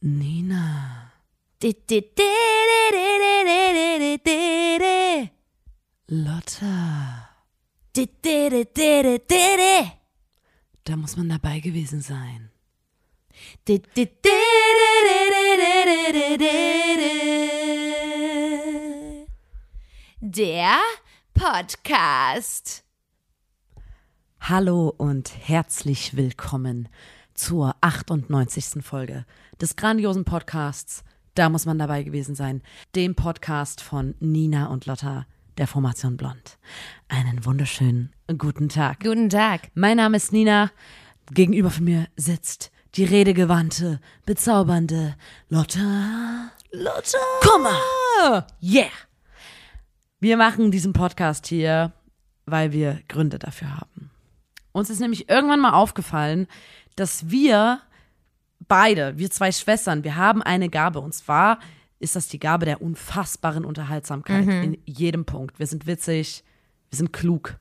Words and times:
Nina. 0.00 1.12
Lotta. 6.08 7.28
Da 10.82 10.96
muss 10.96 11.16
man 11.16 11.28
dabei 11.28 11.60
gewesen 11.60 12.00
sein. 12.00 12.50
Der 20.20 20.80
Podcast. 21.32 22.82
Hallo 24.40 24.92
und 24.98 25.30
herzlich 25.48 26.16
willkommen 26.16 26.88
zur 27.36 27.76
98. 27.80 28.82
Folge 28.82 29.24
des 29.60 29.76
grandiosen 29.76 30.24
Podcasts. 30.24 31.04
Da 31.34 31.48
muss 31.48 31.66
man 31.66 31.78
dabei 31.78 32.02
gewesen 32.02 32.34
sein. 32.34 32.62
Dem 32.94 33.14
Podcast 33.14 33.82
von 33.82 34.14
Nina 34.20 34.66
und 34.66 34.86
Lotta 34.86 35.26
der 35.58 35.66
Formation 35.66 36.16
Blond. 36.16 36.58
Einen 37.08 37.44
wunderschönen 37.44 38.12
guten 38.38 38.68
Tag. 38.68 39.00
Guten 39.00 39.28
Tag. 39.28 39.70
Mein 39.74 39.98
Name 39.98 40.16
ist 40.16 40.32
Nina. 40.32 40.70
Gegenüber 41.30 41.70
von 41.70 41.84
mir 41.84 42.08
sitzt 42.16 42.70
die 42.94 43.04
redegewandte, 43.04 44.00
bezaubernde 44.24 45.16
Lotta. 45.48 46.50
Lotta. 46.72 47.18
Komm 47.42 47.62
mal! 47.62 48.46
Yeah! 48.62 48.90
Wir 50.20 50.36
machen 50.36 50.70
diesen 50.70 50.94
Podcast 50.94 51.46
hier, 51.46 51.92
weil 52.46 52.72
wir 52.72 53.00
Gründe 53.08 53.38
dafür 53.38 53.76
haben. 53.76 54.10
Uns 54.72 54.90
ist 54.90 55.00
nämlich 55.00 55.28
irgendwann 55.28 55.60
mal 55.60 55.72
aufgefallen, 55.72 56.46
dass 56.96 57.30
wir 57.30 57.80
beide, 58.68 59.16
wir 59.18 59.30
zwei 59.30 59.52
Schwestern, 59.52 60.02
wir 60.04 60.16
haben 60.16 60.42
eine 60.42 60.68
Gabe. 60.68 61.00
Und 61.00 61.14
zwar 61.14 61.58
ist 61.98 62.16
das 62.16 62.28
die 62.28 62.38
Gabe 62.38 62.66
der 62.66 62.82
unfassbaren 62.82 63.64
Unterhaltsamkeit 63.64 64.46
in 64.64 64.78
jedem 64.84 65.24
Punkt. 65.24 65.58
Wir 65.58 65.66
sind 65.66 65.86
witzig, 65.86 66.42
wir 66.90 66.96
sind 66.96 67.12
klug, 67.12 67.56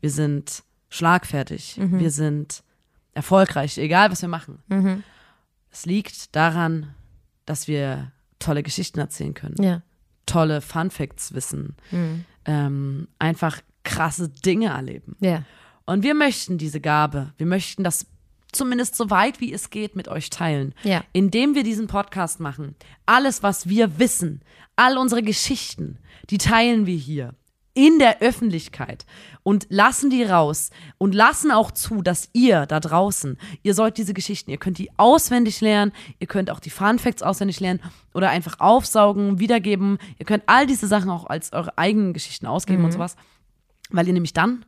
wir 0.00 0.10
sind 0.10 0.62
schlagfertig, 0.88 1.78
wir 1.78 2.10
sind 2.10 2.62
erfolgreich, 3.12 3.76
egal 3.78 4.10
was 4.10 4.22
wir 4.22 4.28
machen. 4.28 4.62
Es 5.70 5.84
liegt 5.86 6.34
daran, 6.36 6.94
dass 7.44 7.66
wir 7.68 8.12
tolle 8.38 8.62
Geschichten 8.62 8.98
erzählen 9.00 9.34
können 9.34 9.56
Ja. 9.62 9.82
tolle 10.26 10.60
Fun 10.60 10.90
Facts 10.90 11.32
wissen, 11.34 11.76
ähm, 12.44 13.08
einfach 13.18 13.60
krasse 13.84 14.28
Dinge 14.28 14.68
erleben. 14.68 15.16
Ja. 15.20 15.42
Und 15.84 16.02
wir 16.02 16.14
möchten 16.14 16.58
diese 16.58 16.80
Gabe, 16.80 17.32
wir 17.36 17.46
möchten 17.46 17.84
das 17.84 18.06
zumindest 18.56 18.96
so 18.96 19.10
weit 19.10 19.40
wie 19.40 19.52
es 19.52 19.70
geht 19.70 19.94
mit 19.96 20.08
euch 20.08 20.30
teilen, 20.30 20.74
Ja. 20.82 21.04
indem 21.12 21.54
wir 21.54 21.62
diesen 21.62 21.86
Podcast 21.86 22.40
machen. 22.40 22.74
Alles, 23.06 23.42
was 23.42 23.68
wir 23.68 23.98
wissen, 23.98 24.40
all 24.76 24.98
unsere 24.98 25.22
Geschichten, 25.22 25.98
die 26.30 26.38
teilen 26.38 26.86
wir 26.86 26.96
hier 26.96 27.34
in 27.74 27.98
der 27.98 28.22
Öffentlichkeit 28.22 29.04
und 29.42 29.66
lassen 29.68 30.08
die 30.08 30.22
raus 30.24 30.70
und 30.96 31.14
lassen 31.14 31.50
auch 31.50 31.70
zu, 31.70 32.00
dass 32.00 32.30
ihr 32.32 32.64
da 32.64 32.80
draußen, 32.80 33.36
ihr 33.62 33.74
sollt 33.74 33.98
diese 33.98 34.14
Geschichten, 34.14 34.50
ihr 34.50 34.56
könnt 34.56 34.78
die 34.78 34.90
auswendig 34.98 35.60
lernen, 35.60 35.92
ihr 36.18 36.26
könnt 36.26 36.50
auch 36.50 36.58
die 36.60 36.70
Fun 36.70 36.98
Facts 36.98 37.22
auswendig 37.22 37.60
lernen 37.60 37.80
oder 38.14 38.30
einfach 38.30 38.60
aufsaugen, 38.60 39.40
wiedergeben. 39.40 39.98
Ihr 40.18 40.24
könnt 40.24 40.44
all 40.46 40.66
diese 40.66 40.86
Sachen 40.86 41.10
auch 41.10 41.26
als 41.26 41.52
eure 41.52 41.76
eigenen 41.76 42.14
Geschichten 42.14 42.46
ausgeben 42.46 42.82
und 42.84 42.92
sowas, 42.92 43.14
weil 43.90 44.06
ihr 44.06 44.14
nämlich 44.14 44.32
dann 44.32 44.64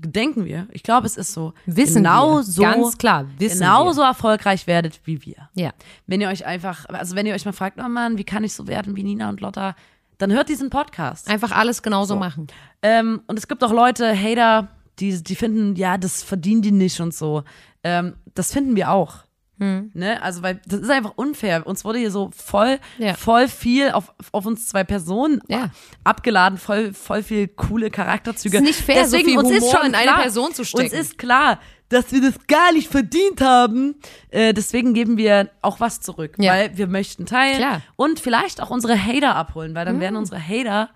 denken 0.00 0.44
wir, 0.44 0.68
ich 0.70 0.82
glaube, 0.82 1.06
es 1.06 1.16
ist 1.16 1.32
so, 1.32 1.54
Wissen 1.66 2.04
genau 2.04 2.36
wir. 2.36 2.42
so, 2.44 2.62
Ganz 2.62 2.98
klar, 2.98 3.26
wissen 3.38 3.60
genauso 3.60 4.02
erfolgreich 4.02 4.66
werdet 4.66 5.00
wie 5.04 5.24
wir. 5.24 5.48
Ja. 5.54 5.72
Wenn 6.06 6.20
ihr 6.20 6.28
euch 6.28 6.46
einfach, 6.46 6.86
also 6.88 7.16
wenn 7.16 7.26
ihr 7.26 7.34
euch 7.34 7.44
mal 7.44 7.52
fragt, 7.52 7.78
oh 7.82 7.88
Mann, 7.88 8.18
wie 8.18 8.24
kann 8.24 8.44
ich 8.44 8.52
so 8.52 8.66
werden 8.66 8.96
wie 8.96 9.02
Nina 9.02 9.28
und 9.28 9.40
Lotta, 9.40 9.74
dann 10.18 10.32
hört 10.32 10.48
diesen 10.48 10.70
Podcast. 10.70 11.28
Einfach 11.28 11.52
alles 11.52 11.82
genauso 11.82 12.16
machen. 12.16 12.48
Ähm, 12.82 13.22
und 13.26 13.38
es 13.38 13.48
gibt 13.48 13.62
auch 13.62 13.72
Leute, 13.72 14.16
Hater, 14.16 14.68
die, 14.98 15.22
die 15.22 15.36
finden, 15.36 15.76
ja, 15.76 15.96
das 15.96 16.22
verdienen 16.22 16.62
die 16.62 16.72
nicht 16.72 17.00
und 17.00 17.14
so. 17.14 17.44
Ähm, 17.84 18.14
das 18.34 18.52
finden 18.52 18.76
wir 18.76 18.90
auch. 18.90 19.24
Ne? 19.58 20.22
Also, 20.22 20.42
weil 20.42 20.60
das 20.66 20.80
ist 20.80 20.90
einfach 20.90 21.12
unfair. 21.16 21.66
Uns 21.66 21.84
wurde 21.84 21.98
hier 21.98 22.10
so 22.12 22.30
voll, 22.36 22.78
Ja. 22.98 23.14
voll 23.14 23.48
viel 23.48 23.90
auf, 23.90 24.14
auf 24.32 24.46
uns 24.46 24.68
zwei 24.68 24.84
Personen 24.84 25.40
Ja. 25.48 25.70
abgeladen, 26.04 26.58
voll, 26.58 26.92
voll 26.92 27.22
viel 27.22 27.48
coole 27.48 27.90
Charakterzüge. 27.90 28.58
Ist 28.58 28.62
nicht 28.62 28.80
fair, 28.80 29.06
so 29.08 29.18
viel 29.18 29.36
uns 29.36 29.50
ist 29.50 29.62
Humor 29.62 29.72
schon 29.76 29.86
in 29.88 29.94
eine 29.94 30.04
klar, 30.04 30.20
Person 30.22 30.54
zu 30.54 30.64
stecken. 30.64 30.84
Uns 30.84 30.92
ist 30.92 31.18
klar, 31.18 31.58
dass 31.88 32.12
wir 32.12 32.20
das 32.20 32.34
gar 32.46 32.72
nicht 32.72 32.88
verdient 32.88 33.40
haben. 33.40 33.96
Äh, 34.30 34.52
deswegen 34.54 34.94
geben 34.94 35.16
wir 35.16 35.50
auch 35.62 35.80
was 35.80 36.00
zurück, 36.00 36.34
Ja. 36.38 36.52
weil 36.52 36.76
wir 36.76 36.86
möchten 36.86 37.26
teilen 37.26 37.56
Klar. 37.58 37.82
und 37.96 38.20
vielleicht 38.20 38.60
auch 38.62 38.70
unsere 38.70 38.96
Hater 39.02 39.34
abholen, 39.34 39.74
weil 39.74 39.86
dann 39.86 39.98
werden 39.98 40.16
unsere 40.16 40.40
Hater 40.40 40.90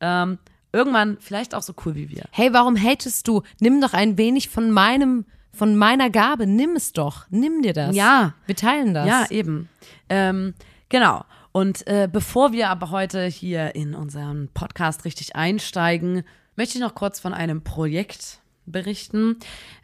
ähm, 0.00 0.38
irgendwann 0.72 1.16
vielleicht 1.20 1.54
auch 1.54 1.62
so 1.62 1.74
cool 1.86 1.94
wie 1.94 2.10
wir. 2.10 2.24
Hey, 2.30 2.52
warum 2.52 2.76
hatest 2.76 3.28
du? 3.28 3.42
Nimm 3.60 3.80
doch 3.80 3.92
ein 3.94 4.18
wenig 4.18 4.48
von 4.48 4.70
meinem, 4.70 5.26
von 5.52 5.76
meiner 5.76 6.10
Gabe. 6.10 6.46
Nimm 6.46 6.76
es 6.76 6.92
doch. 6.92 7.26
Nimm 7.30 7.62
dir 7.62 7.72
das. 7.72 7.94
Ja. 7.94 8.34
Wir 8.46 8.56
teilen 8.56 8.94
das. 8.94 9.06
Ja, 9.06 9.26
eben. 9.30 9.68
Ähm, 10.08 10.54
genau. 10.88 11.24
Und 11.52 11.86
äh, 11.86 12.08
bevor 12.10 12.52
wir 12.52 12.70
aber 12.70 12.90
heute 12.90 13.26
hier 13.26 13.74
in 13.74 13.94
unseren 13.94 14.48
Podcast 14.54 15.04
richtig 15.04 15.36
einsteigen, 15.36 16.24
möchte 16.56 16.78
ich 16.78 16.80
noch 16.80 16.94
kurz 16.94 17.20
von 17.20 17.34
einem 17.34 17.62
Projekt 17.62 18.40
berichten. 18.64 19.36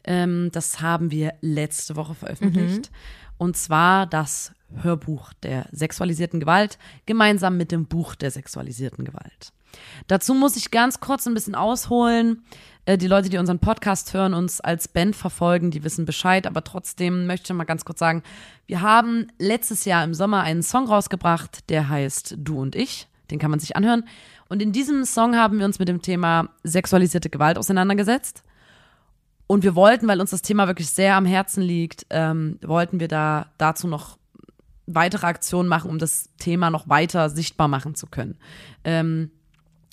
Ähm, 0.04 0.50
das 0.52 0.80
haben 0.80 1.10
wir 1.10 1.34
letzte 1.40 1.96
Woche 1.96 2.14
veröffentlicht. 2.14 2.90
Und 3.36 3.56
zwar 3.56 4.06
das 4.06 4.52
Hörbuch 4.82 5.32
der 5.42 5.66
sexualisierten 5.72 6.40
Gewalt 6.40 6.78
gemeinsam 7.06 7.56
mit 7.56 7.72
dem 7.72 7.86
Buch 7.86 8.14
der 8.14 8.30
sexualisierten 8.30 9.04
Gewalt. 9.04 9.52
Dazu 10.06 10.34
muss 10.34 10.56
ich 10.56 10.70
ganz 10.70 11.00
kurz 11.00 11.26
ein 11.26 11.34
bisschen 11.34 11.54
ausholen. 11.54 12.42
Äh, 12.86 12.98
Die 12.98 13.06
Leute, 13.06 13.28
die 13.28 13.38
unseren 13.38 13.58
Podcast 13.58 14.14
hören, 14.14 14.34
uns 14.34 14.60
als 14.60 14.88
Band 14.88 15.14
verfolgen, 15.14 15.70
die 15.70 15.84
wissen 15.84 16.04
Bescheid. 16.04 16.46
Aber 16.46 16.64
trotzdem 16.64 17.26
möchte 17.26 17.52
ich 17.52 17.56
mal 17.56 17.64
ganz 17.64 17.84
kurz 17.84 17.98
sagen, 17.98 18.22
wir 18.66 18.80
haben 18.80 19.28
letztes 19.38 19.84
Jahr 19.84 20.04
im 20.04 20.14
Sommer 20.14 20.42
einen 20.42 20.62
Song 20.62 20.86
rausgebracht, 20.86 21.68
der 21.68 21.88
heißt 21.88 22.36
Du 22.38 22.60
und 22.60 22.76
ich. 22.76 23.08
Den 23.30 23.38
kann 23.38 23.50
man 23.50 23.60
sich 23.60 23.76
anhören. 23.76 24.04
Und 24.48 24.62
in 24.62 24.72
diesem 24.72 25.04
Song 25.04 25.36
haben 25.36 25.58
wir 25.58 25.66
uns 25.66 25.78
mit 25.78 25.88
dem 25.88 26.00
Thema 26.00 26.48
sexualisierte 26.64 27.28
Gewalt 27.28 27.58
auseinandergesetzt. 27.58 28.42
Und 29.46 29.62
wir 29.62 29.74
wollten, 29.74 30.08
weil 30.08 30.20
uns 30.20 30.30
das 30.30 30.42
Thema 30.42 30.66
wirklich 30.66 30.90
sehr 30.90 31.14
am 31.14 31.26
Herzen 31.26 31.62
liegt, 31.62 32.06
ähm, 32.10 32.58
wollten 32.62 33.00
wir 33.00 33.08
da 33.08 33.50
dazu 33.58 33.86
noch 33.86 34.18
weitere 34.88 35.26
Aktionen 35.26 35.68
machen, 35.68 35.90
um 35.90 35.98
das 35.98 36.30
Thema 36.38 36.70
noch 36.70 36.88
weiter 36.88 37.30
sichtbar 37.30 37.68
machen 37.68 37.94
zu 37.94 38.06
können. 38.06 38.38
Ähm, 38.84 39.30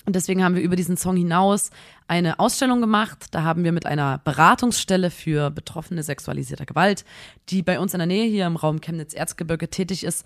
und 0.06 0.14
deswegen 0.14 0.44
haben 0.44 0.54
wir 0.54 0.62
über 0.62 0.76
diesen 0.76 0.96
Song 0.96 1.16
hinaus 1.16 1.70
eine 2.06 2.38
Ausstellung 2.38 2.80
gemacht. 2.80 3.26
Da 3.32 3.42
haben 3.42 3.64
wir 3.64 3.72
mit 3.72 3.86
einer 3.86 4.18
Beratungsstelle 4.18 5.10
für 5.10 5.50
Betroffene 5.50 6.04
sexualisierter 6.04 6.64
Gewalt, 6.64 7.04
die 7.48 7.62
bei 7.62 7.80
uns 7.80 7.92
in 7.92 7.98
der 7.98 8.06
Nähe 8.06 8.28
hier 8.28 8.46
im 8.46 8.54
Raum 8.54 8.80
Chemnitz-Erzgebirge 8.80 9.68
tätig 9.68 10.04
ist, 10.04 10.24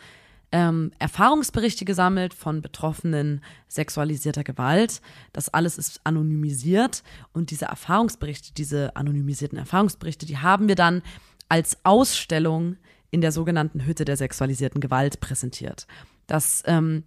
ähm, 0.53 0.93
Erfahrungsberichte 0.99 1.85
gesammelt 1.85 2.35
von 2.35 2.61
Betroffenen 2.61 3.43
sexualisierter 3.69 4.45
Gewalt. 4.45 5.01
Das 5.33 5.49
alles 5.49 5.79
ist 5.79 6.01
anonymisiert 6.05 7.03
und 7.33 7.51
diese 7.51 7.67
Erfahrungsberichte, 7.67 8.53
diese 8.53 8.97
anonymisierten 8.97 9.59
Erfahrungsberichte, 9.59 10.27
die 10.27 10.39
haben 10.39 10.69
wir 10.69 10.75
dann 10.75 11.03
als 11.49 11.79
Ausstellung 11.85 12.77
in 13.11 13.21
der 13.21 13.33
sogenannten 13.33 13.85
Hütte 13.87 14.05
der 14.05 14.17
sexualisierten 14.17 14.81
Gewalt 14.81 15.21
präsentiert. 15.21 15.87
Das 16.27 16.63
ähm, 16.67 17.05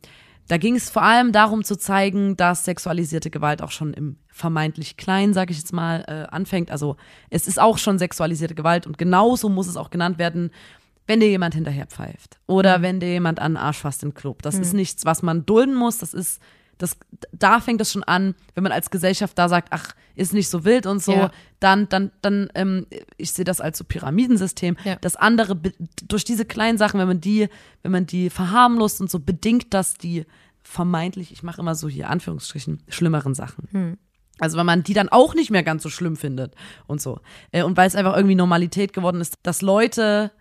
da 0.47 0.57
ging 0.57 0.75
es 0.75 0.89
vor 0.89 1.03
allem 1.03 1.31
darum 1.31 1.63
zu 1.63 1.77
zeigen, 1.77 2.35
dass 2.35 2.65
sexualisierte 2.65 3.29
Gewalt 3.29 3.61
auch 3.61 3.71
schon 3.71 3.93
im 3.93 4.17
vermeintlich 4.27 4.97
Kleinen, 4.97 5.33
sage 5.33 5.51
ich 5.51 5.57
jetzt 5.57 5.73
mal, 5.73 6.03
äh, 6.07 6.35
anfängt. 6.35 6.69
Also 6.69 6.97
es 7.29 7.47
ist 7.47 7.61
auch 7.61 7.77
schon 7.77 7.97
sexualisierte 7.97 8.55
Gewalt 8.55 8.85
und 8.85 8.97
genauso 8.97 9.47
muss 9.47 9.67
es 9.67 9.77
auch 9.77 9.89
genannt 9.89 10.17
werden, 10.17 10.51
wenn 11.07 11.19
dir 11.19 11.29
jemand 11.29 11.55
hinterher 11.55 11.85
pfeift 11.85 12.39
oder 12.47 12.81
wenn 12.81 12.99
dir 12.99 13.09
jemand 13.09 13.39
an 13.39 13.53
den 13.53 13.57
Arsch 13.57 13.79
fasst 13.79 14.03
im 14.03 14.13
Club. 14.13 14.41
Das 14.41 14.56
ist 14.56 14.73
nichts, 14.73 15.06
was 15.06 15.21
man 15.21 15.45
dulden 15.45 15.75
muss. 15.75 15.97
Das 15.97 16.13
ist, 16.13 16.41
das, 16.83 16.97
da 17.31 17.59
fängt 17.62 17.81
es 17.81 17.91
schon 17.91 18.03
an, 18.03 18.35
wenn 18.53 18.63
man 18.63 18.71
als 18.71 18.91
Gesellschaft 18.91 19.38
da 19.38 19.47
sagt, 19.50 19.69
ach, 19.71 19.94
ist 20.15 20.33
nicht 20.33 20.50
so 20.50 20.65
wild 20.65 20.85
und 20.85 21.01
so, 21.01 21.13
Ja. 21.13 21.31
dann, 21.59 21.88
dann, 21.89 22.12
dann, 22.21 22.50
ähm, 22.53 22.85
ich 23.18 23.31
sehe 23.33 23.45
das 23.45 23.62
als 23.62 23.77
so 23.77 23.83
Pyramidensystem. 23.83 24.75
Ja. 24.83 24.97
Das 24.97 25.15
andere, 25.15 25.56
durch 26.07 26.24
diese 26.25 26.45
kleinen 26.45 26.77
Sachen, 26.77 27.00
wenn 27.00 27.07
man 27.07 27.21
die, 27.21 27.47
wenn 27.81 27.91
man 27.91 28.06
die 28.06 28.30
verharmlost 28.30 29.01
und 29.01 29.09
so, 29.09 29.19
bedingt 29.19 29.74
das 29.74 29.95
die 29.95 30.25
vermeintlich, 30.62 31.31
ich 31.31 31.41
mache 31.41 31.62
immer 31.62 31.75
so 31.75 31.88
hier 31.89 32.09
Anführungsstrichen, 32.09 32.83
schlimmeren 32.89 33.33
Sachen. 33.33 33.97
Also 34.39 34.57
wenn 34.57 34.65
man 34.65 34.83
die 34.83 34.94
dann 34.94 35.09
auch 35.09 35.35
nicht 35.35 35.51
mehr 35.51 35.63
ganz 35.63 35.83
so 35.83 35.89
schlimm 35.89 36.15
findet 36.18 36.53
und 36.88 37.01
so. 37.01 37.19
Äh, 37.51 37.63
Und 37.63 37.77
weil 37.77 37.88
es 37.88 37.95
einfach 37.95 38.15
irgendwie 38.15 38.35
Normalität 38.35 38.91
geworden 38.91 39.21
ist, 39.21 39.35
dass 39.44 39.62
Leute, 39.62 40.31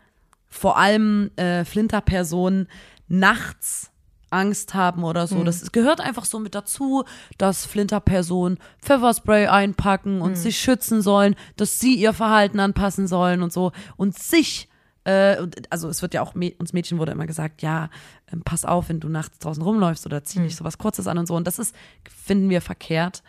vor 0.48 0.76
allem 0.76 1.30
äh, 1.36 1.64
Flinterpersonen, 1.64 2.68
nachts 3.08 3.91
Angst 4.32 4.74
haben 4.74 5.04
oder 5.04 5.26
so. 5.26 5.44
Das 5.44 5.72
gehört 5.72 6.00
einfach 6.00 6.24
so 6.24 6.38
mit 6.38 6.54
dazu, 6.54 7.04
dass 7.38 7.66
Flinterpersonen 7.66 8.58
Pfefferspray 8.80 9.46
einpacken 9.46 10.20
und 10.20 10.36
sich 10.36 10.58
schützen 10.58 11.02
sollen, 11.02 11.34
dass 11.56 11.80
sie 11.80 11.94
ihr 11.94 12.12
Verhalten 12.12 12.60
anpassen 12.60 13.06
sollen 13.06 13.42
und 13.42 13.52
so 13.52 13.72
und 13.96 14.18
sich 14.18 14.68
äh, 15.04 15.36
also 15.70 15.88
es 15.88 16.02
wird 16.02 16.14
ja 16.14 16.22
auch, 16.22 16.34
uns 16.34 16.72
Mädchen 16.72 16.98
wurde 16.98 17.12
immer 17.12 17.26
gesagt, 17.26 17.62
ja, 17.62 17.90
ähm, 18.32 18.42
pass 18.44 18.64
auf, 18.64 18.88
wenn 18.88 19.00
du 19.00 19.08
nachts 19.08 19.38
draußen 19.40 19.62
rumläufst 19.62 20.06
oder 20.06 20.22
zieh 20.22 20.38
nicht 20.38 20.56
sowas 20.56 20.78
Kurzes 20.78 21.06
an 21.06 21.18
und 21.18 21.26
so. 21.26 21.34
Und 21.34 21.46
das 21.46 21.58
ist, 21.58 21.74
finden 22.08 22.50
wir 22.50 22.60
verkehrt, 22.60 23.22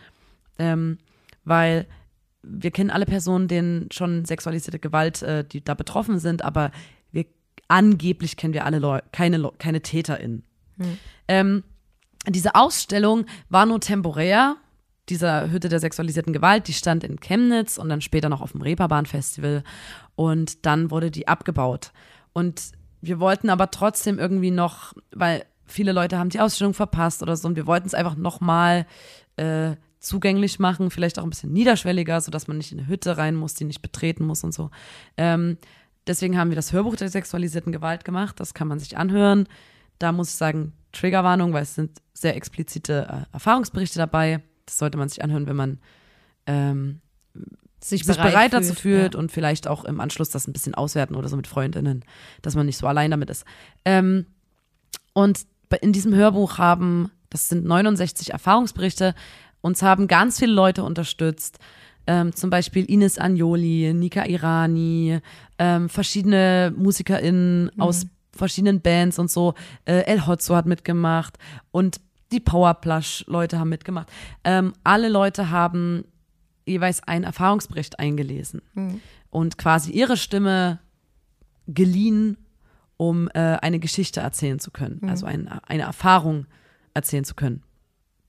ähm, 0.60 1.00
weil 1.46 1.88
wir 2.44 2.72
kennen 2.72 2.92
alle 2.92 3.06
Personen, 3.06 3.48
denen 3.48 3.90
schon 3.92 4.26
sexualisierte 4.26 4.80
Gewalt, 4.80 5.22
äh, 5.24 5.44
die 5.44 5.64
da 5.64 5.74
betroffen 5.74 6.20
sind, 6.20 6.44
aber 6.44 6.72
wir 7.12 7.26
angeblich 7.70 8.38
kennen 8.38 8.54
wir 8.54 8.66
alle 8.66 8.80
Leu 8.80 9.00
keine, 9.12 9.38
Leu 9.38 9.52
keine 9.58 9.82
TäterInnen. 9.82 10.44
Ähm, 11.28 11.64
diese 12.28 12.56
Ausstellung 12.56 13.26
war 13.50 13.66
nur 13.66 13.80
temporär, 13.80 14.56
dieser 15.10 15.52
Hütte 15.52 15.70
der 15.70 15.80
sexualisierten 15.80 16.32
Gewalt, 16.32 16.68
die 16.68 16.74
stand 16.74 17.04
in 17.04 17.20
Chemnitz 17.20 17.78
und 17.78 17.90
dann 17.90 18.02
später 18.02 18.30
noch 18.30 18.42
auf 18.42 18.54
dem 18.54 18.62
Reeperbahn-Festival 18.62 19.64
und 20.16 20.66
dann 20.66 20.92
wurde 20.92 21.12
die 21.12 21.28
abgebaut. 21.28 21.92
Und 22.32 22.72
wir 23.02 23.20
wollten 23.20 23.50
aber 23.50 23.70
trotzdem 23.70 24.18
irgendwie 24.18 24.52
noch, 24.52 24.94
weil 25.12 25.46
viele 25.66 25.92
Leute 25.92 26.18
haben 26.18 26.30
die 26.30 26.40
Ausstellung 26.40 26.74
verpasst 26.74 27.22
oder 27.22 27.36
so 27.36 27.48
und 27.50 27.56
wir 27.58 27.68
wollten 27.68 27.88
es 27.88 27.94
einfach 27.94 28.16
nochmal 28.16 28.86
äh, 29.36 29.76
zugänglich 30.00 30.60
machen, 30.60 30.90
vielleicht 30.90 31.20
auch 31.20 31.24
ein 31.24 31.30
bisschen 31.30 31.54
niederschwelliger, 31.54 32.22
sodass 32.22 32.48
man 32.48 32.58
nicht 32.58 32.72
in 32.72 32.80
eine 32.80 32.88
Hütte 32.88 33.18
rein 33.18 33.36
muss, 33.36 33.56
die 33.56 33.66
nicht 33.66 33.82
betreten 33.82 34.26
muss 34.26 34.44
und 34.44 34.54
so. 34.54 34.70
Ähm, 35.18 35.58
deswegen 36.08 36.38
haben 36.38 36.50
wir 36.50 36.56
das 36.56 36.72
Hörbuch 36.72 36.96
der 36.96 37.10
sexualisierten 37.10 37.72
Gewalt 37.72 38.06
gemacht, 38.06 38.40
das 38.40 38.54
kann 38.54 38.68
man 38.68 38.80
sich 38.80 38.98
anhören. 38.98 39.48
Da 40.04 40.12
muss 40.12 40.30
ich 40.30 40.36
sagen, 40.36 40.74
Triggerwarnung, 40.92 41.54
weil 41.54 41.64
es 41.64 41.76
sind 41.76 42.02
sehr 42.14 42.36
explizite 42.36 43.08
äh, 43.10 43.34
Erfahrungsberichte 43.34 43.98
dabei. 43.98 44.42
Das 44.66 44.78
sollte 44.78 44.98
man 44.98 45.10
sich 45.10 45.24
anhören, 45.24 45.48
wenn 45.48 45.56
man 45.56 45.80
ähm, 46.46 47.00
Sich, 47.82 48.04
sich 48.06 48.16
bereit, 48.18 48.54
dazu 48.54 48.74
fühlt 48.76 49.14
Ja. 49.14 49.20
und 49.20 49.32
vielleicht 49.32 49.68
auch 49.68 49.84
im 49.86 50.00
Anschluss 50.00 50.30
das 50.30 50.48
ein 50.48 50.54
bisschen 50.54 50.76
auswerten 50.76 51.16
oder 51.16 51.28
so 51.30 51.36
mit 51.38 51.48
Freundinnen, 51.48 52.04
dass 52.42 52.56
man 52.56 52.66
nicht 52.66 52.78
so 52.78 52.86
allein 52.88 53.12
damit 53.12 53.30
ist. 53.30 53.46
Ähm, 53.86 54.26
und 55.14 55.42
in 55.82 55.92
diesem 55.94 56.14
Hörbuch 56.14 56.58
haben, 56.60 57.10
das 57.30 57.50
sind 57.50 57.66
69 57.66 58.32
Erfahrungsberichte, 58.32 59.16
uns 59.62 59.82
haben 59.82 60.08
ganz 60.08 60.40
viele 60.40 60.54
Leute 60.54 60.84
unterstützt. 60.84 61.60
Ähm, 62.06 62.36
zum 62.36 62.50
Beispiel 62.50 62.84
Ines 62.86 63.18
Agnoli, 63.18 63.94
Nika 63.94 64.26
Irani, 64.26 65.20
ähm, 65.58 65.88
verschiedene 65.90 66.74
MusikerInnen 66.78 67.72
aus 67.80 68.06
verschiedenen 68.36 68.82
Bands 68.82 69.20
und 69.20 69.32
so. 69.32 69.54
Äh, 69.86 70.02
El 70.06 70.26
Hotzo 70.26 70.56
hat 70.56 70.66
mitgemacht 70.66 71.38
und 71.72 72.00
die 72.32 72.40
Powerplush-Leute 72.40 73.60
haben 73.60 73.70
mitgemacht. 73.70 74.12
Ähm, 74.44 74.74
alle 74.84 75.10
Leute 75.10 75.52
haben 75.52 76.06
jeweils 76.66 77.04
einen 77.04 77.26
Erfahrungsbericht 77.26 78.00
eingelesen 78.00 78.62
und 79.30 79.58
quasi 79.58 79.92
ihre 79.92 80.18
Stimme 80.18 80.80
geliehen, 81.68 82.38
um 82.98 83.28
äh, 83.34 83.58
eine 83.62 83.80
Geschichte 83.80 84.22
erzählen 84.22 84.60
zu 84.60 84.72
können, 84.72 85.02
also 85.10 85.26
ein, 85.26 85.48
eine 85.68 85.84
Erfahrung 85.84 86.46
erzählen 86.94 87.26
zu 87.26 87.36
können. 87.36 87.64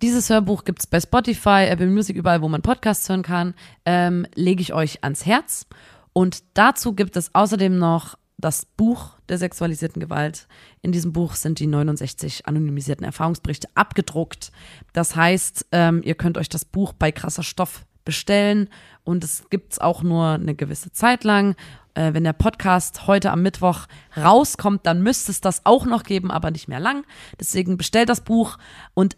Dieses 0.02 0.28
Hörbuch 0.28 0.64
gibt's 0.64 0.86
bei 0.86 1.00
Spotify, 1.00 1.66
Apple 1.68 1.86
Music, 1.86 2.16
überall, 2.16 2.42
wo 2.42 2.48
man 2.48 2.62
Podcasts 2.62 3.08
hören 3.08 3.22
kann, 3.22 3.54
ähm, 3.84 4.26
lege 4.34 4.60
ich 4.60 4.74
euch 4.74 5.02
ans 5.02 5.24
Herz. 5.24 5.66
Und 6.12 6.42
dazu 6.54 6.94
gibt 6.94 7.16
es 7.16 7.34
außerdem 7.34 7.78
noch 7.78 8.18
das 8.44 8.66
Buch 8.66 9.12
der 9.30 9.38
sexualisierten 9.38 10.00
Gewalt. 10.00 10.48
In 10.82 10.92
diesem 10.92 11.14
Buch 11.14 11.34
sind 11.34 11.60
die 11.60 11.66
69 11.66 12.46
anonymisierten 12.46 13.04
Erfahrungsberichte 13.04 13.68
abgedruckt. 13.74 14.52
Das 14.92 15.16
heißt, 15.16 15.68
ähm, 15.72 16.02
ihr 16.04 16.14
könnt 16.14 16.36
euch 16.36 16.50
das 16.50 16.66
Buch 16.66 16.92
bei 16.92 17.10
krasser 17.10 17.42
Stoff 17.42 17.86
bestellen 18.04 18.68
und 19.02 19.24
es 19.24 19.48
gibt's 19.48 19.78
auch 19.78 20.02
nur 20.02 20.32
eine 20.32 20.54
gewisse 20.54 20.92
Zeit 20.92 21.24
lang. 21.24 21.56
Äh, 21.94 22.12
wenn 22.12 22.24
der 22.24 22.34
Podcast 22.34 23.06
heute 23.06 23.30
am 23.30 23.40
Mittwoch 23.40 23.86
rauskommt, 24.14 24.84
dann 24.84 25.02
müsste 25.02 25.32
es 25.32 25.40
das 25.40 25.64
auch 25.64 25.86
noch 25.86 26.02
geben, 26.02 26.30
aber 26.30 26.50
nicht 26.50 26.68
mehr 26.68 26.80
lang. 26.80 27.06
Deswegen 27.40 27.78
bestellt 27.78 28.10
das 28.10 28.20
Buch 28.20 28.58
und 28.92 29.16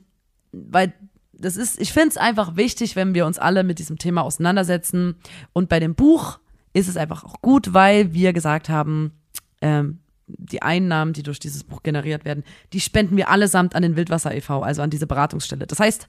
weil 0.53 0.95
das 1.33 1.57
ist, 1.57 1.81
ich 1.81 1.93
finde 1.93 2.11
es 2.11 2.17
einfach 2.17 2.55
wichtig, 2.57 2.95
wenn 2.95 3.13
wir 3.13 3.27
uns 3.27 3.39
alle 3.39 3.65
mit 3.65 3.81
diesem 3.81 3.99
Thema 3.99 4.23
auseinandersetzen. 4.23 5.17
Und 5.53 5.69
bei 5.69 5.81
dem 5.81 5.95
Buch 5.95 6.39
ist 6.77 6.89
es 6.89 6.97
einfach 6.97 7.25
auch 7.25 7.41
gut, 7.41 7.73
weil 7.73 8.13
wir 8.13 8.33
gesagt 8.33 8.69
haben, 8.69 9.13
ähm, 9.63 10.01
die 10.27 10.61
Einnahmen, 10.61 11.13
die 11.13 11.23
durch 11.23 11.39
dieses 11.39 11.65
Buch 11.65 11.83
generiert 11.83 12.25
werden, 12.25 12.45
die 12.73 12.81
spenden 12.81 13.17
wir 13.17 13.31
allesamt 13.31 13.75
an 13.75 13.83
den 13.83 13.97
Wildwasser 13.97 14.35
e.V., 14.35 14.63
also 14.63 14.83
an 14.83 14.91
diese 14.91 15.07
Beratungsstelle. 15.07 15.67
Das 15.67 15.81
heißt, 15.81 16.07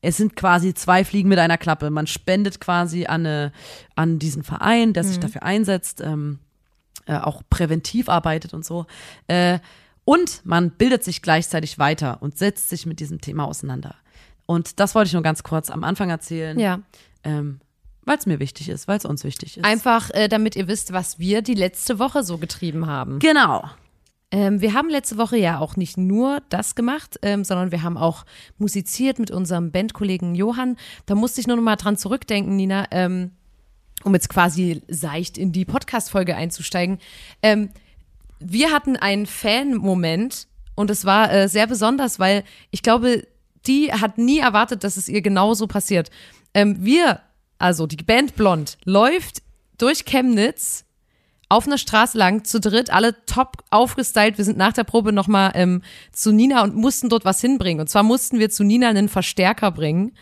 es 0.00 0.16
sind 0.16 0.34
quasi 0.34 0.74
zwei 0.74 1.04
Fliegen 1.04 1.28
mit 1.28 1.38
einer 1.38 1.58
Klappe. 1.58 1.90
Man 1.90 2.08
spendet 2.08 2.60
quasi 2.60 3.06
an, 3.06 3.24
eine, 3.26 3.52
an 3.94 4.18
diesen 4.18 4.42
Verein, 4.42 4.92
der 4.92 5.04
sich 5.04 5.20
dafür 5.20 5.44
einsetzt, 5.44 6.00
ähm, 6.00 6.40
äh, 7.06 7.16
auch 7.18 7.42
präventiv 7.48 8.08
arbeitet 8.08 8.54
und 8.54 8.64
so. 8.64 8.86
Äh, 9.28 9.60
und 10.04 10.44
man 10.44 10.70
bildet 10.72 11.04
sich 11.04 11.22
gleichzeitig 11.22 11.78
weiter 11.78 12.20
und 12.22 12.36
setzt 12.38 12.70
sich 12.70 12.86
mit 12.86 12.98
diesem 12.98 13.20
Thema 13.20 13.44
auseinander. 13.44 13.94
Und 14.46 14.80
das 14.80 14.96
wollte 14.96 15.06
ich 15.08 15.12
nur 15.12 15.22
ganz 15.22 15.44
kurz 15.44 15.70
am 15.70 15.84
Anfang 15.84 16.10
erzählen, 16.10 16.58
Ja. 16.58 16.80
ähm, 17.22 17.60
weil 18.04 18.18
es 18.18 18.26
mir 18.26 18.40
wichtig 18.40 18.68
ist, 18.68 18.88
weil 18.88 18.98
es 18.98 19.04
uns 19.04 19.24
wichtig 19.24 19.56
ist. 19.56 19.64
Einfach, 19.64 20.10
äh, 20.10 20.28
damit 20.28 20.56
ihr 20.56 20.68
wisst, 20.68 20.92
was 20.92 21.18
wir 21.18 21.42
die 21.42 21.54
letzte 21.54 21.98
Woche 21.98 22.22
so 22.22 22.38
getrieben 22.38 22.86
haben. 22.86 23.18
genau. 23.18 23.64
Ähm, 24.34 24.62
wir 24.62 24.72
haben 24.72 24.88
letzte 24.88 25.18
Woche 25.18 25.36
ja 25.36 25.58
auch 25.58 25.76
nicht 25.76 25.98
nur 25.98 26.40
das 26.48 26.74
gemacht, 26.74 27.18
ähm, 27.20 27.44
sondern 27.44 27.70
wir 27.70 27.82
haben 27.82 27.98
auch 27.98 28.24
musiziert 28.56 29.18
mit 29.18 29.30
unserem 29.30 29.70
Bandkollegen 29.70 30.34
Johann. 30.34 30.78
Da 31.04 31.14
musste 31.14 31.42
ich 31.42 31.46
nur 31.46 31.56
noch 31.56 31.62
mal 31.62 31.76
dran 31.76 31.98
zurückdenken, 31.98 32.56
Nina, 32.56 32.86
ähm, 32.92 33.32
um 34.04 34.14
jetzt 34.14 34.30
quasi 34.30 34.80
seicht 34.88 35.36
in 35.36 35.52
die 35.52 35.66
Podcast-Folge 35.66 36.34
einzusteigen. 36.34 36.98
Ähm, 37.42 37.68
wir 38.40 38.72
hatten 38.72 38.96
einen 38.96 39.26
Fan-Moment 39.26 40.48
und 40.74 40.90
es 40.90 41.04
war 41.04 41.30
äh, 41.30 41.48
sehr 41.48 41.66
besonders, 41.66 42.18
weil 42.18 42.42
ich 42.70 42.82
glaube, 42.82 43.26
die 43.66 43.92
hat 43.92 44.16
nie 44.16 44.38
erwartet, 44.38 44.82
dass 44.82 44.96
es 44.96 45.08
ihr 45.08 45.20
genauso 45.20 45.66
passiert. 45.66 46.10
Ähm, 46.54 46.84
wir, 46.84 47.20
also 47.62 47.86
die 47.86 47.96
Band 47.96 48.34
Blond, 48.36 48.76
läuft 48.84 49.42
durch 49.78 50.04
Chemnitz 50.04 50.84
auf 51.48 51.66
einer 51.66 51.78
Straße 51.78 52.16
lang, 52.16 52.44
zu 52.44 52.60
dritt, 52.60 52.90
alle 52.90 53.26
top 53.26 53.58
aufgestylt. 53.70 54.38
Wir 54.38 54.44
sind 54.44 54.56
nach 54.56 54.72
der 54.72 54.84
Probe 54.84 55.12
nochmal 55.12 55.52
ähm, 55.54 55.82
zu 56.10 56.32
Nina 56.32 56.62
und 56.62 56.74
mussten 56.74 57.10
dort 57.10 57.26
was 57.26 57.42
hinbringen. 57.42 57.80
Und 57.80 57.88
zwar 57.88 58.02
mussten 58.02 58.38
wir 58.38 58.48
zu 58.48 58.64
Nina 58.64 58.88
einen 58.88 59.10
Verstärker 59.10 59.70
bringen, 59.70 60.12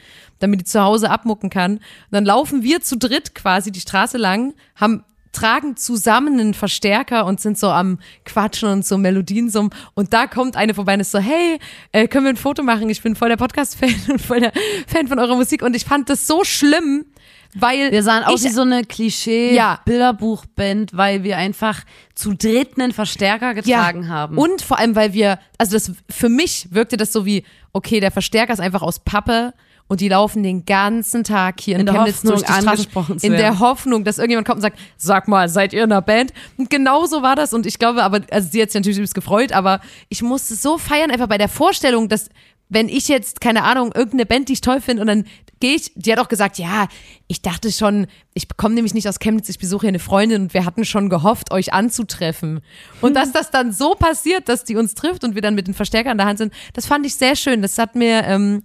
damit 0.41 0.61
die 0.61 0.65
zu 0.65 0.83
Hause 0.83 1.09
abmucken 1.09 1.49
kann. 1.49 1.77
Und 1.77 1.83
dann 2.11 2.25
laufen 2.25 2.63
wir 2.65 2.81
zu 2.81 2.99
dritt 2.99 3.35
quasi 3.35 3.71
die 3.71 3.81
Straße 3.81 4.19
lang, 4.19 4.55
haben 4.75 5.05
tragen 5.33 5.77
zusammen 5.77 6.41
einen 6.41 6.55
Verstärker 6.55 7.27
und 7.27 7.41
sind 7.41 7.59
so 7.59 7.69
am 7.69 7.99
Quatschen 8.25 8.69
und 8.69 8.85
so 8.85 8.99
Melodien 8.99 9.51
summen. 9.51 9.71
Und 9.95 10.13
da 10.13 10.27
kommt 10.27 10.57
eine 10.57 10.75
vorbei 10.75 10.95
und 10.95 11.01
ist 11.01 11.13
so, 11.13 11.19
hey, 11.19 11.59
äh, 11.93 12.09
können 12.09 12.25
wir 12.25 12.31
ein 12.31 12.37
Foto 12.37 12.63
machen? 12.63 12.89
Ich 12.91 13.03
bin 13.03 13.17
voll 13.17 13.29
der 13.29 13.37
Podcast-Fan 13.37 13.95
und 14.13 14.21
voll 14.21 14.41
der 14.41 14.53
Fan 14.87 15.09
von 15.09 15.19
eurer 15.19 15.37
Musik. 15.37 15.63
Und 15.63 15.75
ich 15.77 15.85
fand 15.85 16.09
das 16.11 16.27
so 16.27 16.45
schlimm, 16.45 17.07
weil 17.55 17.91
Wir 17.91 18.03
sahen 18.03 18.25
aus 18.25 18.45
wie 18.45 18.49
so 18.49 18.63
eine 18.63 18.81
Ja. 18.81 18.85
Klischee-Bilderbuchband, 18.85 20.97
weil 20.97 21.25
wir 21.25 21.37
einfach 21.37 21.83
zu 22.15 22.35
dritt 22.35 22.79
einen 22.79 22.93
Verstärker 22.93 23.55
getragen 23.55 24.09
haben. 24.09 24.39
Und 24.39 24.63
vor 24.63 24.79
allem, 24.79 24.95
weil 24.95 25.13
wir, 25.13 25.39
also 25.59 25.73
das 25.73 25.93
für 26.09 26.29
mich 26.29 26.69
wirkte 26.71 26.97
das 26.97 27.13
so 27.13 27.27
wie, 27.27 27.45
okay, 27.73 28.01
der 28.01 28.11
Verstärker 28.11 28.53
ist 28.53 28.61
einfach 28.61 28.83
aus 28.83 29.01
Pappe 29.01 29.53
und 29.91 30.01
die 30.01 30.09
laufen 30.09 30.45
den 30.45 30.65
ganzen 30.67 31.25
Tag 31.25 31.61
hier 31.61 31.75
in, 31.75 31.81
In 31.81 31.87
der 31.87 31.95
Chemnitz 31.97 32.19
Hoffnung, 32.19 32.33
durch 32.35 32.45
die 32.45 32.53
Straßen, 32.53 33.19
in 33.23 33.33
der. 33.33 33.59
Hoffnung, 33.59 34.05
dass 34.05 34.19
irgendjemand 34.19 34.47
kommt 34.47 34.59
und 34.59 34.63
sagt, 34.63 34.79
sag 34.97 35.27
mal, 35.27 35.49
seid 35.49 35.73
ihr 35.73 35.83
in 35.83 35.91
einer 35.91 36.01
Band? 36.01 36.33
Und 36.57 36.71
genau 36.71 37.07
so 37.07 37.23
war 37.23 37.35
das 37.35 37.53
und 37.53 37.67
ich 37.67 37.81
glaube, 37.81 38.05
aber, 38.05 38.21
also 38.31 38.49
sie 38.53 38.63
hat 38.63 38.71
sich 38.71 38.79
natürlich 38.79 38.99
übelst 38.99 39.17
gefreut, 39.17 39.51
aber 39.51 39.81
ich 40.09 40.23
musste 40.23 40.55
so 40.55 40.79
feiern 40.79 41.11
einfach 41.11 41.27
bei 41.27 41.39
der 41.39 41.49
Vorstellung, 41.49 42.09
dass 42.09 42.29
wenn 42.69 42.89
ich 42.89 43.09
jetzt, 43.09 43.41
keine 43.41 43.65
Ahnung, 43.65 43.91
irgendeine 43.93 44.27
Band, 44.27 44.49
die 44.49 44.53
ich 44.53 44.61
toll 44.61 44.81
finde 44.81 45.03
und 45.03 45.09
dann 45.09 45.25
gehe 45.59 45.75
ich, 45.75 45.91
die 45.97 46.13
hat 46.13 46.21
auch 46.21 46.29
gesagt, 46.29 46.59
ja, 46.59 46.87
ich 47.27 47.43
dachte 47.43 47.73
schon, 47.73 48.07
ich 48.33 48.47
komme 48.57 48.77
nämlich 48.77 48.95
nicht 48.95 49.09
aus 49.09 49.19
Chemnitz, 49.19 49.49
ich 49.49 49.59
besuche 49.59 49.81
hier 49.81 49.89
eine 49.89 49.99
Freundin 49.99 50.43
und 50.43 50.55
wir 50.55 50.65
hatten 50.65 50.85
schon 50.85 51.11
gehofft, 51.11 51.51
euch 51.51 51.73
anzutreffen. 51.73 52.61
Und 53.01 53.15
dass 53.15 53.33
das 53.33 53.51
dann 53.51 53.73
so 53.73 53.97
passiert, 53.97 54.49
dass 54.49 54.63
die 54.63 54.77
uns 54.77 54.95
trifft 54.95 55.25
und 55.25 55.35
wir 55.35 55.43
dann 55.43 55.57
mit 55.57 55.67
den 55.67 55.75
Verstärkern 55.75 56.13
in 56.13 56.19
der 56.19 56.29
Hand 56.29 56.39
sind, 56.39 56.55
das 56.75 56.87
fand 56.87 57.05
ich 57.05 57.17
sehr 57.17 57.35
schön. 57.35 57.61
Das 57.61 57.77
hat 57.77 57.97
mir 57.97 58.23
ähm, 58.25 58.63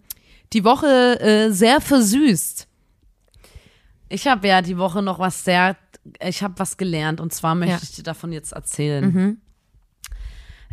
die 0.54 0.64
Woche 0.64 1.20
äh, 1.20 1.52
sehr 1.52 1.82
versüßt. 1.82 2.68
Ich 4.10 4.28
habe 4.28 4.48
ja 4.48 4.62
die 4.62 4.78
Woche 4.78 5.02
noch 5.02 5.20
was 5.20 5.44
sehr, 5.44 5.76
ich 6.22 6.44
habe 6.44 6.54
was 6.58 6.78
gelernt 6.78 7.20
und 7.20 7.34
zwar 7.34 7.56
möchte 7.56 7.74
Ja. 7.76 7.80
ich 7.82 7.96
dir 7.96 8.04
davon 8.04 8.32
jetzt 8.32 8.54
erzählen. 8.54 9.42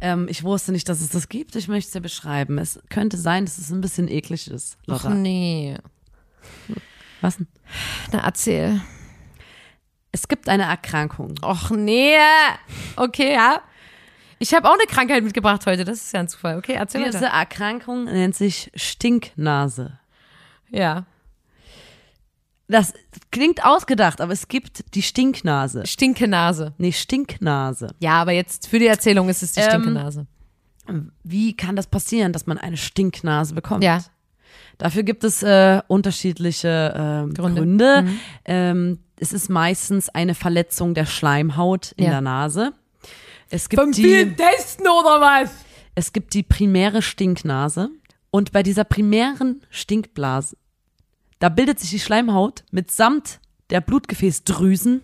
Ähm, 0.01 0.27
ich 0.29 0.43
wusste 0.43 0.73
nicht, 0.73 0.89
dass 0.89 1.01
es 1.01 1.11
das 1.11 1.29
gibt. 1.29 1.55
Ich 1.57 1.69
möchte 1.69 1.87
es 1.89 1.93
dir 1.93 2.01
beschreiben. 2.01 2.59
Es 2.59 2.81
könnte 2.91 3.17
sein, 3.17 3.45
dass 3.45 3.59
es 3.59 3.71
ein 3.71 3.81
bisschen 3.81 4.09
eklig 4.09 4.51
ist. 4.51 4.77
Ach 4.83 5.05
Lotta. 5.05 5.11
nee. 5.11 5.77
Was 7.21 7.37
denn? 7.37 7.47
Na, 8.13 8.25
erzähl. 8.25 8.81
Es 10.11 10.27
gibt 10.29 10.49
eine 10.49 10.65
Erkrankung. 10.65 11.35
Och 11.43 11.71
nee. 11.71 12.17
Okay, 12.97 13.33
ja. 13.33 13.63
Ich 14.43 14.53
habe 14.55 14.69
auch 14.69 14.75
eine 14.75 14.87
Krankheit 14.89 15.23
mitgebracht 15.23 15.65
heute. 15.67 15.85
Das 15.85 15.99
ist 15.99 16.13
ja 16.13 16.19
ein 16.19 16.27
Zufall. 16.27 16.59
Okay, 16.59 16.73
erzähl 16.73 17.05
Diese 17.05 17.21
weiter. 17.23 17.33
Erkrankung 17.33 18.05
nennt 18.07 18.35
sich 18.35 18.73
Stinknase. 18.75 20.01
Ja. 20.69 21.07
Das 22.67 22.93
klingt 23.31 23.65
ausgedacht, 23.65 24.21
aber 24.21 24.33
es 24.33 24.49
gibt 24.49 24.97
die 24.97 25.03
Stinknase. 25.03 25.87
Stinkenase. 25.87 26.75
Nee, 26.79 26.91
Stinknase. 26.91 27.95
Ja, 28.01 28.15
aber 28.15 28.33
jetzt 28.33 28.67
für 28.67 28.81
die 28.81 28.89
Erzählung 28.89 29.29
ist 29.29 29.45
es 29.45 29.53
die 29.53 29.61
Ähm, 29.61 29.69
Stinkenase. 29.71 30.27
Wie 31.23 31.55
kann 31.57 31.77
das 31.77 31.87
passieren, 31.87 32.33
dass 32.33 32.47
man 32.47 32.59
eine 32.59 32.77
Stinknase 32.77 33.55
bekommt? 33.55 33.85
Ja. 33.85 34.01
Dafür 34.77 35.05
gibt 35.05 35.23
es 35.23 35.45
äh, 35.45 35.83
unterschiedliche 35.87 36.93
ähm, 36.97 37.33
Gründe. 37.35 37.61
Gründe. 37.61 38.03
Mhm. 38.03 38.21
Ähm, 38.47 38.99
es 39.21 39.33
ist 39.33 39.51
meistens 39.51 40.09
eine 40.09 40.35
Verletzung 40.35 40.95
der 40.95 41.07
Schleimhaut 41.07 41.93
in 41.93 42.07
Ja. 42.07 42.11
der 42.11 42.21
Nase. 42.23 42.73
Es 43.55 43.69
gibt, 43.69 43.99
die, 43.99 44.35
Testen 44.35 44.87
oder 44.87 45.21
was? 45.21 45.51
es 45.95 46.15
gibt 46.15 46.33
die 46.33 46.43
primäre 46.43 47.03
Stinknase. 47.03 47.91
Und 48.31 48.51
bei 48.51 48.63
dieser 48.63 48.85
primären 48.85 49.61
Stinkblase, 49.69 50.57
da 51.39 51.51
bildet 51.51 51.79
sich 51.79 51.91
die 51.91 52.01
Schleimhaut 52.01 52.65
mitsamt 52.71 53.41
der 53.69 53.83
Blutgefäßdrüsen 53.83 55.03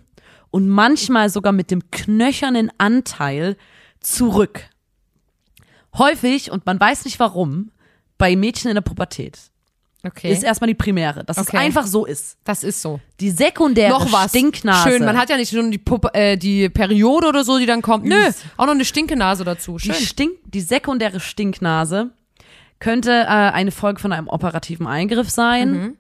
und 0.51 0.67
manchmal 0.67 1.29
sogar 1.29 1.53
mit 1.53 1.71
dem 1.71 1.91
knöchernen 1.91 2.73
Anteil 2.79 3.59
zurück. 4.01 4.71
Häufig, 5.99 6.51
und 6.51 6.65
man 6.65 6.81
weiß 6.81 7.05
nicht 7.05 7.21
warum, 7.21 7.71
bei 8.17 8.35
Mädchen 8.35 8.71
in 8.71 8.77
der 8.77 8.81
Pubertät 8.81 9.39
Okay. 10.05 10.31
ist 10.33 10.45
erstmal 10.45 10.69
die 10.69 10.75
primäre, 10.75 11.25
dass 11.25 11.39
es 11.39 11.49
Okay. 11.49 11.57
einfach 11.57 11.85
so 11.87 12.05
ist. 12.07 12.37
das 12.45 12.63
ist 12.63 12.81
so. 12.81 13.01
Die 13.19 13.31
sekundäre 13.31 13.91
Noch 13.91 14.13
was. 14.13 14.31
Stinknase. 14.31 14.91
Schön. 14.91 15.05
Man 15.05 15.19
hat 15.19 15.29
ja 15.29 15.37
nicht 15.37 15.53
nur 15.53 15.69
die, 15.71 15.79
Puppe, 15.79 16.15
äh, 16.15 16.37
die 16.37 16.69
Periode 16.69 17.27
oder 17.29 17.43
so, 17.43 17.59
die 17.59 17.67
dann 17.67 17.83
kommt. 17.83 18.05
Nö, 18.05 18.15
auch 18.57 18.67
noch 18.67 18.75
eine 18.75 18.85
Stinkenase 18.85 19.45
dazu. 19.45 19.77
die, 19.77 19.87
Schön. 19.93 19.95
Stink, 19.97 20.33
die 20.47 20.61
sekundäre 20.61 21.19
Stinknase 21.19 22.11
könnte 22.79 23.11
äh, 23.11 23.25
eine 23.27 23.73
Folge 23.73 24.01
von 24.01 24.13
einem 24.13 24.29
operativen 24.29 24.87
Eingriff 24.87 25.31
sein. 25.31 25.71
Mhm. 25.73 25.97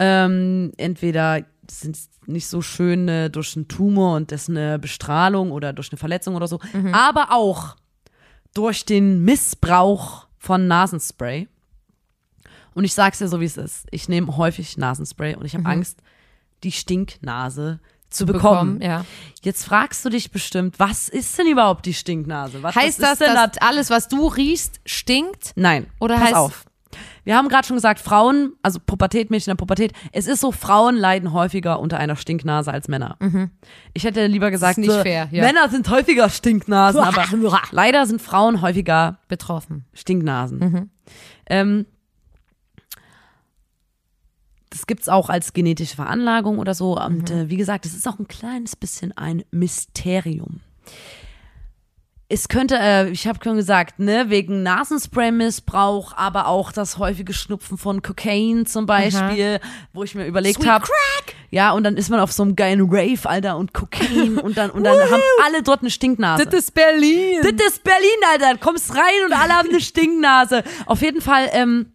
Ähm, 0.00 0.72
entweder 0.76 1.44
sind 1.70 1.96
es 1.96 2.10
nicht 2.26 2.48
so 2.48 2.62
schön 2.62 3.06
äh, 3.08 3.30
durch 3.30 3.54
einen 3.56 3.68
Tumor 3.68 4.16
und 4.16 4.32
das 4.32 4.48
eine 4.48 4.78
Bestrahlung 4.80 5.52
oder 5.52 5.72
durch 5.72 5.92
eine 5.92 5.98
Verletzung 5.98 6.34
oder 6.34 6.48
so, 6.48 6.58
Mhm. 6.72 6.94
aber 6.94 7.28
auch 7.32 7.76
durch 8.54 8.84
den 8.84 9.22
Missbrauch 9.24 10.26
von 10.38 10.66
Nasenspray. 10.66 11.46
Und 12.74 12.84
ich 12.84 12.94
sag's 12.94 13.18
dir 13.18 13.28
so, 13.28 13.40
wie 13.40 13.44
es 13.46 13.56
ist. 13.56 13.86
Ich 13.90 14.08
nehme 14.08 14.36
häufig 14.36 14.76
Nasenspray 14.76 15.34
und 15.34 15.44
ich 15.44 15.54
habe 15.54 15.66
Angst, 15.66 15.98
die 16.62 16.72
Stinknase 16.72 17.80
zu 18.10 18.26
bekommen. 18.26 18.76
Mhm. 18.76 18.82
ja. 18.82 19.04
Jetzt 19.42 19.64
fragst 19.64 20.04
du 20.04 20.10
dich 20.10 20.30
bestimmt, 20.30 20.78
was 20.78 21.08
ist 21.08 21.38
denn 21.38 21.46
überhaupt 21.46 21.86
die 21.86 21.94
Stinknase? 21.94 22.62
Was, 22.62 22.74
Heißt 22.74 23.02
das, 23.02 23.18
denn 23.18 23.34
dass 23.34 23.58
alles, 23.58 23.88
was 23.90 24.08
du 24.08 24.26
riechst, 24.26 24.80
stinkt? 24.84 25.52
Nein. 25.56 25.86
Oder 26.00 26.16
pass 26.16 26.30
heißt- 26.30 26.34
auf. 26.34 26.64
Wir 27.22 27.36
haben 27.36 27.48
gerade 27.48 27.66
schon 27.66 27.76
gesagt, 27.76 28.00
Frauen, 28.00 28.54
also 28.62 28.80
Pubertät, 28.84 29.30
Mädchen 29.30 29.50
in 29.52 29.56
der 29.56 29.60
Pubertät, 29.60 29.92
es 30.10 30.26
ist 30.26 30.40
so, 30.40 30.50
Frauen 30.50 30.96
leiden 30.96 31.32
häufiger 31.32 31.78
unter 31.78 31.98
einer 31.98 32.16
Stinknase 32.16 32.72
als 32.72 32.88
Männer. 32.88 33.16
Ich 33.94 34.02
hätte 34.04 34.26
lieber 34.26 34.50
gesagt, 34.50 34.78
nicht 34.78 34.90
so, 34.90 35.02
fair, 35.02 35.28
ja. 35.30 35.44
Männer 35.44 35.68
sind 35.68 35.88
häufiger 35.88 36.28
Stinknasen, 36.30 37.00
aber 37.04 37.24
leider 37.70 38.06
sind 38.06 38.20
Frauen 38.20 38.60
häufiger 38.62 39.18
Betroffen. 39.28 39.84
Stinknasen. 39.92 40.90
Ähm, 41.46 41.86
das 44.70 44.86
gibt's 44.86 45.08
auch 45.08 45.28
als 45.28 45.52
genetische 45.52 45.96
Veranlagung 45.96 46.58
oder 46.58 46.74
so. 46.74 46.96
Und 46.98 47.30
äh, 47.30 47.50
wie 47.50 47.56
gesagt, 47.56 47.84
es 47.86 47.94
ist 47.94 48.08
auch 48.08 48.18
ein 48.18 48.28
kleines 48.28 48.76
bisschen 48.76 49.12
ein 49.16 49.42
Mysterium. 49.50 50.60
Es 52.32 52.46
könnte, 52.46 52.76
äh, 52.78 53.10
ich 53.10 53.26
habe 53.26 53.40
schon 53.42 53.56
gesagt, 53.56 53.98
ne, 53.98 54.30
wegen 54.30 54.62
Nasenspray-Missbrauch, 54.62 56.16
aber 56.16 56.46
auch 56.46 56.70
das 56.70 56.98
häufige 56.98 57.32
Schnupfen 57.32 57.76
von 57.76 58.02
Cocaine 58.02 58.64
zum 58.66 58.86
Beispiel, 58.86 59.58
wo 59.92 60.04
ich 60.04 60.14
mir 60.14 60.26
überlegt 60.26 60.64
habe. 60.64 60.86
Ja, 61.50 61.72
und 61.72 61.82
dann 61.82 61.96
ist 61.96 62.08
man 62.08 62.20
auf 62.20 62.30
so 62.30 62.44
einem 62.44 62.54
geilen 62.54 62.82
Rave, 62.88 63.28
Alter, 63.28 63.56
und 63.56 63.74
Cocaine 63.74 64.40
und 64.40 64.56
dann, 64.56 64.70
und 64.70 64.84
dann 64.84 64.96
haben 65.10 65.22
alle 65.44 65.64
dort 65.64 65.80
eine 65.80 65.90
Stinknase. 65.90 66.44
ist 66.44 66.72
Berlin. 66.72 67.40
Das 67.42 67.72
ist 67.72 67.82
Berlin, 67.82 68.08
Alter. 68.32 68.54
Du 68.54 68.60
kommst 68.60 68.94
rein 68.94 69.24
und 69.26 69.32
alle 69.32 69.54
haben 69.54 69.68
eine 69.68 69.80
Stinknase. 69.80 70.62
Auf 70.86 71.02
jeden 71.02 71.20
Fall, 71.20 71.48
ähm, 71.50 71.92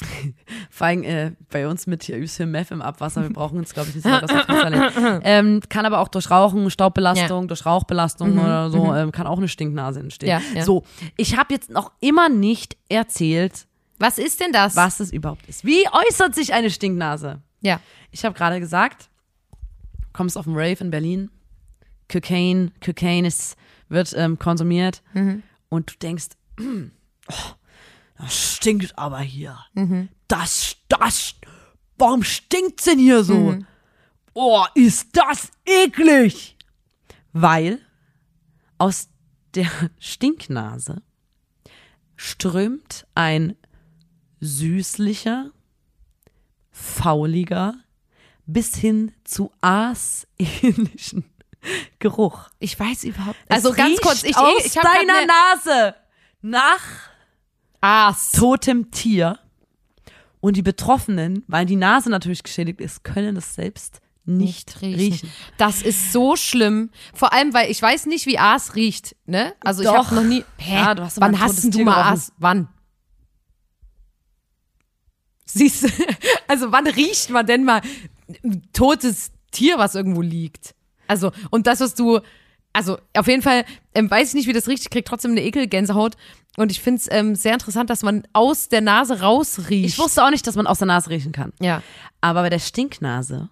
vor 0.70 0.86
allem 0.86 1.02
äh, 1.02 1.32
bei 1.50 1.66
uns 1.66 1.86
mit 1.86 2.04
hier 2.04 2.16
übelst 2.16 2.38
Meth 2.40 2.70
im 2.70 2.82
Abwasser. 2.82 3.22
Wir 3.22 3.30
brauchen 3.32 3.58
uns, 3.58 3.74
glaube 3.74 3.88
ich, 3.88 3.96
nicht 3.96 4.06
so 4.06 4.10
ähm, 5.24 5.60
Kann 5.68 5.86
aber 5.86 5.98
auch 5.98 6.08
durch 6.08 6.30
Rauchen, 6.30 6.70
Staubbelastung, 6.70 7.48
durch 7.48 7.66
Rauchbelastung 7.66 8.38
oder 8.38 8.70
so, 8.70 8.94
ähm, 8.94 9.12
kann 9.12 9.26
auch 9.26 9.38
eine 9.38 9.48
Stinknase 9.48 10.00
entstehen. 10.00 10.28
Ja, 10.28 10.40
ja. 10.54 10.64
So, 10.64 10.84
ich 11.16 11.36
habe 11.36 11.52
jetzt 11.54 11.70
noch 11.70 11.92
immer 12.00 12.28
nicht 12.28 12.76
erzählt, 12.88 13.66
Was 13.98 14.18
ist 14.18 14.40
denn 14.40 14.52
das? 14.52 14.76
was 14.76 15.00
es 15.00 15.12
überhaupt 15.12 15.46
ist. 15.48 15.64
Wie 15.64 15.84
äußert 16.08 16.34
sich 16.34 16.52
eine 16.52 16.70
Stinknase? 16.70 17.40
Ja. 17.60 17.80
Ich 18.10 18.24
habe 18.24 18.34
gerade 18.36 18.60
gesagt, 18.60 19.08
kommst 20.12 20.38
auf 20.38 20.46
einen 20.46 20.56
Rave 20.56 20.76
in 20.80 20.90
Berlin, 20.90 21.30
Cocaine, 22.10 22.70
Cocaine 22.84 23.26
ist, 23.28 23.56
wird 23.88 24.14
ähm, 24.16 24.38
konsumiert 24.38 25.02
und 25.68 25.90
du 25.90 25.94
denkst, 26.00 26.28
"Mm, 26.58 26.84
oh, 27.30 27.34
das 28.18 28.56
stinkt 28.56 28.98
aber 28.98 29.20
hier. 29.20 29.58
Das, 30.26 30.76
das, 30.88 31.34
warum 31.96 32.22
stinkt's 32.22 32.84
denn 32.84 32.98
hier 32.98 33.24
so? 33.24 33.58
Oh, 34.34 34.64
ist 34.74 35.08
das 35.12 35.50
eklig! 35.64 36.56
Weil 37.32 37.80
aus 38.78 39.08
der 39.54 39.70
Stinknase 39.98 41.02
strömt 42.16 43.06
ein 43.14 43.56
süßlicher, 44.40 45.50
fauliger 46.70 47.74
bis 48.46 48.76
hin 48.76 49.12
zu 49.24 49.52
aasähnlichen 49.60 51.24
Geruch. 51.98 52.50
Ich 52.58 52.78
weiß 52.78 53.04
überhaupt. 53.04 53.38
Es 53.48 53.56
Also 53.56 53.72
ganz 53.72 54.00
kurz, 54.00 54.22
ich, 54.22 54.36
aus 54.36 54.64
ich 54.64 54.76
habe 54.78 54.88
ne 54.88 55.06
deiner 55.06 55.26
Nase 55.26 55.94
nach 56.40 56.80
Aas. 57.80 58.32
totem 58.32 58.90
Tier. 58.90 59.38
Und 60.40 60.56
die 60.56 60.62
Betroffenen, 60.62 61.42
weil 61.48 61.66
die 61.66 61.76
Nase 61.76 62.10
natürlich 62.10 62.42
geschädigt 62.42 62.80
ist, 62.80 63.02
können 63.02 63.34
das 63.34 63.54
selbst 63.54 64.00
nicht, 64.24 64.82
riechen. 64.82 65.30
Das 65.56 65.82
ist 65.82 66.12
so 66.12 66.36
schlimm. 66.36 66.90
Vor 67.14 67.32
allem, 67.32 67.54
weil 67.54 67.70
ich 67.70 67.80
weiß 67.80 68.06
nicht, 68.06 68.26
wie 68.26 68.38
Aas 68.38 68.74
riecht. 68.74 69.16
Ne? 69.26 69.54
Also 69.60 69.82
ich 69.82 69.88
Doch. 69.88 70.06
habe 70.06 70.14
noch 70.14 70.22
nie. 70.22 70.44
Hä? 70.58 70.74
Ja, 70.74 70.94
du 70.94 71.02
hast 71.02 71.20
Wann 71.20 71.40
hast 71.40 71.74
du 71.74 71.82
mal. 71.82 72.12
Aas? 72.12 72.32
Wann? 72.36 72.68
Siehst 75.44 75.84
du? 75.84 75.88
Also 76.46 76.72
wann 76.72 76.86
riecht 76.86 77.28
man 77.28 77.46
denn 77.46 77.64
mal 77.64 77.82
ein 78.42 78.62
totes 78.72 79.32
Tier, 79.50 79.76
was 79.76 79.94
irgendwo 79.94 80.22
liegt? 80.22 80.74
Also, 81.06 81.32
und 81.50 81.66
das, 81.66 81.80
was 81.80 81.94
du. 81.94 82.20
Also, 82.78 82.98
auf 83.16 83.26
jeden 83.26 83.42
Fall 83.42 83.64
ähm, 83.94 84.10
weiß 84.10 84.28
ich 84.28 84.34
nicht, 84.34 84.46
wie 84.46 84.52
das 84.52 84.68
riecht. 84.68 84.82
Ich 84.84 84.90
krieg 84.90 85.04
trotzdem 85.04 85.32
eine 85.32 85.42
Ekelgänsehaut. 85.42 86.16
Und 86.56 86.70
ich 86.72 86.80
finde 86.80 87.00
es 87.00 87.08
ähm, 87.10 87.34
sehr 87.34 87.52
interessant, 87.54 87.90
dass 87.90 88.02
man 88.02 88.26
aus 88.32 88.68
der 88.68 88.80
Nase 88.80 89.20
rausriecht. 89.20 89.88
Ich 89.94 89.98
wusste 89.98 90.24
auch 90.24 90.30
nicht, 90.30 90.46
dass 90.46 90.54
man 90.56 90.66
aus 90.66 90.78
der 90.78 90.86
Nase 90.86 91.10
riechen 91.10 91.32
kann. 91.32 91.52
Ja. 91.60 91.82
Aber 92.20 92.42
bei 92.42 92.50
der 92.50 92.58
Stinknase, 92.58 93.48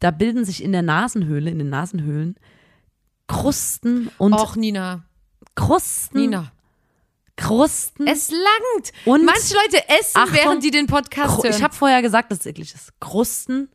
da 0.00 0.10
bilden 0.10 0.44
sich 0.44 0.62
in 0.62 0.72
der 0.72 0.82
Nasenhöhle, 0.82 1.50
in 1.50 1.58
den 1.58 1.68
Nasenhöhlen, 1.70 2.36
Krusten 3.26 4.10
und 4.18 4.32
Och, 4.34 4.56
Nina. 4.56 5.04
Krusten, 5.54 6.20
Nina. 6.20 6.52
Krusten. 7.36 8.06
Es 8.06 8.30
langt. 8.30 8.92
Und- 9.04 9.24
Manche 9.24 9.54
Leute 9.54 9.88
essen, 9.88 10.18
Achtung, 10.18 10.34
während 10.34 10.64
die 10.64 10.70
den 10.70 10.86
Podcast 10.86 11.34
Kru- 11.36 11.44
hören. 11.44 11.54
ich 11.56 11.62
habe 11.62 11.74
vorher 11.74 12.02
gesagt, 12.02 12.30
dass 12.30 12.40
es 12.40 12.46
eklig 12.46 12.74
ist. 12.74 12.92
Krusten 13.00 13.68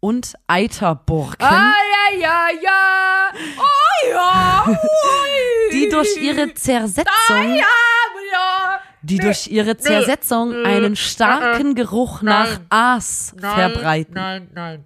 und 0.00 0.34
Eiterburken, 0.46 1.36
Ah, 1.46 1.72
ja, 2.18 2.46
ja. 2.62 3.30
Oh, 3.58 4.10
ja. 4.10 4.64
Ui. 4.68 5.72
die 5.72 5.88
durch 5.88 6.16
ihre 6.20 6.52
Zersetzung, 6.54 7.54
Ja, 7.54 7.66
ja. 8.32 8.80
die 9.02 9.18
durch 9.18 9.46
ihre 9.48 9.76
Zersetzung 9.76 10.54
einen 10.64 10.96
starken 10.96 11.74
Geruch 11.74 12.22
nach 12.22 12.60
Aas 12.70 13.34
verbreiten. 13.38 14.14
Nein, 14.14 14.48
nein. 14.54 14.84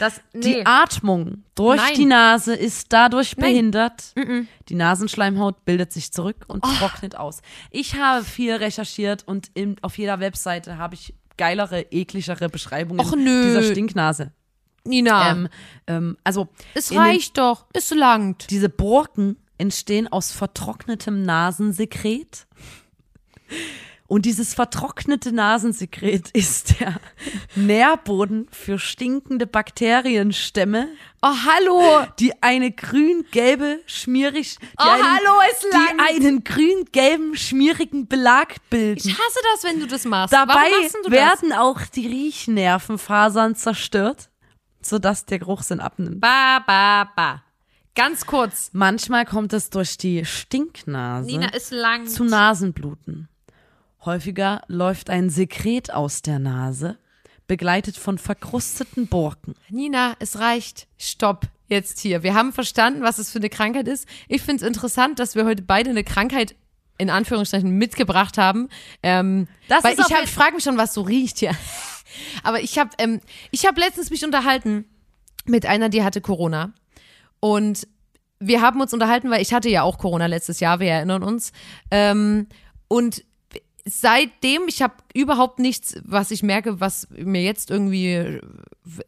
Das, 0.00 0.20
Die 0.32 0.56
nee. 0.56 0.62
Atmung 0.64 1.44
durch 1.54 1.76
Nein. 1.80 1.94
die 1.94 2.04
Nase 2.06 2.54
ist 2.54 2.92
dadurch 2.92 3.36
Nein. 3.36 3.50
behindert. 3.50 4.14
Die 4.68 4.74
Nasenschleimhaut 4.74 5.64
bildet 5.64 5.92
sich 5.92 6.12
zurück 6.12 6.44
und 6.48 6.64
Oh. 6.64 6.68
trocknet 6.78 7.16
aus. 7.16 7.42
Ich 7.70 7.94
habe 7.94 8.24
viel 8.24 8.54
recherchiert 8.54 9.22
und 9.26 9.50
in, 9.54 9.76
auf 9.82 9.96
jeder 9.98 10.18
Webseite 10.18 10.78
habe 10.78 10.94
ich 10.94 11.14
geilere, 11.36 11.82
ekligere 11.92 12.48
Beschreibungen 12.48 13.00
Och, 13.00 13.12
dieser 13.14 13.62
Stinknase. 13.62 14.32
Nina, 14.88 15.30
Ähm, 15.30 15.48
ähm, 15.86 16.16
also 16.24 16.48
es 16.74 16.88
den- 16.88 16.98
reicht 16.98 17.38
doch. 17.38 17.66
Es 17.72 17.90
langt. 17.90 18.50
diese 18.50 18.68
Borken 18.68 19.36
entstehen 19.58 20.08
aus 20.08 20.32
vertrocknetem 20.32 21.22
Nasensekret 21.22 22.46
Und 24.06 24.24
dieses 24.24 24.54
vertrocknete 24.54 25.32
Nasensekret 25.32 26.30
ist 26.32 26.80
der 26.80 26.94
Nährboden 27.56 28.46
für 28.50 28.78
stinkende 28.78 29.46
Bakterienstämme, 29.46 30.88
Oh, 31.20 31.28
hallo. 31.46 32.06
die 32.18 32.32
eine 32.42 32.70
grün-gelbe, 32.70 33.80
schmierig, 33.86 34.56
die, 34.60 34.66
Oh, 34.78 34.82
einen, 34.84 35.04
hallo, 35.04 35.40
es 35.52 35.60
die 35.60 35.66
langt. 35.96 36.10
einen 36.10 36.44
grün-gelben, 36.44 37.36
schmierigen 37.36 38.06
Belag 38.08 38.56
bilden. 38.70 38.98
Ich 39.08 39.12
hasse 39.12 39.40
das, 39.54 39.64
wenn 39.64 39.80
du 39.80 39.86
das 39.86 40.04
machst. 40.06 40.32
Dabei 40.32 40.70
du 41.04 41.10
werden 41.10 41.52
auch 41.52 41.82
die 41.82 42.06
Riechnervenfasern 42.06 43.56
zerstört, 43.56 44.30
sodass 44.80 45.24
der 45.26 45.38
Geruchsinn 45.38 45.80
abnimmt. 45.80 46.20
Ba, 46.20 46.60
ba, 46.66 47.04
ba. 47.16 47.42
Ganz 47.94 48.26
kurz. 48.26 48.70
Manchmal 48.72 49.24
kommt 49.24 49.52
es 49.52 49.70
durch 49.70 49.96
die 49.98 50.24
Stinknase 50.24 51.26
Nina 51.26 51.48
ist 51.48 51.72
lang. 51.72 52.06
zu 52.06 52.24
Nasenbluten. 52.24 53.28
Häufiger 54.04 54.62
läuft 54.68 55.10
ein 55.10 55.28
Sekret 55.30 55.92
aus 55.92 56.22
der 56.22 56.38
Nase, 56.38 56.96
begleitet 57.48 57.96
von 57.96 58.16
verkrusteten 58.18 59.08
Borken. 59.08 59.54
Nina, 59.68 60.14
es 60.20 60.38
reicht. 60.38 60.86
Stopp. 60.98 61.46
Jetzt 61.66 61.98
hier. 61.98 62.22
Wir 62.22 62.34
haben 62.34 62.52
verstanden, 62.54 63.02
was 63.02 63.18
es 63.18 63.30
für 63.30 63.38
eine 63.40 63.50
Krankheit 63.50 63.88
ist. 63.88 64.06
Ich 64.28 64.40
finde 64.42 64.62
es 64.64 64.68
interessant, 64.68 65.18
dass 65.18 65.34
wir 65.34 65.44
heute 65.44 65.62
beide 65.62 65.90
eine 65.90 66.02
Krankheit 66.04 66.54
in 66.96 67.10
Anführungsstrichen 67.10 67.70
mitgebracht 67.70 68.38
haben. 68.38 68.68
Ähm, 69.02 69.48
Das 69.68 69.84
weil 69.84 69.92
ist 69.98 70.08
ich, 70.08 70.16
hab- 70.16 70.24
ich 70.24 70.30
frage 70.30 70.54
mich 70.54 70.64
schon, 70.64 70.78
was 70.78 70.94
so 70.94 71.02
riecht 71.02 71.38
hier. 71.38 71.52
Aber 72.42 72.60
ich 72.60 72.78
habe 72.78 72.90
ähm, 72.98 73.20
ich 73.50 73.66
hab 73.66 73.76
letztens 73.78 74.10
mich 74.10 74.24
unterhalten 74.24 74.84
mit 75.46 75.66
einer, 75.66 75.88
die 75.88 76.02
hatte 76.02 76.20
Corona. 76.20 76.72
Und 77.40 77.86
wir 78.40 78.60
haben 78.60 78.80
uns 78.80 78.92
unterhalten, 78.92 79.30
weil 79.30 79.42
ich 79.42 79.52
hatte 79.52 79.68
ja 79.68 79.82
auch 79.82 79.98
Corona 79.98 80.26
letztes 80.26 80.60
Jahr, 80.60 80.80
wir 80.80 80.90
erinnern 80.90 81.22
uns. 81.22 81.52
Ähm, 81.90 82.46
und 82.86 83.24
seitdem, 83.84 84.62
ich 84.68 84.82
habe 84.82 84.94
überhaupt 85.14 85.58
nichts, 85.58 85.96
was 86.04 86.30
ich 86.30 86.42
merke, 86.42 86.80
was 86.80 87.08
mir 87.10 87.42
jetzt 87.42 87.70
irgendwie, 87.70 88.40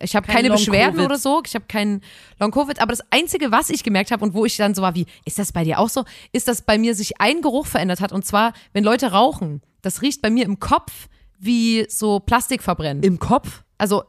ich 0.01 0.17
habe 0.17 0.27
Kein 0.27 0.37
keine 0.37 0.51
Beschwerden 0.51 0.97
Long-Covid. 0.97 1.07
oder 1.07 1.19
so, 1.19 1.43
ich 1.47 1.55
habe 1.55 1.67
keinen 1.67 2.03
Long-Covid, 2.39 2.81
aber 2.81 2.93
das 2.93 3.05
Einzige, 3.11 3.53
was 3.53 3.71
ich 3.71 3.85
gemerkt 3.85 4.11
habe 4.11 4.25
und 4.25 4.35
wo 4.35 4.45
ich 4.45 4.57
dann 4.57 4.75
so 4.75 4.83
war 4.83 4.95
wie, 4.95 5.07
ist 5.25 5.39
das 5.39 5.53
bei 5.53 5.65
dir 5.65 5.79
auch 5.79 5.89
so, 5.89 6.05
ist, 6.33 6.49
dass 6.49 6.63
bei 6.63 6.79
mir 6.79 6.95
sich 6.95 7.21
ein 7.21 7.43
Geruch 7.43 7.67
verändert 7.67 8.01
hat 8.01 8.13
und 8.13 8.25
zwar, 8.25 8.53
wenn 8.73 8.85
Leute 8.85 9.13
rauchen, 9.13 9.63
das 9.83 10.03
riecht 10.03 10.23
bei 10.23 10.31
mir 10.31 10.45
im 10.45 10.61
Kopf 10.61 11.09
wie 11.41 11.87
so 11.89 12.21
Plastik 12.21 12.63
verbrennen. 12.63 13.03
Im 13.03 13.19
Kopf? 13.19 13.63
Also 13.79 14.05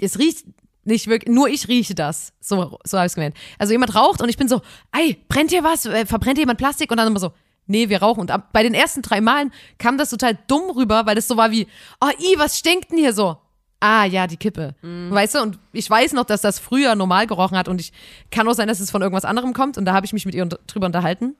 es 0.00 0.18
riecht 0.18 0.46
nicht 0.84 1.06
wirklich, 1.06 1.34
nur 1.34 1.48
ich 1.48 1.68
rieche 1.68 1.94
das. 1.94 2.32
So, 2.40 2.78
so 2.84 2.96
habe 2.96 3.06
ich 3.06 3.10
es 3.10 3.14
gemeint. 3.14 3.36
Also 3.58 3.72
jemand 3.72 3.94
raucht 3.94 4.22
und 4.22 4.28
ich 4.28 4.36
bin 4.38 4.48
so, 4.48 4.62
ey, 4.92 5.18
brennt 5.28 5.50
hier 5.50 5.62
was? 5.64 5.84
Äh, 5.84 6.06
Verbrennt 6.06 6.38
hier 6.38 6.42
jemand 6.42 6.58
Plastik? 6.58 6.90
Und 6.90 6.96
dann 6.96 7.06
immer 7.08 7.20
so, 7.20 7.32
nee, 7.66 7.88
wir 7.90 8.00
rauchen. 8.00 8.20
Und 8.20 8.30
ab, 8.30 8.48
bei 8.52 8.62
den 8.62 8.72
ersten 8.72 9.02
drei 9.02 9.20
Malen 9.20 9.52
kam 9.76 9.98
das 9.98 10.10
total 10.10 10.38
dumm 10.46 10.70
rüber, 10.70 11.04
weil 11.04 11.14
das 11.14 11.28
so 11.28 11.36
war 11.36 11.50
wie, 11.50 11.66
oh, 12.00 12.08
i, 12.18 12.38
was 12.38 12.58
stinkt 12.58 12.90
denn 12.90 12.98
hier 12.98 13.12
so? 13.12 13.36
Ah, 13.80 14.04
ja, 14.06 14.26
die 14.26 14.36
Kippe. 14.38 14.74
Weißt 14.82 15.34
du? 15.36 15.42
Und 15.42 15.58
ich 15.72 15.88
weiß 15.88 16.12
noch, 16.12 16.24
dass 16.24 16.40
das 16.40 16.58
früher 16.58 16.94
normal 16.96 17.26
gerochen 17.26 17.56
hat 17.56 17.68
und 17.68 17.80
ich 17.80 17.92
kann 18.30 18.48
auch 18.48 18.54
sein, 18.54 18.66
dass 18.66 18.80
es 18.80 18.90
von 18.90 19.02
irgendwas 19.02 19.24
anderem 19.24 19.52
kommt. 19.52 19.78
Und 19.78 19.84
da 19.84 19.92
habe 19.92 20.06
ich 20.06 20.12
mich 20.12 20.26
mit 20.26 20.34
ihr 20.34 20.42
unter- 20.42 20.58
drüber 20.66 20.86
unterhalten. 20.86 21.36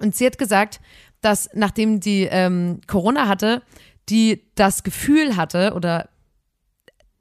Und 0.00 0.14
sie 0.14 0.24
hat 0.24 0.38
gesagt, 0.38 0.80
dass 1.20 1.50
nachdem 1.52 2.00
die 2.00 2.22
ähm, 2.30 2.80
Corona 2.86 3.26
hatte, 3.28 3.62
die 4.10 4.44
das 4.54 4.82
Gefühl 4.82 5.36
hatte 5.36 5.74
oder 5.74 6.08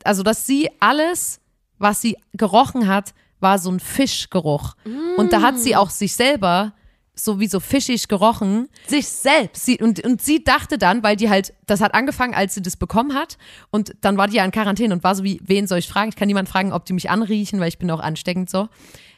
also 0.04 0.24
dass 0.24 0.46
sie 0.46 0.70
alles, 0.80 1.42
was 1.80 2.02
sie 2.02 2.18
gerochen 2.34 2.88
hat, 2.88 3.14
war 3.40 3.60
so 3.60 3.70
ein 3.70 3.80
Fischgeruch. 3.80 4.76
Und 5.18 5.34
da 5.34 5.42
hat 5.42 5.60
sie 5.60 5.76
auch 5.76 5.90
sich 5.90 6.16
selber 6.16 6.74
so 7.20 7.40
wie 7.40 7.48
so 7.48 7.60
fischig 7.60 8.08
gerochen. 8.08 8.70
Sich 8.86 9.08
selbst. 9.08 9.66
Sie, 9.66 9.80
und, 9.82 10.04
und 10.06 10.22
sie 10.22 10.44
dachte 10.44 10.78
dann, 10.78 11.04
weil 11.04 11.16
die 11.16 11.30
halt, 11.30 11.54
das 11.66 11.82
hat 11.82 11.94
angefangen, 11.94 12.36
als 12.36 12.54
sie 12.54 12.62
das 12.62 12.78
bekommen 12.78 13.16
hat. 13.16 13.38
Und 13.72 13.96
dann 14.02 14.18
war 14.18 14.28
die 14.28 14.38
ja 14.38 14.46
in 14.46 14.52
Quarantäne 14.52 14.94
und 14.94 15.04
war 15.04 15.16
so 15.16 15.24
wie, 15.24 15.42
wen 15.44 15.68
soll 15.68 15.80
ich 15.80 15.88
fragen? 15.88 16.10
Ich 16.10 16.16
kann 16.16 16.28
niemanden 16.28 16.52
fragen, 16.52 16.74
ob 16.74 16.86
die 16.86 16.94
mich 16.94 17.10
anriechen, 17.10 17.60
weil 17.60 17.70
ich 17.70 17.80
bin 17.80 17.90
auch 17.90 18.00
ansteckend 18.00 18.50
so. 18.50 18.70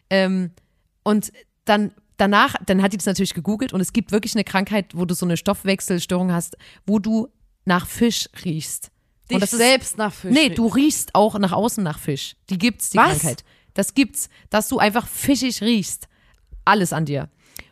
Ähm, 0.10 0.52
und 1.04 1.32
dann 1.66 1.92
danach, 2.20 2.56
dann 2.66 2.82
hat 2.82 2.94
die 2.94 2.98
das 2.98 3.06
natürlich 3.06 3.34
gegoogelt 3.34 3.74
und 3.74 3.82
es 3.82 3.94
gibt 3.94 4.12
wirklich 4.12 4.36
eine 4.36 4.44
Krankheit, 4.44 4.88
wo 4.94 5.06
du 5.06 5.14
so 5.16 5.26
eine 5.26 5.38
Stoffwechselstörung 5.38 6.32
hast, 6.32 6.58
wo 6.86 7.00
du 7.00 7.30
nach 7.70 7.88
Fisch 7.88 8.28
riechst. 8.44 8.92
Dich 9.30 9.36
und 9.36 9.42
das 9.42 9.54
ist, 9.54 9.60
selbst 9.60 9.98
nach 9.98 10.12
Fisch. 10.12 10.34
Nee, 10.34 10.50
du 10.50 10.68
riechst 10.68 11.14
auch 11.14 11.38
nach 11.38 11.54
außen 11.54 11.84
nach 11.84 12.00
Fisch. 12.00 12.36
Die 12.50 12.58
gibt's, 12.58 12.90
die 12.90 12.98
Was? 12.98 13.20
Krankheit. 13.20 13.46
Das 13.76 13.94
gibt's, 13.94 14.28
dass 14.50 14.68
du 14.68 14.80
einfach 14.80 15.08
fischig 15.08 15.62
riechst. 15.62 16.08
Alles 16.66 16.92
an 16.92 17.06
dir. 17.06 17.30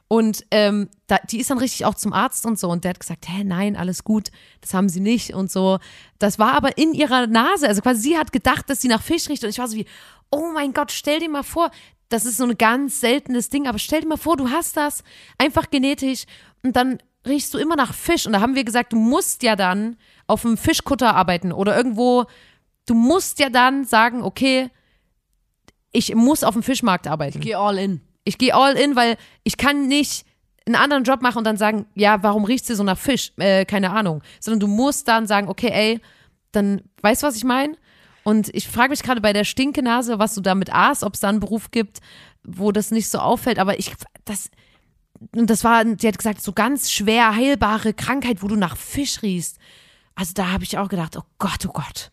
Und 0.08 0.46
ähm, 0.52 0.88
da, 1.08 1.18
die 1.30 1.40
ist 1.40 1.50
dann 1.50 1.58
richtig 1.58 1.84
auch 1.86 1.96
zum 1.96 2.14
Arzt 2.14 2.46
und 2.46 2.58
so 2.58 2.70
und 2.70 2.86
der 2.86 2.90
hat 2.90 3.00
gesagt, 3.00 3.28
hä, 3.28 3.44
nein, 3.44 3.76
alles 3.76 4.06
gut, 4.06 4.30
das 4.62 4.74
haben 4.74 4.88
sie 4.88 5.02
nicht 5.02 5.34
und 5.34 5.52
so. 5.52 5.80
Das 6.18 6.40
war 6.40 6.54
aber 6.54 6.78
in 6.78 6.94
ihrer 6.94 7.28
Nase, 7.28 7.68
also 7.68 7.82
quasi 7.82 8.02
sie 8.02 8.18
hat 8.18 8.32
gedacht, 8.32 8.70
dass 8.70 8.80
sie 8.80 8.88
nach 8.88 9.02
Fisch 9.02 9.28
riecht 9.28 9.44
und 9.44 9.50
ich 9.50 9.58
war 9.58 9.68
so 9.68 9.76
wie, 9.76 9.86
oh 10.30 10.52
mein 10.54 10.72
Gott, 10.72 10.94
stell 10.94 11.20
dir 11.20 11.30
mal 11.30 11.44
vor, 11.44 11.72
das 12.08 12.26
ist 12.26 12.38
so 12.38 12.46
ein 12.46 12.58
ganz 12.58 13.02
seltenes 13.02 13.50
Ding, 13.50 13.68
aber 13.68 13.80
stell 13.80 14.02
dir 14.02 14.08
mal 14.08 14.18
vor, 14.18 14.38
du 14.38 14.50
hast 14.50 14.78
das 14.78 15.04
einfach 15.38 15.70
genetisch 15.70 16.24
und 16.64 16.78
dann 16.78 17.00
riechst 17.26 17.54
du 17.54 17.58
immer 17.58 17.76
nach 17.76 17.94
Fisch 17.94 18.26
und 18.26 18.34
da 18.34 18.42
haben 18.42 18.56
wir 18.56 18.64
gesagt, 18.64 18.94
du 18.94 18.98
musst 18.98 19.44
ja 19.44 19.56
dann 19.56 19.98
auf 20.28 20.46
einem 20.46 20.58
Fischkutter 20.58 21.16
arbeiten 21.16 21.52
oder 21.52 21.76
irgendwo, 21.76 22.26
du 22.86 22.94
musst 22.94 23.40
ja 23.40 23.50
dann 23.50 23.86
sagen, 23.86 24.22
okay, 24.24 24.70
ich 25.92 26.14
muss 26.16 26.44
auf 26.44 26.54
dem 26.54 26.64
Fischmarkt 26.64 27.08
arbeiten 27.08 27.40
Geh 27.40 27.56
all 27.56 27.78
in. 27.78 28.02
ich 28.24 28.38
gehe 28.38 28.54
all 28.54 28.76
in, 28.76 28.96
weil 28.96 29.18
ich 29.44 29.58
kann 29.58 29.88
nicht 29.88 30.26
einen 30.66 30.76
anderen 30.76 31.04
Job 31.04 31.22
machen 31.22 31.40
und 31.40 31.44
dann 31.46 31.58
sagen, 31.58 31.86
ja, 31.96 32.22
warum 32.24 32.44
riecht 32.44 32.66
sie 32.66 32.76
so 32.76 32.84
nach 32.84 32.98
Fisch? 32.98 33.32
Äh, 33.38 33.66
keine 33.66 33.92
Ahnung. 33.92 34.22
Sondern 34.40 34.60
du 34.60 34.68
musst 34.68 35.08
dann 35.08 35.26
sagen, 35.26 35.48
okay, 35.48 35.70
ey, 35.72 36.02
dann 36.52 36.82
weißt 37.02 37.24
du, 37.24 37.28
was 37.28 37.38
ich 37.38 37.46
meine? 37.46 37.78
Und 38.24 38.54
ich 38.54 38.68
frage 38.68 38.90
mich 38.90 39.02
gerade 39.02 39.22
bei 39.22 39.32
der 39.32 39.46
Stinkenase, 39.46 40.20
was 40.20 40.36
du 40.36 40.42
damit 40.42 40.74
aßt, 40.74 41.04
ob 41.04 41.14
es 41.14 41.22
da 41.22 41.30
einen 41.30 41.40
Beruf 41.40 41.72
gibt, 41.72 42.00
wo 42.44 42.74
das 42.74 42.92
nicht 42.92 43.10
so 43.10 43.20
auffällt. 43.20 43.60
Aber 43.60 43.80
ich, 43.80 43.94
das, 44.26 44.50
und 45.36 45.50
das 45.50 45.64
war, 45.64 45.84
sie 46.00 46.08
hat 46.08 46.18
gesagt, 46.18 46.42
so 46.42 46.54
ganz 46.54 46.92
schwer 46.92 47.36
heilbare 47.36 47.94
Krankheit, 47.94 48.42
wo 48.44 48.48
du 48.48 48.56
nach 48.56 48.78
Fisch 48.78 49.22
riechst. 49.22 49.58
Also 50.16 50.34
da 50.34 50.52
habe 50.52 50.64
ich 50.64 50.78
auch 50.78 50.90
gedacht, 50.90 51.16
oh 51.18 51.24
Gott, 51.38 51.66
oh 51.68 51.72
Gott, 51.72 52.12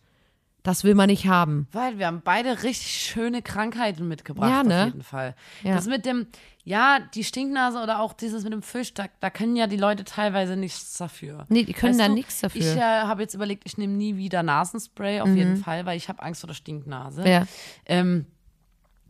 das 0.63 0.83
will 0.83 0.95
man 0.95 1.07
nicht 1.09 1.27
haben. 1.27 1.67
Weil 1.71 1.97
wir 1.97 2.07
haben 2.07 2.21
beide 2.23 2.63
richtig 2.63 2.91
schöne 2.91 3.41
Krankheiten 3.41 4.07
mitgebracht, 4.07 4.49
Ja, 4.49 4.63
ne? 4.63 4.79
auf 4.81 4.85
jeden 4.87 5.03
Fall. 5.03 5.35
Ja. 5.63 5.75
Das 5.75 5.85
mit 5.87 6.05
dem, 6.05 6.27
ja, 6.63 6.99
die 7.13 7.23
Stinknase 7.23 7.79
oder 7.81 7.99
auch 7.99 8.13
dieses 8.13 8.43
mit 8.43 8.53
dem 8.53 8.61
Fisch, 8.63 8.93
da, 8.93 9.05
da 9.19 9.29
können 9.29 9.55
ja 9.55 9.67
die 9.67 9.77
Leute 9.77 10.03
teilweise 10.03 10.55
nichts 10.55 10.97
dafür. 10.97 11.45
Nee, 11.49 11.63
die 11.63 11.73
können 11.73 11.93
Weißt 11.93 12.01
da 12.01 12.07
du, 12.07 12.13
nichts 12.13 12.41
dafür. 12.41 12.61
Ich 12.61 12.77
äh, 12.77 12.81
habe 12.81 13.21
jetzt 13.21 13.33
überlegt, 13.35 13.63
ich 13.65 13.77
nehme 13.77 13.93
nie 13.93 14.17
wieder 14.17 14.41
Nasenspray, 14.43 15.21
auf 15.21 15.29
jeden 15.29 15.57
Fall, 15.57 15.85
weil 15.85 15.97
ich 15.97 16.09
habe 16.09 16.21
Angst 16.23 16.41
vor 16.41 16.47
der 16.47 16.55
Stinknase. 16.55 17.21
Mhm. 17.21 17.27
Ja. 17.27 17.47
Ähm, 17.85 18.25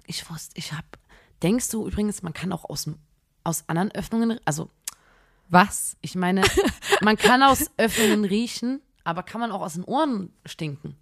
ich 0.08 0.30
wusste, 0.30 0.52
ich 0.58 0.72
habe, 0.74 0.86
denkst 1.44 1.70
du 1.70 1.88
übrigens, 1.88 2.22
man 2.24 2.34
kann 2.34 2.52
auch 2.52 2.70
aus, 2.70 2.84
dem- 2.84 3.00
aus 3.46 3.64
anderen 3.68 3.92
Öffnungen, 3.92 4.40
also 4.44 4.70
Was? 5.50 5.96
ich 6.02 6.16
meine, 6.16 6.42
man 7.02 7.16
kann 7.18 7.42
aus 7.44 7.72
Öffnungen 7.78 8.26
riechen, 8.26 8.82
aber 9.04 9.24
kann 9.24 9.40
man 9.40 9.52
auch 9.52 9.62
aus 9.62 9.74
den 9.74 9.84
Ohren 9.86 10.34
stinken? 10.46 10.98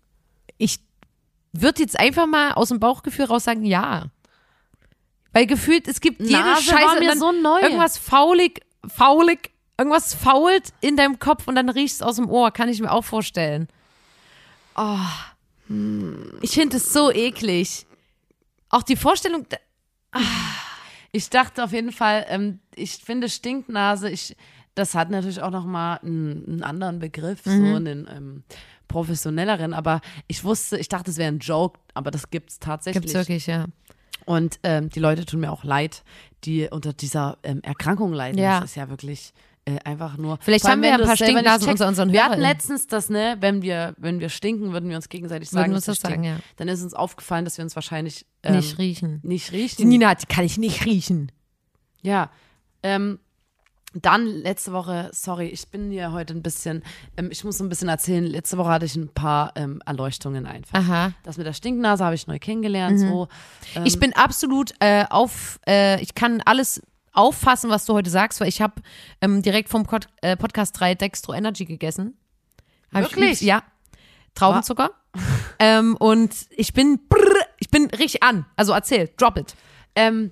ich 0.57 0.79
würde 1.51 1.81
jetzt 1.81 1.99
einfach 1.99 2.25
mal 2.27 2.53
aus 2.53 2.69
dem 2.69 2.79
Bauchgefühl 2.79 3.25
raus 3.25 3.43
sagen, 3.43 3.65
ja. 3.65 4.05
Weil 5.31 5.45
gefühlt, 5.47 5.87
es 5.87 5.99
gibt 5.99 6.21
jede 6.21 6.39
Nase 6.39 6.63
Scheiße. 6.63 6.99
mir 6.99 7.17
so 7.17 7.31
neu. 7.31 7.59
Irgendwas 7.59 7.97
faulig, 7.97 8.61
faulig, 8.87 9.51
irgendwas 9.77 10.13
fault 10.13 10.73
in 10.81 10.95
deinem 10.95 11.19
Kopf 11.19 11.47
und 11.47 11.55
dann 11.55 11.69
riechst 11.69 11.97
es 11.97 12.01
aus 12.01 12.15
dem 12.17 12.29
Ohr, 12.29 12.51
kann 12.51 12.69
ich 12.69 12.79
mir 12.81 12.91
auch 12.91 13.03
vorstellen. 13.03 13.67
Oh. 14.75 14.97
Ich 16.41 16.51
finde 16.51 16.77
es 16.77 16.93
so 16.93 17.11
eklig. 17.11 17.85
Auch 18.69 18.83
die 18.83 18.95
Vorstellung, 18.95 19.45
Ich 21.13 21.29
dachte 21.29 21.63
auf 21.63 21.71
jeden 21.71 21.91
Fall, 21.91 22.25
ähm, 22.27 22.59
ich 22.75 22.97
finde 22.97 23.29
Stinknase, 23.29 24.09
ich, 24.09 24.35
das 24.75 24.95
hat 24.95 25.09
natürlich 25.11 25.41
auch 25.41 25.51
nochmal 25.51 25.99
einen, 26.03 26.43
einen 26.45 26.63
anderen 26.63 26.99
Begriff, 26.99 27.43
so 27.45 27.51
einen 27.51 28.07
ähm, 28.11 28.43
professionelleren, 28.87 29.73
aber 29.73 30.01
ich 30.27 30.43
wusste, 30.43 30.77
ich 30.77 30.89
dachte, 30.89 31.11
es 31.11 31.17
wäre 31.17 31.31
ein 31.31 31.39
Joke, 31.39 31.79
aber 31.93 32.11
das 32.11 32.29
gibt's 32.31 32.59
tatsächlich. 32.59 33.03
gibt's 33.03 33.13
wirklich, 33.13 33.47
ja. 33.47 33.67
Und 34.25 34.59
ähm, 34.63 34.89
die 34.89 34.99
Leute 34.99 35.25
tun 35.25 35.41
mir 35.41 35.51
auch 35.51 35.63
leid, 35.63 36.03
die 36.45 36.67
unter 36.69 36.93
dieser 36.93 37.37
ähm, 37.43 37.61
Erkrankung 37.61 38.11
leiden. 38.13 38.39
Ja. 38.39 38.61
Das 38.61 38.71
ist 38.71 38.75
ja 38.75 38.89
wirklich 38.89 39.33
äh, 39.65 39.79
einfach 39.83 40.17
nur. 40.17 40.37
Vielleicht 40.41 40.65
allem, 40.65 40.73
haben 40.73 40.81
wir 40.81 40.89
ja 40.89 40.95
ein 40.95 41.03
paar 41.03 41.15
Stinknasen 41.15 41.69
unter 41.69 41.87
unseren 41.87 42.11
Wir 42.11 42.25
hatten 42.25 42.41
letztens 42.41 42.87
das, 42.87 43.09
ne, 43.09 43.37
wenn 43.39 43.61
wir, 43.61 43.93
wenn 43.97 44.19
wir 44.19 44.29
stinken, 44.29 44.73
würden 44.73 44.89
wir 44.89 44.95
uns 44.95 45.09
gegenseitig 45.09 45.49
Würden 45.51 45.61
sagen, 45.61 45.71
wir 45.71 45.75
uns 45.77 45.85
das 45.85 45.99
sagen, 45.99 46.23
ja. 46.23 46.37
Dann 46.57 46.67
ist 46.67 46.83
uns 46.83 46.93
aufgefallen, 46.93 47.45
dass 47.45 47.57
wir 47.57 47.63
uns 47.63 47.75
wahrscheinlich 47.75 48.25
ähm, 48.43 48.55
nicht 48.55 48.77
riechen. 48.77 49.19
nicht 49.23 49.51
Die 49.51 49.55
riechen. 49.55 49.87
Nina, 49.87 50.15
die 50.15 50.25
kann 50.25 50.43
ich 50.43 50.57
nicht 50.57 50.85
riechen. 50.85 51.31
Ja, 52.01 52.29
ähm, 52.83 53.19
dann 53.93 54.25
letzte 54.25 54.73
Woche, 54.73 55.09
sorry, 55.13 55.47
ich 55.47 55.67
bin 55.67 55.91
hier 55.91 56.11
heute 56.11 56.33
ein 56.33 56.41
bisschen, 56.41 56.83
ähm, 57.15 57.29
ich 57.31 57.43
muss 57.43 57.59
so 57.59 57.63
ein 57.63 57.69
bisschen 57.69 57.89
erzählen, 57.89 58.25
letzte 58.25 58.57
Woche 58.57 58.69
hatte 58.69 58.85
ich 58.85 58.95
ein 58.95 59.09
paar 59.09 59.53
ähm, 59.55 59.81
Erleuchtungen 59.85 60.45
einfach. 60.45 60.79
Aha. 60.79 61.13
Das 61.23 61.37
mit 61.37 61.45
der 61.45 61.53
Stinknase 61.53 62.03
habe 62.03 62.15
ich 62.15 62.25
neu 62.27 62.39
kennengelernt, 62.39 62.99
so. 62.99 63.27
Ähm, 63.75 63.85
Ich 63.85 63.99
bin 63.99 64.13
absolut 64.13 64.73
äh, 64.79 65.05
auf, 65.09 65.59
äh, 65.67 66.01
ich 66.01 66.15
kann 66.15 66.41
alles 66.43 66.81
auffassen, 67.13 67.69
was 67.69 67.85
du 67.85 67.93
heute 67.93 68.09
sagst, 68.09 68.41
weil 68.41 68.47
ich 68.49 68.61
habe 68.61 68.81
ähm, 69.21 69.41
direkt 69.41 69.69
vom 69.69 69.83
Pod, 69.83 70.07
äh, 70.21 70.35
Podcast 70.35 70.79
3 70.79 70.95
Dextro 70.95 71.33
Energy 71.33 71.65
gegessen. 71.65 72.17
Hab 72.93 73.03
ich 73.03 73.11
Wirklich? 73.11 73.29
lieb's- 73.29 73.41
ja. 73.41 73.63
Traubenzucker. 74.35 74.91
ähm, 75.59 75.95
und 75.97 76.33
ich 76.49 76.73
bin, 76.73 76.99
ich 77.59 77.69
bin 77.69 77.85
richtig 77.91 78.23
an. 78.23 78.45
Also 78.55 78.73
erzähl, 78.73 79.09
drop 79.17 79.37
it. 79.37 79.55
Ähm, 79.95 80.31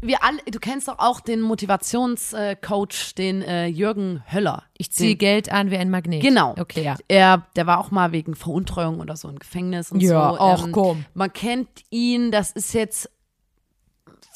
wir 0.00 0.22
alle, 0.22 0.38
du 0.48 0.60
kennst 0.60 0.86
doch 0.86 1.00
auch 1.00 1.18
den 1.20 1.40
Motivationscoach, 1.40 3.14
den 3.16 3.42
äh, 3.42 3.66
Jürgen 3.66 4.22
Höller. 4.32 4.62
Ich 4.76 4.92
ziehe 4.92 5.16
Geld 5.16 5.50
an 5.50 5.72
wie 5.72 5.76
ein 5.76 5.90
Magnet. 5.90 6.22
Genau. 6.22 6.54
Okay, 6.56 6.84
ja. 6.84 6.96
Er, 7.08 7.46
der 7.56 7.66
war 7.66 7.78
auch 7.78 7.90
mal 7.90 8.12
wegen 8.12 8.36
Veruntreuung 8.36 9.00
oder 9.00 9.16
so 9.16 9.28
im 9.28 9.40
Gefängnis 9.40 9.90
und 9.90 10.00
Ja, 10.00 10.30
so. 10.34 10.38
ach, 10.40 10.68
komm. 10.70 11.04
Man 11.14 11.32
kennt 11.32 11.68
ihn, 11.90 12.30
das 12.30 12.52
ist 12.52 12.74
jetzt 12.74 13.10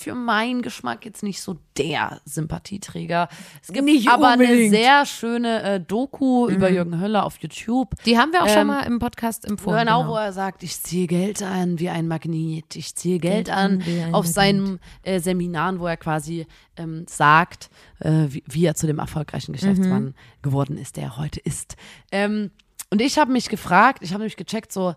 für 0.03 0.15
meinen 0.15 0.63
Geschmack 0.63 1.05
jetzt 1.05 1.23
nicht 1.23 1.41
so 1.41 1.57
der 1.79 2.21
Sympathieträger. 2.25 3.29
Es 3.63 3.69
gibt 3.73 3.85
Nicht 3.85 4.09
aber 4.09 4.29
eine 4.31 4.43
unbedingt. 4.45 4.71
Mhm. 4.73 4.77
sehr 4.77 5.07
schöne 5.07 5.63
äh, 5.63 5.81
Doku 5.81 6.49
über 6.49 6.71
Jürgen 6.71 7.01
Höller 7.01 7.25
auf 7.25 7.39
YouTube. 7.39 7.95
Die 8.05 8.19
haben 8.19 8.33
wir 8.33 8.43
auch 8.43 8.49
schon 8.49 8.59
Ähm, 8.59 8.67
mal 8.67 8.83
im 8.83 8.99
Podcast 8.99 9.45
empfohlen. 9.45 9.79
Genau, 9.87 10.09
wo 10.09 10.17
er 10.17 10.33
sagt, 10.33 10.63
ich 10.63 10.81
ziehe 10.81 11.07
Geld 11.07 11.43
an 11.43 11.79
wie 11.79 11.89
ein 11.89 12.09
Magnet, 12.09 12.77
ich 12.77 12.95
ziehe 12.95 13.19
Geld, 13.19 13.47
Geld 13.47 13.51
an 13.51 13.83
auf 14.13 14.25
Magnet. 14.27 14.35
seinen 14.35 14.81
äh, 15.03 15.21
Seminaren, 15.21 15.81
wo 15.81 15.87
er 15.87 15.97
quasi 15.97 16.47
ähm, 16.77 17.05
sagt, 17.09 17.71
äh, 18.01 18.27
wie, 18.29 18.43
wie 18.47 18.67
er 18.67 18.75
zu 18.75 18.87
dem 18.87 18.99
erfolgreichen 18.99 19.53
Geschäftsmann 19.53 20.05
Mhm. 20.05 20.15
geworden 20.43 20.77
ist, 20.77 20.97
der 20.97 21.05
er 21.05 21.17
heute 21.19 21.41
ist. 21.41 21.77
Ähm, 22.11 22.51
und 22.91 23.01
ich 23.01 23.19
habe 23.19 23.33
mich 23.33 23.49
gefragt, 23.49 24.01
ich 24.03 24.11
habe 24.11 24.21
nämlich 24.21 24.37
gecheckt, 24.37 24.73
so, 24.73 24.95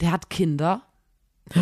der 0.00 0.10
hat 0.12 0.30
Kinder. 0.30 0.82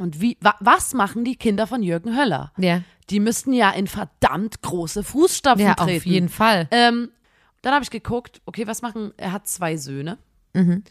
Und 0.00 0.20
wie, 0.20 0.36
wa, 0.40 0.54
was 0.60 0.94
machen 0.94 1.24
die 1.24 1.36
Kinder 1.36 1.66
von 1.66 1.82
Jürgen 1.82 2.16
Höller? 2.16 2.52
Ja. 2.58 2.82
Die 3.10 3.20
müssten 3.20 3.52
ja 3.52 3.70
in 3.70 3.86
verdammt 3.86 4.60
große 4.62 5.02
Fußstapfen 5.04 5.66
Ja, 5.66 5.74
treten. 5.74 5.96
auf 5.98 6.06
jeden 6.06 6.28
Fall. 6.28 6.68
Ähm, 6.70 7.10
dann 7.62 7.74
habe 7.74 7.82
ich 7.82 7.90
geguckt, 7.90 8.40
okay, 8.46 8.66
was 8.66 8.82
machen, 8.82 9.12
er 9.16 9.32
hat 9.32 9.48
zwei 9.48 9.76
Söhne. 9.76 10.18
Mhm. 10.54 10.84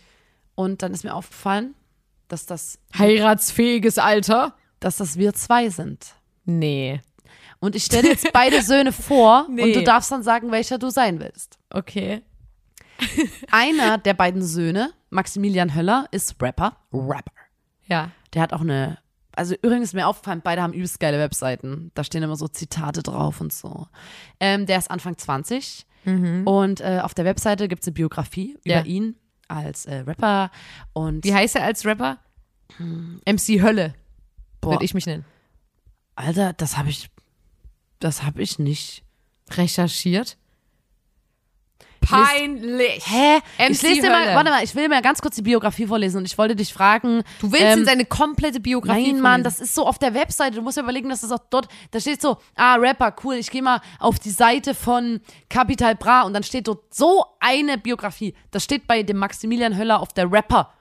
Und 0.56 0.82
dann 0.82 0.92
ist 0.94 1.04
mir 1.04 1.14
aufgefallen, 1.14 1.76
dass 2.28 2.46
das, 2.46 2.80
Heiratsfähiges 2.98 3.98
Alter? 3.98 4.56
dass 4.80 4.98
das 4.98 5.18
wir 5.18 5.34
zwei 5.34 5.70
sind. 5.70 6.14
Nee. 6.46 7.02
Und 7.60 7.76
ich 7.76 7.84
stelle 7.86 8.10
jetzt 8.10 8.32
beide 8.34 8.62
Söhne 8.62 8.92
vor 8.92 9.48
Nee. 9.50 9.64
und 9.64 9.76
du 9.76 9.84
darfst 9.84 10.12
dann 10.12 10.22
sagen, 10.24 10.52
welcher 10.52 10.78
du 10.78 10.90
sein 10.92 11.20
willst. 11.20 11.58
Okay. 11.72 12.22
Einer 13.52 13.98
der 13.98 14.14
beiden 14.14 14.42
Söhne, 14.44 14.92
Maximilian 15.10 15.74
Höller, 15.76 16.08
ist 16.12 16.36
Rapper. 16.42 16.78
Rapper. 16.94 17.32
Ja. 17.88 18.12
Der 18.34 18.42
hat 18.42 18.54
auch 18.54 18.62
eine, 18.62 18.98
also 19.34 19.56
übrigens 19.56 19.86
ist 19.90 19.94
mir 19.94 20.08
aufgefallen, 20.08 20.42
beide 20.44 20.62
haben 20.62 20.74
übelst 20.74 21.00
geile 21.00 21.20
Webseiten. 21.20 21.92
Da 21.94 22.04
stehen 22.04 22.24
immer 22.24 22.36
so 22.36 22.48
Zitate 22.48 23.02
drauf 23.04 23.40
und 23.42 23.54
so. 23.54 23.88
Ähm, 24.40 24.66
der 24.66 24.78
ist 24.78 24.90
Anfang 24.92 25.18
20 25.18 25.86
und 26.46 26.80
äh, 26.80 27.00
auf 27.04 27.14
der 27.14 27.26
Webseite 27.26 27.68
gibt 27.68 27.82
es 27.82 27.88
eine 27.88 27.94
Biografie 27.94 28.58
Ja. 28.64 28.80
über 28.80 28.88
ihn 28.88 29.16
als 29.50 29.86
äh, 29.86 29.96
Rapper 29.98 30.52
und 30.94 31.26
Wie 31.26 31.34
heißt 31.34 31.56
er 31.58 31.64
als 31.64 31.86
Rapper? 31.86 32.18
MC 32.80 33.62
Hölle, 33.62 33.94
würde 34.62 34.86
ich 34.86 34.94
mich 34.94 35.06
nennen. 35.06 35.26
Alter, 36.16 36.54
das 36.54 36.78
habe 36.78 36.90
ich, 36.90 37.10
das 38.00 38.24
habe 38.24 38.42
ich 38.42 38.58
nicht. 38.60 39.04
Recherchiert. 39.52 40.38
Peinlich. 42.10 43.04
Hä? 43.06 43.38
MC 43.58 43.70
ich 43.70 43.82
lese 43.82 44.02
dir 44.02 44.10
mal, 44.10 44.36
warte 44.36 44.50
mal, 44.50 44.64
ich 44.64 44.76
will 44.76 44.88
mir 44.90 45.02
ganz 45.02 45.22
kurz 45.22 45.36
die 45.36 45.42
Biografie 45.42 45.88
vorlesen 45.88 46.18
und 46.18 46.26
ich 46.26 46.38
wollte 46.38 46.56
dich 46.56 46.74
fragen. 46.74 47.24
Du 47.40 47.52
willst 47.52 47.66
ähm, 47.66 47.80
in 47.80 47.86
seine 47.86 48.06
komplette 48.06 48.60
Biografie 48.60 49.14
Nein, 49.14 49.22
Mann, 49.22 49.44
das 49.44 49.60
ist 49.60 49.76
so 49.76 49.86
auf 49.86 50.00
der 50.00 50.14
Webseite. 50.14 50.56
Du 50.56 50.62
musst 50.62 50.78
dir 50.78 50.82
überlegen, 50.82 51.10
dass 51.10 51.22
das 51.22 51.32
auch 51.32 51.44
dort, 51.50 51.68
da 51.92 52.00
steht 52.00 52.22
so, 52.22 52.38
ah, 52.56 52.76
Rapper, 52.76 53.16
cool, 53.24 53.36
ich 53.36 53.52
gehe 53.52 53.62
mal 53.62 53.82
auf 54.00 54.20
die 54.20 54.32
Seite 54.32 54.74
von 54.74 55.22
Capital 55.50 55.96
Bra 55.96 56.24
und 56.24 56.34
dann 56.34 56.44
steht 56.44 56.68
dort 56.68 56.94
so 56.94 57.26
eine 57.40 57.78
Biografie. 57.78 58.34
Das 58.52 58.64
steht 58.64 58.88
bei 58.88 59.04
dem 59.04 59.18
Maximilian 59.18 59.78
Höller 59.78 60.02
auf 60.02 60.14
der 60.14 60.32
Rapper, 60.32 60.72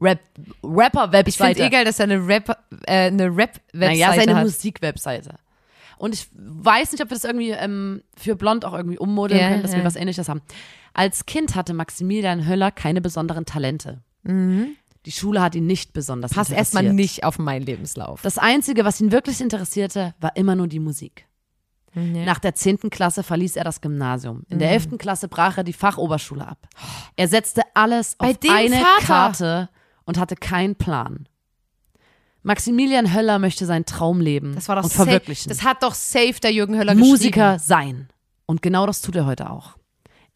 Rap, 0.00 0.20
Ich 0.30 0.56
finde 0.60 0.80
Rapper-Webseite. 0.80 1.62
eh 1.62 1.70
geil, 1.70 1.84
dass 1.84 1.98
er 1.98 2.04
eine 2.04 2.24
Rap, 2.26 2.56
äh, 2.86 3.06
eine 3.06 3.24
Rap-Webseite 3.24 3.60
Naja, 3.72 4.12
seine. 4.14 4.34
Musik-Webseite. 4.42 5.34
Und 5.98 6.14
ich 6.14 6.28
weiß 6.34 6.92
nicht, 6.92 7.02
ob 7.02 7.10
wir 7.10 7.16
das 7.16 7.24
irgendwie 7.24 7.50
ähm, 7.50 8.02
für 8.16 8.36
Blond 8.36 8.64
auch 8.64 8.72
irgendwie 8.74 8.98
ummodeln 8.98 9.40
Ja, 9.40 9.48
können, 9.50 9.62
dass 9.62 9.72
ja. 9.72 9.78
wir 9.78 9.84
was 9.84 9.96
ähnliches 9.96 10.28
haben. 10.28 10.40
Als 10.94 11.26
Kind 11.26 11.54
hatte 11.54 11.74
Maximilian 11.74 12.46
Höller 12.48 12.70
keine 12.70 13.00
besonderen 13.00 13.44
Talente. 13.44 14.02
Die 14.24 15.12
Schule 15.12 15.40
hat 15.40 15.54
ihn 15.54 15.66
nicht 15.66 15.92
besonders 15.92 16.32
Mhm. 16.32 16.34
Passt 16.36 16.50
interessiert. 16.50 16.74
erstmal 16.76 16.92
nicht 16.94 17.24
auf 17.24 17.38
meinen 17.38 17.62
Lebenslauf. 17.64 18.20
Das 18.22 18.36
Einzige, 18.38 18.84
was 18.84 19.00
ihn 19.00 19.10
wirklich 19.12 19.40
interessierte, 19.40 20.14
war 20.20 20.36
immer 20.36 20.54
nur 20.54 20.66
die 20.66 20.80
Musik. 20.80 21.26
Ja. 21.94 22.24
Nach 22.24 22.38
der 22.38 22.54
10. 22.54 22.90
Klasse 22.90 23.22
verließ 23.22 23.56
er 23.56 23.64
das 23.64 23.80
Gymnasium. 23.80 24.42
In 24.48 24.56
Mhm. 24.56 24.60
der 24.60 24.70
11. 24.72 24.98
Klasse 24.98 25.28
brach 25.28 25.56
er 25.56 25.64
die 25.64 25.72
Fachoberschule 25.72 26.46
ab. 26.46 26.68
Er 27.16 27.28
setzte 27.28 27.62
alles 27.74 28.16
Bei 28.16 28.30
auf 28.30 28.36
eine 28.50 28.76
Vater. 28.76 29.06
Karte 29.06 29.68
und 30.04 30.18
hatte 30.18 30.36
keinen 30.36 30.76
Plan. 30.76 31.26
Maximilian 32.48 33.12
Höller 33.14 33.38
möchte 33.38 33.66
seinen 33.66 33.84
Traum 33.84 34.20
leben 34.22 34.54
Das 34.54 34.68
war 34.68 34.76
doch 34.76 34.84
und 34.84 34.90
safe, 34.90 35.04
verwirklichen. 35.04 35.50
Das 35.50 35.62
hat 35.64 35.82
doch 35.82 35.94
safe 35.94 36.40
der 36.42 36.50
Jürgen 36.50 36.78
Höller 36.78 36.94
Musiker 36.94 37.54
geschrieben. 37.54 37.58
sein. 37.58 38.08
Und 38.46 38.62
genau 38.62 38.86
das 38.86 39.02
tut 39.02 39.14
er 39.16 39.26
heute 39.26 39.50
auch. 39.50 39.77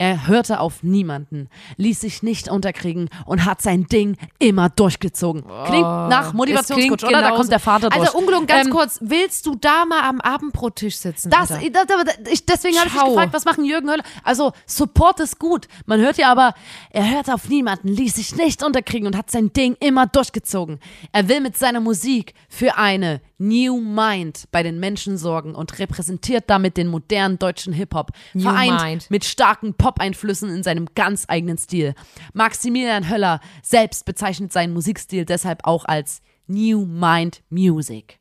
Er 0.02 0.26
hörte 0.26 0.58
auf 0.58 0.82
niemanden, 0.82 1.48
ließ 1.76 2.00
sich 2.00 2.24
nicht 2.24 2.48
unterkriegen 2.48 3.08
und 3.24 3.44
hat 3.44 3.62
sein 3.62 3.86
Ding 3.86 4.16
immer 4.40 4.68
durchgezogen. 4.68 5.44
Klingt 5.66 5.84
nach 5.84 6.32
Motivationscoach, 6.32 7.04
oder? 7.04 7.12
Da 7.12 7.20
genauso. 7.20 7.36
kommt 7.36 7.52
der 7.52 7.60
Vater 7.60 7.88
durch. 7.88 8.00
Also 8.00 8.18
ungelogen, 8.18 8.48
ganz 8.48 8.66
Ähm, 8.66 8.72
kurz, 8.72 8.98
willst 9.00 9.46
du 9.46 9.54
da 9.54 9.84
mal 9.84 10.02
am 10.02 10.20
Abendbrottisch 10.20 10.96
sitzen? 10.96 11.30
Das, 11.30 11.50
das, 11.50 11.60
das, 11.60 12.32
ich, 12.32 12.44
deswegen 12.44 12.78
habe 12.78 12.88
ich 12.88 12.94
mich 12.94 13.04
gefragt, 13.04 13.32
was 13.32 13.44
machen 13.44 13.64
Jürgen 13.64 13.88
Höller? 13.88 14.02
Also, 14.24 14.50
Support 14.66 15.20
ist 15.20 15.38
gut. 15.38 15.68
Man 15.86 16.00
hört 16.00 16.18
ja 16.18 16.32
aber, 16.32 16.54
er 16.90 17.08
hört 17.08 17.30
auf 17.30 17.48
niemanden, 17.48 17.86
ließ 17.86 18.16
sich 18.16 18.34
nicht 18.34 18.64
unterkriegen 18.64 19.06
und 19.06 19.16
hat 19.16 19.30
sein 19.30 19.52
Ding 19.52 19.76
immer 19.78 20.08
durchgezogen. 20.08 20.80
Er 21.12 21.28
will 21.28 21.40
mit 21.40 21.56
seiner 21.56 21.78
Musik 21.78 22.34
für 22.48 22.76
eine 22.76 23.20
New 23.38 23.80
Mind 23.80 24.44
bei 24.52 24.62
den 24.62 24.78
Menschen 24.78 25.18
sorgen 25.18 25.54
und 25.54 25.78
repräsentiert 25.78 26.44
damit 26.46 26.76
den 26.76 26.88
modernen 26.88 27.38
deutschen 27.38 27.72
Hip-Hop. 27.72 28.10
Vereint 28.36 28.82
Mind. 28.82 29.10
mit 29.10 29.24
starken 29.24 29.74
Pop-Einflüssen 29.92 30.50
in 30.54 30.62
seinem 30.62 30.88
ganz 30.94 31.24
eigenen 31.28 31.58
Stil. 31.58 31.94
Maximilian 32.32 33.08
Höller 33.08 33.40
selbst 33.62 34.04
bezeichnet 34.04 34.52
seinen 34.52 34.72
Musikstil 34.72 35.24
deshalb 35.24 35.64
auch 35.64 35.84
als 35.84 36.22
New 36.46 36.86
Mind 36.86 37.42
Music. 37.50 38.18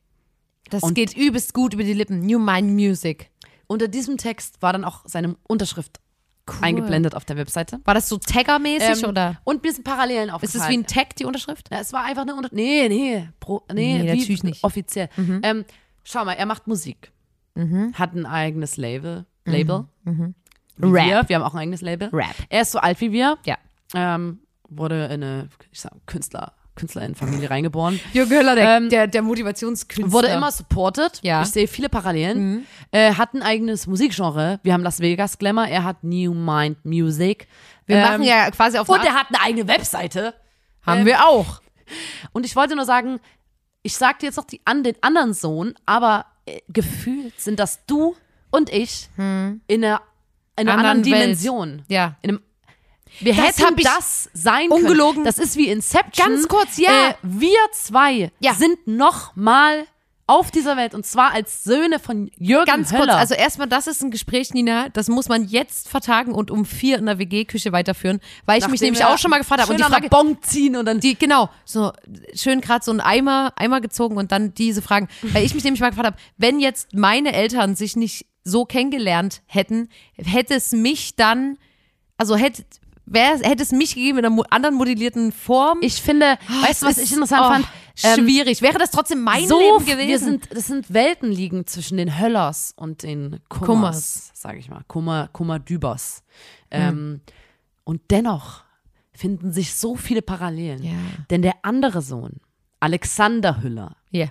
das 0.69 0.83
und- 0.83 0.93
geht 0.93 1.15
übelst 1.15 1.53
gut 1.53 1.73
über 1.73 1.83
die 1.83 1.93
Lippen. 1.93 2.21
New 2.25 2.39
Mind 2.39 2.71
Music. 2.71 3.29
Unter 3.67 3.87
diesem 3.87 4.17
Text 4.17 4.61
war 4.61 4.73
dann 4.73 4.83
auch 4.85 5.01
seine 5.05 5.35
Unterschrift 5.47 5.99
eingeblendet 6.61 7.15
auf 7.15 7.23
der 7.25 7.37
Webseite. 7.37 7.79
War 7.85 7.93
das 7.93 8.09
so 8.09 8.17
Tagger-mäßig 8.17 9.03
Ähm, 9.03 9.09
oder? 9.09 9.37
Und 9.45 9.63
mir 9.63 9.71
sind 9.71 9.83
Parallelen 9.85 10.27
Ist 10.29 10.33
aufgefallen. 10.35 10.63
es 10.63 10.69
wie 10.69 10.77
ein 10.77 10.85
Tag, 10.87 11.15
die 11.15 11.25
Unterschrift? 11.25 11.69
Ja, 11.71 11.79
es 11.79 11.93
war 11.93 12.03
einfach 12.03 12.23
eine 12.23 12.35
Unter 12.35 12.49
Nee, 12.51 12.89
nee. 12.89 13.29
Pro, 13.39 13.61
nee, 13.73 13.97
Nee, 13.99 14.15
natürlich 14.15 14.43
nicht. 14.43 14.63
Offiziell. 14.63 15.07
Ähm, 15.43 15.63
schau 16.03 16.25
mal, 16.25 16.33
er 16.33 16.45
macht 16.45 16.67
Musik. 16.67 17.11
Hat 17.93 18.13
ein 18.15 18.25
eigenes 18.25 18.75
Label. 18.77 19.25
Label. 19.45 19.85
Wie 20.03 20.33
Rap. 20.89 21.05
Wir. 21.05 21.23
wir 21.29 21.35
haben 21.35 21.43
auch 21.43 21.53
ein 21.53 21.59
eigenes 21.61 21.81
Label. 21.81 22.09
Rap. 22.13 22.35
Er 22.49 22.61
ist 22.61 22.71
so 22.71 22.79
alt 22.79 22.99
wie 23.01 23.11
wir. 23.11 23.37
Ja. 23.45 23.57
Ähm, 23.93 24.39
wurde 24.69 25.05
in 25.05 25.23
eine, 25.23 25.49
ich 25.71 25.81
sag, 25.81 25.91
Künstler, 26.05 26.53
Künstlerinnenfamilie 26.75 27.49
reingeboren. 27.49 27.99
Jürgen 28.13 28.31
Höller, 28.31 28.55
der, 28.55 28.77
Ähm, 28.77 28.89
der, 28.89 29.07
der 29.07 29.21
Motivationskünstler. 29.21 30.11
Wurde 30.13 30.27
immer 30.27 30.51
supported. 30.51 31.19
Ja. 31.21 31.39
Mhm. 31.39 31.43
Ich 31.43 31.49
sehe 31.49 31.67
viele 31.67 31.89
Parallelen. 31.89 32.65
Äh, 32.91 33.13
hat 33.13 33.33
ein 33.33 33.43
eigenes 33.43 33.87
Musikgenre. 33.87 34.59
Wir 34.63 34.73
haben 34.73 34.83
Las 34.83 34.99
Vegas 35.01 35.37
Glamour. 35.37 35.65
Er 35.67 35.83
hat 35.83 36.03
New 36.03 36.33
Mind 36.33 36.83
Music. 36.85 37.47
Wir 37.85 37.97
Ähm, 37.97 38.01
machen 38.03 38.23
ja 38.23 38.49
quasi 38.51 38.77
auf 38.77 38.87
Und 38.87 39.03
er 39.03 39.13
hat 39.13 39.27
eine 39.29 39.41
eigene 39.41 39.67
Webseite. 39.67 40.33
Haben 40.85 41.05
wir 41.05 41.25
auch. 41.27 41.61
Und 42.31 42.45
ich 42.45 42.55
wollte 42.55 42.75
nur 42.75 42.85
sagen, 42.85 43.19
ich 43.83 43.95
sag 43.97 44.19
dir 44.19 44.27
jetzt 44.27 44.37
noch 44.37 44.45
die, 44.45 44.61
an 44.63 44.83
den 44.83 44.95
anderen 45.01 45.33
Sohn, 45.33 45.73
aber 45.85 46.25
äh, 46.45 46.59
gefühlt 46.69 47.39
sind 47.41 47.59
das 47.59 47.85
du 47.85 48.15
und 48.49 48.69
ich 48.71 49.09
in 49.17 49.61
einer, 49.69 50.01
in 50.61 50.69
einer 50.69 50.77
anderen. 50.77 50.97
Anderen 50.97 51.13
Welt. 51.13 51.21
Dimension. 51.23 51.81
Ja. 51.87 52.15
In 52.21 52.29
einem, 52.31 52.41
wir 53.19 53.35
Das 53.35 53.57
hätten 53.59 53.75
das 53.83 54.29
sein 54.33 54.69
ungelogen- 54.69 55.13
können. 55.15 55.25
Das 55.25 55.37
ist 55.37 55.57
wie 55.57 55.67
Inception. 55.69 56.27
Ganz 56.27 56.47
kurz, 56.47 56.77
ja. 56.77 57.09
Äh, 57.09 57.13
wir 57.23 57.57
zwei 57.73 58.31
Ja. 58.39 58.53
sind 58.53 58.87
noch 58.87 59.35
mal 59.35 59.85
auf 60.27 60.49
dieser 60.49 60.77
Welt 60.77 60.93
und 60.93 61.05
zwar 61.05 61.33
als 61.33 61.65
Söhne 61.65 61.99
von 61.99 62.31
Jürgen 62.37 62.63
Ganz 62.65 62.93
Höller. 62.93 62.99
kurz, 63.07 63.15
also 63.17 63.33
erstmal, 63.33 63.67
das 63.67 63.85
ist 63.87 64.01
ein 64.01 64.11
Gespräch, 64.11 64.53
Nina, 64.53 64.87
das 64.87 65.09
muss 65.09 65.27
man 65.27 65.43
jetzt 65.45 65.89
vertagen 65.89 66.31
und 66.33 66.49
um 66.51 66.63
vier 66.63 66.99
in 66.99 67.05
der 67.05 67.19
WG-Küche 67.19 67.73
weiterführen, 67.73 68.21
weil 68.45 68.57
ich 68.59 68.63
mich 68.67 68.75
Nachdem 68.79 68.85
nämlich 68.85 68.99
wir 69.01 69.09
auch 69.09 69.17
schon 69.17 69.29
mal 69.29 69.39
gefragt 69.39 69.61
habe. 69.61 69.71
Und 69.73 69.77
die 69.79 69.83
Frage, 69.83 70.07
Bon 70.07 70.37
ziehen 70.41 70.77
und 70.77 70.85
dann 70.85 71.01
die, 71.01 71.15
genau, 71.19 71.49
so 71.65 71.91
schön 72.33 72.61
gerade 72.61 72.85
so 72.85 72.91
ein 72.91 73.01
Eimer, 73.01 73.51
Eimer 73.57 73.81
gezogen 73.81 74.15
und 74.15 74.31
dann 74.31 74.53
diese 74.53 74.81
Fragen. 74.81 75.09
Weil 75.21 75.43
ich 75.43 75.53
mich 75.53 75.65
nämlich 75.65 75.81
mal 75.81 75.89
gefragt 75.89 76.07
habe, 76.07 76.17
wenn 76.37 76.61
jetzt 76.61 76.93
meine 76.93 77.33
Eltern 77.33 77.75
sich 77.75 77.97
nicht 77.97 78.25
so 78.43 78.65
kennengelernt 78.65 79.41
hätten, 79.45 79.89
hätte 80.15 80.55
es 80.55 80.71
mich 80.71 81.15
dann, 81.15 81.57
also 82.17 82.35
hätte, 82.35 82.63
wär, 83.05 83.39
hätte 83.39 83.63
es 83.63 83.71
mich 83.71 83.95
gegeben 83.95 84.19
in 84.19 84.25
einer 84.25 84.43
anderen 84.49 84.75
modellierten 84.75 85.31
Form. 85.31 85.79
Ich 85.81 86.01
finde, 86.01 86.37
Ah, 86.47 86.67
weißt 86.67 86.81
du, 86.81 86.85
was 86.87 86.97
ich 86.97 87.11
interessant 87.11 87.43
oh. 87.45 87.51
fand? 87.51 87.67
Ähm, 88.03 88.25
Schwierig. 88.25 88.61
Wäre 88.61 88.79
das 88.79 88.91
trotzdem 88.91 89.21
mein 89.21 89.47
so, 89.47 89.59
Leben 89.59 89.85
gewesen? 89.85 90.07
Wir 90.07 90.19
sind, 90.19 90.49
das 90.51 90.67
sind 90.67 90.93
Welten 90.93 91.31
liegen 91.31 91.67
zwischen 91.67 91.97
den 91.97 92.19
Höllers 92.19 92.73
und 92.75 93.03
den 93.03 93.41
Kummers, 93.49 93.67
Kummers. 93.67 94.31
sage 94.33 94.59
ich 94.59 94.69
mal. 94.69 94.83
Kummer, 94.87 95.29
Kummerdübers. 95.33 96.23
Ähm, 96.71 97.21
und 97.83 98.01
dennoch 98.09 98.63
finden 99.13 99.51
sich 99.51 99.75
so 99.75 99.95
viele 99.95 100.21
Parallelen. 100.21 100.83
Ja. 100.83 100.93
Denn 101.29 101.41
der 101.41 101.55
andere 101.63 102.01
Sohn, 102.01 102.39
Alexander 102.79 103.61
Hüller, 103.61 103.97
ja. 104.09 104.27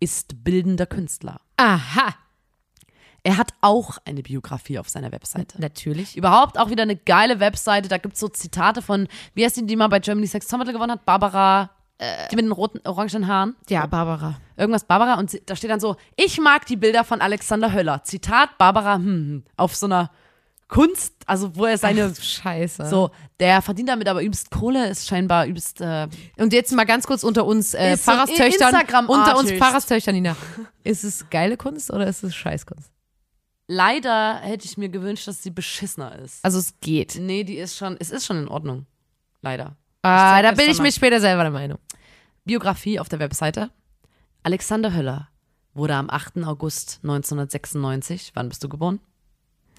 ist 0.00 0.44
bildender 0.44 0.86
Künstler. 0.86 1.40
Aha. 1.56 2.14
Er 3.26 3.38
hat 3.38 3.54
auch 3.60 3.98
eine 4.04 4.22
Biografie 4.22 4.78
auf 4.78 4.88
seiner 4.88 5.10
Webseite. 5.10 5.60
Natürlich. 5.60 6.16
Überhaupt 6.16 6.60
auch 6.60 6.70
wieder 6.70 6.84
eine 6.84 6.94
geile 6.94 7.40
Webseite. 7.40 7.88
Da 7.88 7.98
gibt 7.98 8.14
es 8.14 8.20
so 8.20 8.28
Zitate 8.28 8.82
von, 8.82 9.08
wie 9.34 9.44
heißt 9.44 9.56
die, 9.56 9.66
die 9.66 9.74
mal 9.74 9.88
bei 9.88 9.98
Germany 9.98 10.28
Sex 10.28 10.46
Topmodel 10.46 10.72
gewonnen 10.72 10.92
hat? 10.92 11.04
Barbara, 11.04 11.70
die 12.30 12.36
mit 12.36 12.44
den 12.44 12.52
roten, 12.52 12.78
orangenen 12.86 13.26
Haaren. 13.26 13.56
Ja, 13.68 13.86
Barbara. 13.86 14.36
Irgendwas 14.56 14.84
Barbara. 14.84 15.18
Und 15.18 15.32
sie, 15.32 15.42
da 15.44 15.56
steht 15.56 15.70
dann 15.70 15.80
so, 15.80 15.96
ich 16.14 16.38
mag 16.40 16.66
die 16.66 16.76
Bilder 16.76 17.02
von 17.02 17.20
Alexander 17.20 17.72
Höller. 17.72 18.04
Zitat 18.04 18.58
Barbara, 18.58 18.94
hm, 18.94 19.04
hm, 19.04 19.44
auf 19.56 19.74
so 19.74 19.86
einer 19.86 20.12
Kunst, 20.68 21.12
also 21.26 21.56
wo 21.56 21.64
er 21.64 21.78
seine, 21.78 22.12
Ach, 22.16 22.22
Scheiße. 22.22 22.86
so, 22.86 23.10
der 23.40 23.60
verdient 23.60 23.88
damit 23.88 24.08
aber 24.08 24.22
übelst 24.22 24.52
Kohle, 24.52 24.88
ist 24.88 25.08
scheinbar 25.08 25.46
übelst, 25.46 25.80
äh, 25.80 26.06
Und 26.36 26.52
jetzt 26.52 26.72
mal 26.72 26.84
ganz 26.84 27.08
kurz 27.08 27.24
unter 27.24 27.44
uns 27.44 27.74
äh, 27.74 27.96
Pfarrerstöchtern. 27.96 28.72
Instagram-Artist. 28.72 29.34
Unter 29.34 29.38
uns 29.40 29.50
Pfarrerstöchtern, 29.50 30.14
Nina. 30.14 30.36
Ist 30.84 31.02
es 31.02 31.28
geile 31.28 31.56
Kunst 31.56 31.90
oder 31.90 32.06
ist 32.06 32.22
es 32.22 32.32
Scheißkunst? 32.32 32.95
Leider 33.68 34.36
hätte 34.40 34.66
ich 34.66 34.76
mir 34.76 34.88
gewünscht, 34.88 35.26
dass 35.28 35.42
sie 35.42 35.50
beschissener 35.50 36.18
ist. 36.18 36.44
Also 36.44 36.58
es 36.58 36.74
geht. 36.80 37.16
Nee, 37.20 37.44
die 37.44 37.56
ist 37.56 37.76
schon, 37.76 37.96
es 37.98 38.10
ist 38.10 38.26
schon 38.26 38.38
in 38.38 38.48
Ordnung. 38.48 38.86
Leider. 39.42 39.76
Ah, 40.02 40.40
da 40.42 40.52
bin 40.52 40.70
ich 40.70 40.80
mir 40.80 40.92
später 40.92 41.20
selber 41.20 41.42
der 41.42 41.52
Meinung. 41.52 41.78
Biografie 42.44 43.00
auf 43.00 43.08
der 43.08 43.18
Webseite. 43.18 43.70
Alexander 44.42 44.94
Höller 44.94 45.28
wurde 45.74 45.94
am 45.94 46.08
8. 46.08 46.38
August 46.44 47.00
1996, 47.02 48.32
wann 48.34 48.48
bist 48.48 48.62
du 48.62 48.68
geboren? 48.68 49.00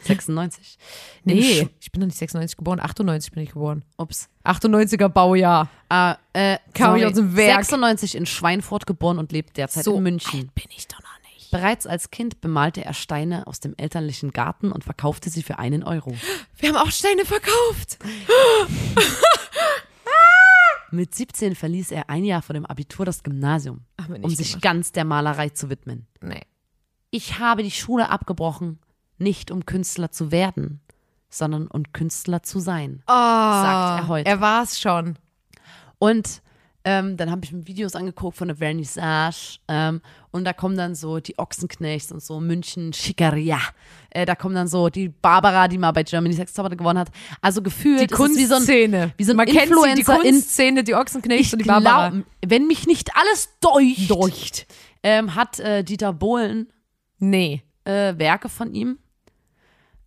96. 0.03 0.77
In 1.25 1.31
Nee, 1.37 1.69
ich 1.79 1.91
bin 1.91 2.01
noch 2.01 2.07
nicht 2.07 2.17
96 2.17 2.57
geboren, 2.57 2.79
98 2.79 3.31
bin 3.31 3.43
ich 3.43 3.51
geboren. 3.51 3.83
Ups. 3.97 4.29
98er 4.43 5.09
Baujahr. 5.09 5.69
Ah, 5.89 6.17
äh, 6.33 6.57
Kam 6.73 6.97
ich 6.97 7.05
aus 7.05 7.13
dem 7.13 7.35
Werk. 7.35 7.63
96 7.63 8.15
in 8.15 8.25
Schweinfurt 8.25 8.85
geboren 8.85 9.17
und 9.17 9.31
lebt 9.31 9.57
derzeit 9.57 9.87
in 9.87 10.03
München. 10.03 10.51
bin 10.53 10.65
ich 10.75 10.87
doch 10.87 10.99
noch. 10.99 11.06
Bereits 11.51 11.87
als 11.87 12.11
Kind 12.11 12.41
bemalte 12.41 12.83
er 12.83 12.93
Steine 12.93 13.47
aus 13.47 13.59
dem 13.59 13.73
elterlichen 13.77 14.31
Garten 14.31 14.71
und 14.71 14.83
verkaufte 14.83 15.29
sie 15.29 15.43
für 15.43 15.59
einen 15.59 15.83
Euro. 15.83 16.13
Wir 16.57 16.69
haben 16.69 16.77
auch 16.77 16.91
Steine 16.91 17.25
verkauft. 17.25 17.97
Mit 20.91 21.13
17 21.13 21.55
verließ 21.55 21.91
er 21.91 22.09
ein 22.09 22.23
Jahr 22.23 22.41
vor 22.41 22.53
dem 22.53 22.65
Abitur 22.65 23.05
das 23.05 23.21
Gymnasium, 23.23 23.81
um 24.21 24.29
sich 24.29 24.51
gemacht. 24.51 24.63
ganz 24.63 24.91
der 24.93 25.03
Malerei 25.03 25.49
zu 25.49 25.69
widmen. 25.69 26.07
Nee. 26.21 26.43
Ich 27.11 27.39
habe 27.39 27.61
die 27.63 27.71
Schule 27.71 28.09
abgebrochen, 28.09 28.79
nicht 29.17 29.51
um 29.51 29.65
Künstler 29.65 30.11
zu 30.11 30.31
werden, 30.31 30.79
sondern 31.29 31.67
um 31.67 31.91
Künstler 31.91 32.41
zu 32.43 32.59
sein. 32.59 33.03
Oh, 33.07 33.11
Sagt 33.11 34.01
er 34.03 34.07
heute. 34.07 34.29
Er 34.29 34.39
war 34.39 34.63
es 34.63 34.79
schon. 34.79 35.17
Und 35.99 36.41
ähm, 36.89 37.17
dann 37.17 37.29
habe 37.29 37.41
ich 37.43 37.51
mir 37.51 37.67
Videos 37.67 37.95
angeguckt 37.95 38.37
von 38.37 38.47
der 38.47 38.55
Vernissage 38.55 39.59
ähm, 39.67 39.99
und 40.31 40.45
da 40.45 40.53
kommen 40.53 40.77
dann 40.77 40.95
so 40.95 41.19
die 41.19 41.37
Ochsenknechts 41.37 42.13
und 42.13 42.23
so 42.23 42.39
München, 42.39 42.93
Schickeria. 42.93 43.59
Äh, 44.09 44.25
da 44.25 44.35
kommen 44.35 44.55
dann 44.55 44.69
so 44.69 44.87
die 44.87 45.09
Barbara, 45.09 45.67
die 45.67 45.77
mal 45.77 45.91
bei 45.91 46.03
Germany 46.03 46.33
Sex 46.33 46.53
Topmodel 46.53 46.77
gewonnen 46.77 46.99
hat. 46.99 47.09
Also 47.41 47.61
gefühlt 47.61 47.99
Die 48.09 48.13
es 48.13 48.19
wie 48.37 48.45
so 48.45 48.53
ein, 48.55 48.59
Kunstszene. 48.59 49.13
wie 49.17 49.23
so 49.25 49.31
ein 49.31 49.35
Man 49.35 49.47
kennt 49.47 49.57
sie, 49.57 49.63
die 49.67 49.99
Influencer 49.99 50.19
Kunstszene, 50.19 50.83
die 50.85 50.95
Ochsenknechts 50.95 51.51
und 51.51 51.59
die 51.59 51.65
Barbara. 51.67 52.09
glaub, 52.11 52.23
wenn 52.45 52.67
mich 52.67 52.87
nicht 52.87 53.09
alles 53.15 53.49
deucht, 53.59 54.09
Deucht. 54.09 54.67
Ähm, 55.03 55.35
hat 55.35 55.59
äh, 55.59 55.83
Dieter 55.83 56.13
Bohlen 56.13 56.71
Nee. 57.19 57.63
äh, 57.83 58.17
Werke 58.17 58.47
von 58.47 58.73
ihm. 58.73 58.97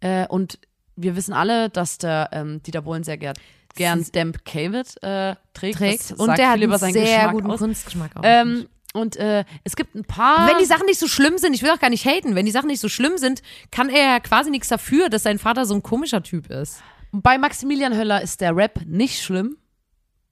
Äh, 0.01 0.27
und 0.29 0.59
wir 0.97 1.15
wissen 1.15 1.35
alle, 1.35 1.69
dass 1.69 1.99
der 1.99 2.31
ähm, 2.33 2.63
Dieter 2.63 2.81
Bohlen 2.83 3.05
sehr 3.05 3.19
gern, 3.19 3.35
gern 3.75 4.05
Damp 4.13 4.45
Cavett 4.45 5.03
äh, 5.03 5.35
trägt. 5.55 5.79
Trägt. 5.79 6.13
Und 6.19 6.37
der 6.39 6.51
hat 6.51 6.61
einen 6.61 6.79
sehr 6.79 6.91
Geschmack 7.05 7.33
guten 7.33 7.51
aus. 7.51 7.59
Kunstgeschmack 7.61 8.17
auch. 8.17 8.21
Ähm, 8.25 8.67
und 8.93 9.17
äh, 9.17 9.45
es 9.65 9.77
gibt 9.77 9.95
ein 9.95 10.05
paar. 10.05 10.49
wenn 10.49 10.59
die 10.59 10.65
Sachen 10.65 10.87
nicht 10.87 10.99
so 10.99 11.07
schlimm 11.07 11.39
sind, 11.39 11.55
ich 11.55 11.63
will 11.63 11.71
auch 11.71 11.79
gar 11.79 11.91
nicht 11.91 12.05
haten, 12.05 12.35
wenn 12.35 12.45
die 12.47 12.53
Sachen 12.53 12.67
nicht 12.67 12.81
so 12.81 12.89
schlimm 12.89 13.19
sind, 13.19 13.41
kann 13.71 13.89
er 13.89 14.03
ja 14.15 14.21
quasi 14.21 14.51
nichts 14.51 14.69
dafür, 14.69 15.09
dass 15.09 15.23
sein 15.23 15.39
Vater 15.39 15.65
so 15.65 15.75
ein 15.75 15.83
komischer 15.83 16.23
Typ 16.23 16.51
ist. 16.51 16.83
bei 17.13 17.39
Maximilian 17.39 17.97
Höller 17.97 18.21
ist 18.21 18.41
der 18.41 18.57
Rap 18.57 18.81
nicht 18.87 19.23
schlimm. 19.23 19.57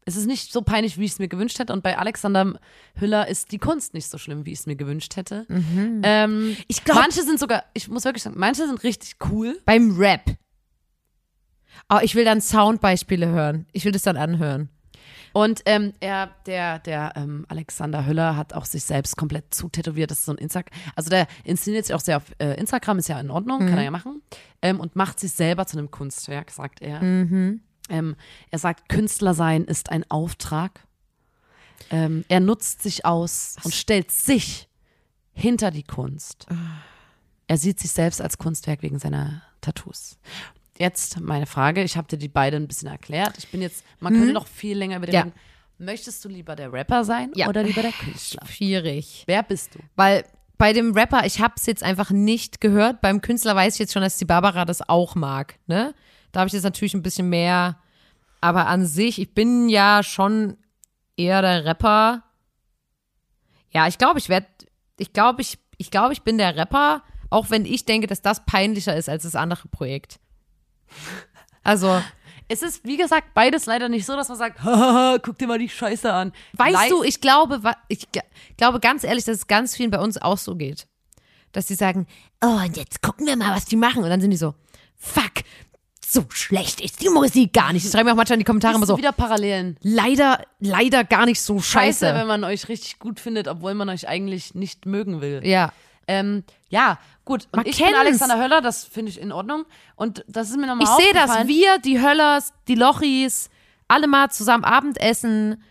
Es 0.04 0.16
ist 0.16 0.26
nicht 0.26 0.50
so 0.52 0.62
peinlich, 0.62 0.96
wie 0.98 1.04
ich 1.04 1.12
es 1.12 1.18
mir 1.18 1.28
gewünscht 1.28 1.58
hätte. 1.58 1.72
Und 1.74 1.82
bei 1.82 1.98
Alexander 1.98 2.58
Hüller 2.94 3.28
ist 3.28 3.52
die 3.52 3.58
Kunst 3.58 3.92
nicht 3.92 4.08
so 4.08 4.16
schlimm, 4.16 4.46
wie 4.46 4.52
ich 4.52 4.60
es 4.60 4.66
mir 4.66 4.74
gewünscht 4.74 5.16
hätte. 5.16 5.44
Ähm, 6.02 6.56
Ich 6.66 6.82
glaub- 6.82 6.96
manche 6.98 7.22
sind 7.22 7.38
sogar, 7.38 7.64
ich 7.74 7.88
muss 7.88 8.04
wirklich 8.06 8.22
sagen, 8.22 8.36
manche 8.38 8.66
sind 8.66 8.82
richtig 8.84 9.16
cool. 9.30 9.60
Beim 9.66 9.96
Rap. 9.98 10.22
Oh, 11.88 11.98
ich 12.02 12.14
will 12.14 12.24
dann 12.24 12.40
Soundbeispiele 12.40 13.28
hören. 13.28 13.66
Ich 13.72 13.84
will 13.84 13.92
das 13.92 14.02
dann 14.02 14.16
anhören. 14.16 14.68
Und 15.32 15.62
ähm, 15.66 15.92
er, 16.00 16.30
der, 16.46 16.78
der 16.78 17.12
ähm, 17.16 17.44
Alexander 17.48 18.06
Hüller 18.06 18.36
hat 18.36 18.54
auch 18.54 18.64
sich 18.64 18.84
selbst 18.84 19.16
komplett 19.16 19.54
zutätowiert. 19.54 20.10
Das 20.10 20.18
ist 20.18 20.24
so 20.24 20.32
ein 20.32 20.38
Instagram. 20.38 20.76
Also 20.96 21.10
der 21.10 21.26
inszeniert 21.44 21.86
sich 21.86 21.94
auch 21.94 22.00
sehr 22.00 22.16
auf 22.16 22.24
äh, 22.38 22.54
Instagram, 22.54 22.98
ist 22.98 23.08
ja 23.08 23.20
in 23.20 23.30
Ordnung, 23.30 23.60
kann 23.60 23.78
er 23.78 23.84
ja 23.84 23.90
machen. 23.90 24.22
Ähm, 24.62 24.80
und 24.80 24.96
macht 24.96 25.20
sich 25.20 25.32
selber 25.32 25.66
zu 25.66 25.78
einem 25.78 25.90
Kunstwerk, 25.90 26.50
sagt 26.50 26.82
er. 26.82 27.00
Ähm, 27.90 28.16
er 28.50 28.58
sagt, 28.58 28.88
Künstler 28.88 29.34
sein 29.34 29.64
ist 29.64 29.90
ein 29.90 30.10
Auftrag. 30.10 30.80
Ähm, 31.90 32.24
er 32.28 32.40
nutzt 32.40 32.82
sich 32.82 33.04
aus 33.04 33.56
und 33.62 33.72
stellt 33.72 34.10
sich 34.10 34.68
hinter 35.32 35.70
die 35.70 35.84
Kunst. 35.84 36.46
Er 37.46 37.56
sieht 37.56 37.80
sich 37.80 37.92
selbst 37.92 38.20
als 38.20 38.38
Kunstwerk 38.38 38.82
wegen 38.82 38.98
seiner 38.98 39.42
Tattoos. 39.60 40.18
Jetzt 40.78 41.18
meine 41.20 41.46
Frage, 41.46 41.82
ich 41.82 41.96
habe 41.96 42.06
dir 42.08 42.18
die 42.18 42.28
beiden 42.28 42.62
ein 42.64 42.68
bisschen 42.68 42.88
erklärt. 42.88 43.36
Ich 43.38 43.48
bin 43.48 43.60
jetzt, 43.60 43.84
man 44.00 44.14
könnte 44.14 44.32
noch 44.32 44.46
viel 44.46 44.76
länger 44.78 44.96
über 44.98 45.06
den 45.06 45.14
Ja. 45.14 45.20
reden. 45.22 45.32
Möchtest 45.78 46.24
du 46.24 46.28
lieber 46.28 46.56
der 46.56 46.72
Rapper 46.72 47.04
sein 47.04 47.30
Ja. 47.34 47.48
oder 47.48 47.62
lieber 47.62 47.82
der 47.82 47.92
Künstler? 47.92 48.44
Schwierig. 48.46 49.24
Wer 49.26 49.42
bist 49.42 49.74
du? 49.74 49.80
Weil 49.96 50.24
bei 50.56 50.72
dem 50.72 50.92
Rapper, 50.92 51.24
ich 51.24 51.40
habe 51.40 51.54
es 51.56 51.66
jetzt 51.66 51.82
einfach 51.82 52.10
nicht 52.10 52.60
gehört. 52.60 53.00
Beim 53.00 53.20
Künstler 53.20 53.54
weiß 53.54 53.74
ich 53.74 53.78
jetzt 53.80 53.92
schon, 53.92 54.02
dass 54.02 54.16
die 54.18 54.24
Barbara 54.24 54.64
das 54.64 54.88
auch 54.88 55.14
mag. 55.14 55.58
Ne? 55.66 55.94
Da 56.32 56.40
habe 56.40 56.48
ich 56.48 56.54
jetzt 56.54 56.64
natürlich 56.64 56.94
ein 56.94 57.02
bisschen 57.02 57.28
mehr. 57.28 57.78
Aber 58.40 58.66
an 58.66 58.86
sich, 58.86 59.20
ich 59.20 59.34
bin 59.34 59.68
ja 59.68 60.02
schon 60.02 60.56
eher 61.16 61.42
der 61.42 61.64
Rapper. 61.64 62.22
Ja, 63.70 63.86
ich 63.88 63.98
glaube, 63.98 64.18
ich 64.18 64.28
werde, 64.28 64.46
ich 64.98 65.12
glaube, 65.12 65.42
ich, 65.42 65.58
ich 65.76 65.90
glaube, 65.90 66.12
ich 66.12 66.22
bin 66.22 66.38
der 66.38 66.56
Rapper, 66.56 67.02
auch 67.30 67.50
wenn 67.50 67.64
ich 67.64 67.84
denke, 67.84 68.06
dass 68.06 68.22
das 68.22 68.44
peinlicher 68.46 68.96
ist 68.96 69.08
als 69.08 69.24
das 69.24 69.34
andere 69.36 69.68
Projekt. 69.68 70.18
Also, 71.64 72.02
Es 72.48 72.62
ist, 72.62 72.84
wie 72.84 72.96
gesagt, 72.96 73.34
beides 73.34 73.66
leider 73.66 73.88
nicht 73.90 74.06
so, 74.06 74.16
dass 74.16 74.28
man 74.28 74.38
sagt, 74.38 74.60
haha, 74.64 75.18
guck 75.22 75.36
dir 75.38 75.46
mal 75.46 75.58
die 75.58 75.68
Scheiße 75.68 76.10
an. 76.12 76.32
weißt 76.54 76.72
Lei- 76.72 76.88
du, 76.88 77.02
ich 77.02 77.20
glaube, 77.20 77.60
ich 77.88 78.06
glaube 78.56 78.80
ganz 78.80 79.04
ehrlich, 79.04 79.24
dass 79.24 79.36
es 79.36 79.46
ganz 79.46 79.76
vielen 79.76 79.90
bei 79.90 79.98
uns 80.00 80.16
auch 80.20 80.38
so 80.38 80.54
geht. 80.56 80.86
Dass 81.52 81.66
die 81.66 81.74
sagen, 81.74 82.06
oh, 82.42 82.58
und 82.64 82.76
jetzt 82.76 83.02
gucken 83.02 83.26
wir 83.26 83.36
mal, 83.36 83.54
was 83.54 83.64
die 83.66 83.76
machen. 83.76 84.02
Und 84.02 84.10
dann 84.10 84.20
sind 84.20 84.30
die 84.30 84.36
so, 84.36 84.54
fuck, 84.96 85.32
so 86.06 86.24
schlecht 86.30 86.80
ist 86.80 87.02
die 87.02 87.10
Musik 87.10 87.52
gar 87.52 87.72
nicht. 87.74 87.84
Das 87.84 87.92
schreiben 87.92 88.06
mir 88.06 88.12
auch 88.12 88.16
manchmal 88.16 88.34
in 88.36 88.40
die 88.40 88.44
Kommentare 88.46 88.76
immer 88.76 88.86
so, 88.86 88.96
wieder 88.96 89.12
Parallelen. 89.12 89.76
leider, 89.82 90.42
leider 90.58 91.04
gar 91.04 91.26
nicht 91.26 91.40
so 91.42 91.60
Scheiße, 91.60 92.06
scheiße. 92.06 92.14
wenn 92.18 92.26
man 92.26 92.44
euch 92.44 92.68
richtig 92.68 92.98
gut 92.98 93.20
findet, 93.20 93.46
obwohl 93.48 93.74
man 93.74 93.88
euch 93.90 94.08
eigentlich 94.08 94.54
nicht 94.54 94.86
mögen 94.86 95.20
will. 95.20 95.40
ja. 95.44 95.70
Ähm, 96.08 96.42
ja, 96.70 96.98
gut. 97.24 97.44
Und 97.52 97.56
Man 97.58 97.66
ich 97.66 97.76
kennt's. 97.76 97.92
bin 97.92 98.00
Alexander 98.00 98.38
Höller, 98.42 98.60
das 98.60 98.84
finde 98.84 99.10
ich 99.10 99.20
in 99.20 99.30
Ordnung. 99.30 99.64
Und 99.94 100.24
das 100.26 100.50
ist 100.50 100.56
mir 100.56 100.66
nochmal 100.66 100.84
Ich 100.84 101.04
sehe 101.04 101.12
das, 101.12 101.24
aufgefallen. 101.30 101.48
wir, 101.48 101.78
die 101.78 102.00
Höllers, 102.00 102.52
die 102.66 102.74
Lochis, 102.74 103.50
alle 103.86 104.06
mal 104.08 104.30
zusammen 104.30 104.64
Abendessen. 104.64 105.62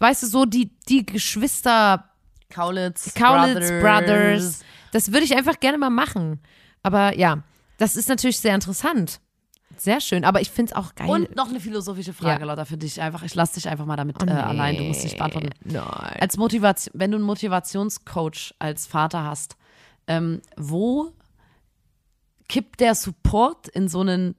Weißt 0.00 0.22
du, 0.24 0.26
so 0.26 0.44
die, 0.44 0.70
die 0.88 1.06
Geschwister, 1.06 2.08
Kaulitz, 2.50 3.14
Kaulitz 3.14 3.68
Brothers. 3.80 4.60
Das 4.92 5.12
würde 5.12 5.24
ich 5.24 5.36
einfach 5.36 5.60
gerne 5.60 5.78
mal 5.78 5.90
machen. 5.90 6.40
Aber 6.82 7.16
ja, 7.16 7.38
das 7.78 7.96
ist 7.96 8.08
natürlich 8.08 8.38
sehr 8.40 8.54
interessant. 8.54 9.20
Sehr 9.76 10.00
schön, 10.00 10.24
aber 10.24 10.40
ich 10.40 10.50
finde 10.50 10.70
es 10.70 10.76
auch 10.76 10.94
geil. 10.94 11.08
Und 11.10 11.34
noch 11.34 11.48
eine 11.48 11.58
philosophische 11.58 12.12
Frage, 12.12 12.42
Ja. 12.42 12.46
Lotta, 12.46 12.64
für 12.64 12.76
dich 12.76 13.00
einfach. 13.00 13.24
Ich 13.24 13.34
lasse 13.34 13.54
dich 13.54 13.68
einfach 13.68 13.86
mal 13.86 13.96
damit 13.96 14.16
Oh, 14.20 14.24
äh, 14.24 14.32
nee. 14.32 14.40
allein. 14.40 14.76
Du 14.76 14.84
musst 14.84 15.02
nicht 15.02 15.16
beantworten. 15.18 15.50
Nein. 15.64 16.16
Als 16.20 16.36
Motivation, 16.36 16.92
wenn 16.96 17.10
du 17.10 17.16
einen 17.16 17.26
Motivationscoach 17.26 18.54
als 18.60 18.86
Vater 18.86 19.24
hast, 19.24 19.56
ähm, 20.06 20.40
wo 20.56 21.12
kippt 22.48 22.80
der 22.80 22.94
Support 22.94 23.68
in 23.68 23.88
so 23.88 24.00
einen 24.00 24.34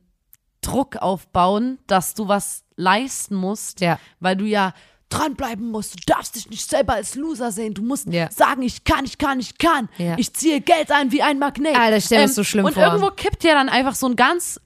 Druck 0.62 0.98
aufbauen, 0.98 1.80
dass 1.88 2.14
du 2.14 2.28
was 2.28 2.64
leisten 2.76 3.36
musst, 3.36 3.82
Ja. 3.82 4.00
weil 4.20 4.36
du 4.36 4.46
ja 4.46 4.74
dranbleiben 5.10 5.70
musst. 5.70 5.94
Du 5.96 6.00
darfst 6.08 6.36
dich 6.36 6.50
nicht 6.50 6.68
selber 6.68 6.94
als 6.96 7.14
Loser 7.16 7.52
sehen. 7.52 7.74
Du 7.76 7.84
musst 7.84 8.08
Ja. 8.12 8.30
sagen, 8.32 8.64
ich 8.64 8.84
kann, 8.84 9.06
ich 9.06 9.18
kann, 9.20 9.40
ich 9.40 9.58
kann. 9.58 9.88
Ja. 9.98 10.16
Ich 10.18 10.34
ziehe 10.34 10.62
Geld 10.62 10.92
ein 10.92 11.12
wie 11.12 11.22
ein 11.22 11.38
Magnet. 11.40 11.76
Ähm, 11.76 11.82
Alter, 11.82 11.98
ich 11.98 12.06
stell 12.06 12.20
mir 12.22 12.26
das 12.28 12.36
so 12.36 12.44
schlimm 12.44 12.66
und 12.66 12.74
vor. 12.74 12.84
irgendwo 12.84 13.12
kippt 13.12 13.44
ja 13.44 13.54
dann 13.54 13.70
einfach 13.70 13.96
so 13.96 14.08
ein 14.08 14.16
ganz 14.16 14.60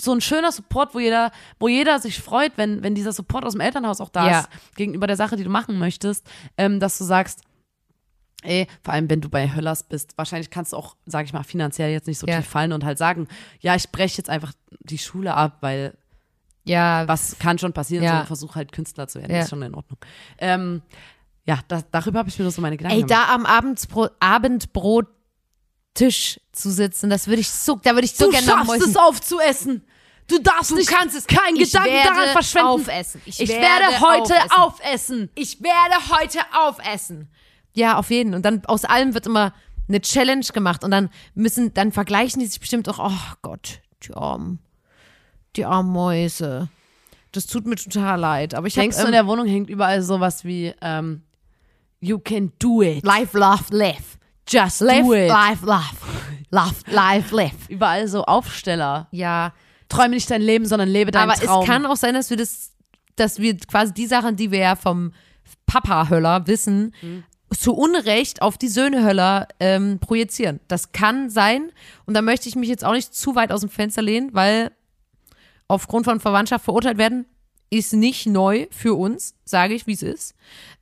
so 0.00 0.12
ein 0.12 0.20
schöner 0.20 0.50
Support, 0.50 0.92
wo 0.96 0.98
jeder, 0.98 1.30
wo 1.60 1.68
jeder 1.68 2.00
sich 2.00 2.20
freut, 2.20 2.52
wenn, 2.56 2.82
wenn 2.82 2.96
dieser 2.96 3.12
Support 3.12 3.44
aus 3.44 3.52
dem 3.52 3.60
Elternhaus 3.60 4.00
auch 4.00 4.08
da 4.08 4.28
Ja. 4.28 4.40
ist, 4.40 4.48
gegenüber 4.74 5.06
der 5.06 5.16
Sache, 5.16 5.36
die 5.36 5.44
du 5.44 5.50
machen 5.50 5.78
möchtest, 5.78 6.26
ähm, 6.58 6.80
dass 6.80 6.98
du 6.98 7.04
sagst, 7.04 7.42
ey, 8.44 8.66
vor 8.82 8.94
allem 8.94 9.10
wenn 9.10 9.20
du 9.20 9.28
bei 9.28 9.52
Höllers 9.54 9.82
bist, 9.82 10.16
wahrscheinlich 10.16 10.50
kannst 10.50 10.72
du 10.72 10.76
auch, 10.76 10.96
sag 11.06 11.26
ich 11.26 11.32
mal, 11.32 11.42
finanziell 11.42 11.90
jetzt 11.90 12.06
nicht 12.06 12.18
so 12.18 12.26
Ja. 12.26 12.36
tief 12.36 12.48
fallen 12.48 12.72
und 12.72 12.84
halt 12.84 12.98
sagen, 12.98 13.28
ja, 13.60 13.74
ich 13.74 13.90
breche 13.90 14.18
jetzt 14.18 14.30
einfach 14.30 14.52
die 14.80 14.98
Schule 14.98 15.34
ab, 15.34 15.58
weil 15.60 15.94
Ja, 16.66 17.06
was 17.06 17.38
kann 17.38 17.58
schon 17.58 17.74
passieren, 17.74 18.04
Ja. 18.04 18.20
so 18.20 18.26
versuch 18.26 18.54
halt 18.54 18.72
Künstler 18.72 19.06
zu 19.06 19.20
werden, 19.20 19.34
Ja. 19.34 19.42
ist 19.42 19.50
schon 19.50 19.60
in 19.60 19.74
Ordnung. 19.74 19.98
Ähm, 20.38 20.80
ja, 21.44 21.58
da, 21.68 21.82
darüber 21.90 22.20
habe 22.20 22.30
ich 22.30 22.38
mir 22.38 22.44
nur 22.44 22.52
so 22.52 22.62
meine 22.62 22.78
Gedanken 22.78 22.96
Ey, 22.96 23.02
gemacht. 23.02 23.28
da 23.28 23.34
am 23.34 23.44
Abendbro 23.44 24.08
Abendbrottisch 24.18 26.40
zu 26.52 26.70
sitzen, 26.70 27.10
das 27.10 27.26
würde 27.28 27.40
ich 27.42 27.50
so, 27.50 27.76
da 27.82 27.92
würde 27.94 28.06
ich 28.06 28.14
so 28.14 28.26
du 28.26 28.30
gerne 28.30 28.46
schaffst 28.46 28.80
es 28.88 28.96
aufzuessen. 28.96 29.82
Du 30.26 30.38
darfst 30.38 30.70
Du 30.70 30.76
nicht 30.76 30.88
kannst 30.88 31.14
es. 31.14 31.26
keinen 31.26 31.58
Gedanken 31.58 31.90
daran 32.02 32.28
verschwenden. 32.30 32.68
aufessen. 32.68 33.20
Ich 33.26 33.40
Ich, 33.40 33.48
werde 33.50 33.62
werde, 33.62 34.00
heute 34.00 34.34
aufessen. 34.34 34.50
aufessen. 34.56 35.30
Ich 35.34 35.62
werde 35.62 36.18
heute 36.18 36.38
aufessen. 36.66 37.28
Ja, 37.74 37.98
auf 37.98 38.10
jeden. 38.10 38.34
Und 38.34 38.44
dann 38.44 38.64
aus 38.66 38.84
allem 38.84 39.14
wird 39.14 39.26
immer 39.26 39.52
eine 39.88 40.00
Challenge 40.00 40.46
gemacht 40.52 40.82
und 40.84 40.90
dann 40.90 41.10
müssen, 41.34 41.74
dann 41.74 41.92
vergleichen 41.92 42.40
die 42.40 42.46
sich 42.46 42.60
bestimmt 42.60 42.88
auch, 42.88 42.98
oh 42.98 43.34
Gott, 43.42 43.80
die 44.02 44.14
armen, 44.14 44.60
die 45.56 45.64
armen 45.64 45.90
Mäuse. 45.92 46.68
Das 47.32 47.46
tut 47.46 47.66
mir 47.66 47.76
total 47.76 48.20
leid. 48.20 48.54
Aber 48.54 48.66
ich 48.66 48.74
Denkst 48.74 48.96
du, 48.96 49.00
habe 49.02 49.08
in 49.10 49.14
ähm, 49.14 49.26
der 49.26 49.26
Wohnung 49.26 49.46
hängt 49.46 49.68
überall 49.68 50.02
sowas 50.02 50.44
wie 50.44 50.72
ähm, 50.80 51.22
You 52.00 52.18
can 52.18 52.52
do 52.58 52.82
it. 52.82 53.04
Life, 53.04 53.36
Love, 53.36 53.64
Live. 53.70 54.18
Just 54.48 54.80
Live, 54.82 55.04
do 55.06 55.14
it. 55.14 55.28
life, 55.28 55.64
love. 55.64 55.96
Love, 56.50 56.74
life, 56.86 57.34
live. 57.34 57.68
Überall 57.68 58.06
so 58.08 58.24
Aufsteller. 58.24 59.08
Ja, 59.10 59.52
Träume 59.88 60.10
nicht 60.10 60.30
dein 60.30 60.42
Leben, 60.42 60.66
sondern 60.66 60.88
lebe 60.88 61.10
deinen 61.10 61.30
aber 61.30 61.40
Traum. 61.40 61.62
es 61.62 61.66
kann 61.66 61.86
auch 61.86 61.96
sein, 61.96 62.14
dass 62.14 62.30
wir 62.30 62.36
das, 62.36 62.72
dass 63.16 63.38
wir 63.38 63.56
quasi 63.56 63.94
die 63.94 64.06
Sachen, 64.06 64.36
die 64.36 64.50
wir 64.50 64.58
ja 64.58 64.76
vom 64.76 65.12
Papa-Höller 65.66 66.46
wissen, 66.46 66.94
zu 67.58 67.74
Unrecht 67.74 68.42
auf 68.42 68.58
die 68.58 68.68
Söhne-Höller 68.68 69.48
ähm, 69.60 69.98
projizieren. 70.00 70.60
Das 70.68 70.92
kann 70.92 71.30
sein. 71.30 71.72
Und 72.06 72.14
da 72.14 72.22
möchte 72.22 72.48
ich 72.48 72.56
mich 72.56 72.68
jetzt 72.68 72.84
auch 72.84 72.92
nicht 72.92 73.14
zu 73.14 73.34
weit 73.34 73.52
aus 73.52 73.60
dem 73.60 73.70
Fenster 73.70 74.02
lehnen, 74.02 74.30
weil 74.32 74.70
aufgrund 75.68 76.04
von 76.04 76.20
Verwandtschaft 76.20 76.64
verurteilt 76.64 76.98
werden 76.98 77.26
ist 77.70 77.92
nicht 77.92 78.26
neu 78.26 78.66
für 78.70 78.94
uns, 78.94 79.34
sage 79.44 79.74
ich, 79.74 79.86
wie 79.86 79.94
es 79.94 80.02
ist. 80.02 80.34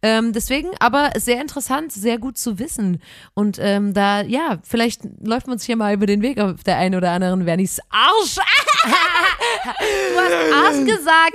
Ähm, 0.03 0.33
deswegen 0.33 0.69
aber 0.79 1.13
sehr 1.17 1.41
interessant, 1.41 1.91
sehr 1.93 2.19
gut 2.19 2.37
zu 2.37 2.59
wissen. 2.59 3.01
Und 3.35 3.59
ähm, 3.61 3.95
da, 3.95 4.23
ja, 4.23 4.59
vielleicht 4.63 5.03
läuft 5.21 5.47
man 5.47 5.59
sich 5.59 5.67
hier 5.67 5.77
mal 5.77 5.95
über 5.95 6.07
den 6.07 6.23
Weg 6.23 6.39
auf 6.39 6.63
der 6.65 6.77
einen 6.77 6.97
oder 6.97 7.13
anderen 7.13 7.45
Vernis 7.45 7.81
Arsch. 7.89 8.35
du 8.85 10.19
hast 10.19 10.55
Arsch 10.55 10.85
gesagt, 10.85 11.35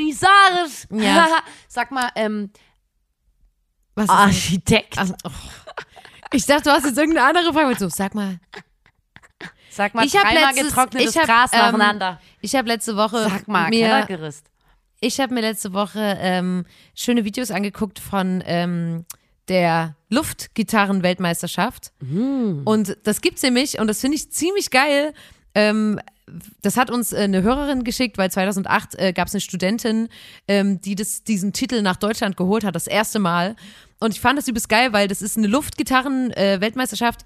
ich 0.00 0.18
sage. 0.18 1.02
Ja. 1.02 1.28
Sag 1.68 1.90
mal, 1.92 2.10
ähm, 2.16 2.50
Was 4.00 4.08
Architekt. 4.08 4.98
Also, 4.98 5.14
oh. 5.24 5.30
Ich 6.32 6.46
dachte, 6.46 6.64
du 6.64 6.70
hast 6.70 6.84
jetzt 6.84 6.96
irgendeine 6.98 7.26
andere 7.28 7.52
Frage. 7.52 7.76
So, 7.78 7.88
sag 7.88 8.14
mal. 8.14 8.38
Sag 9.70 9.94
mal, 9.94 10.04
Ich 10.04 10.16
hab 10.16 10.24
dreimal 10.24 10.54
letztes- 10.54 11.00
ich 11.00 11.16
hab, 11.16 11.26
Gras 11.26 11.52
ähm, 11.52 11.58
nacheinander. 11.60 12.20
Ich 12.40 12.54
habe 12.56 12.68
letzte 12.68 12.96
Woche 12.96 13.28
Sag 13.28 13.46
mal, 13.48 13.68
mir, 13.70 13.86
Kellergerüst. 13.86 14.44
ich 15.00 15.20
habe 15.20 15.32
mir 15.34 15.40
letzte 15.42 15.72
Woche 15.72 16.16
ähm, 16.20 16.66
schöne 16.94 17.24
Videos 17.24 17.50
angeguckt 17.50 17.98
von 18.00 18.42
ähm, 18.46 19.04
der 19.48 19.94
Luftgitarren-Weltmeisterschaft. 20.08 21.92
Und 22.00 22.96
das 23.04 23.20
gibt's 23.20 23.42
nämlich 23.42 23.78
und 23.78 23.86
das 23.86 24.00
finde 24.00 24.16
ich 24.16 24.30
ziemlich 24.30 24.70
geil. 24.70 25.12
Ähm, 25.54 26.00
das 26.62 26.76
hat 26.76 26.90
uns 26.90 27.12
äh, 27.12 27.18
eine 27.18 27.42
Hörerin 27.42 27.84
geschickt, 27.84 28.18
weil 28.18 28.30
2008 28.30 28.94
äh, 28.98 29.12
gab 29.12 29.28
es 29.28 29.34
eine 29.34 29.40
Studentin, 29.40 30.08
ähm, 30.48 30.80
die 30.80 30.94
das, 30.94 31.24
diesen 31.24 31.52
Titel 31.52 31.82
nach 31.82 31.96
Deutschland 31.96 32.36
geholt 32.36 32.64
hat, 32.64 32.74
das 32.74 32.86
erste 32.86 33.18
Mal. 33.18 33.56
Und 34.00 34.14
ich 34.14 34.20
fand 34.20 34.38
das 34.38 34.48
übelst 34.48 34.68
geil, 34.68 34.92
weil 34.92 35.08
das 35.08 35.22
ist 35.22 35.36
eine 35.36 35.46
Luftgitarren-Weltmeisterschaft. 35.46 37.24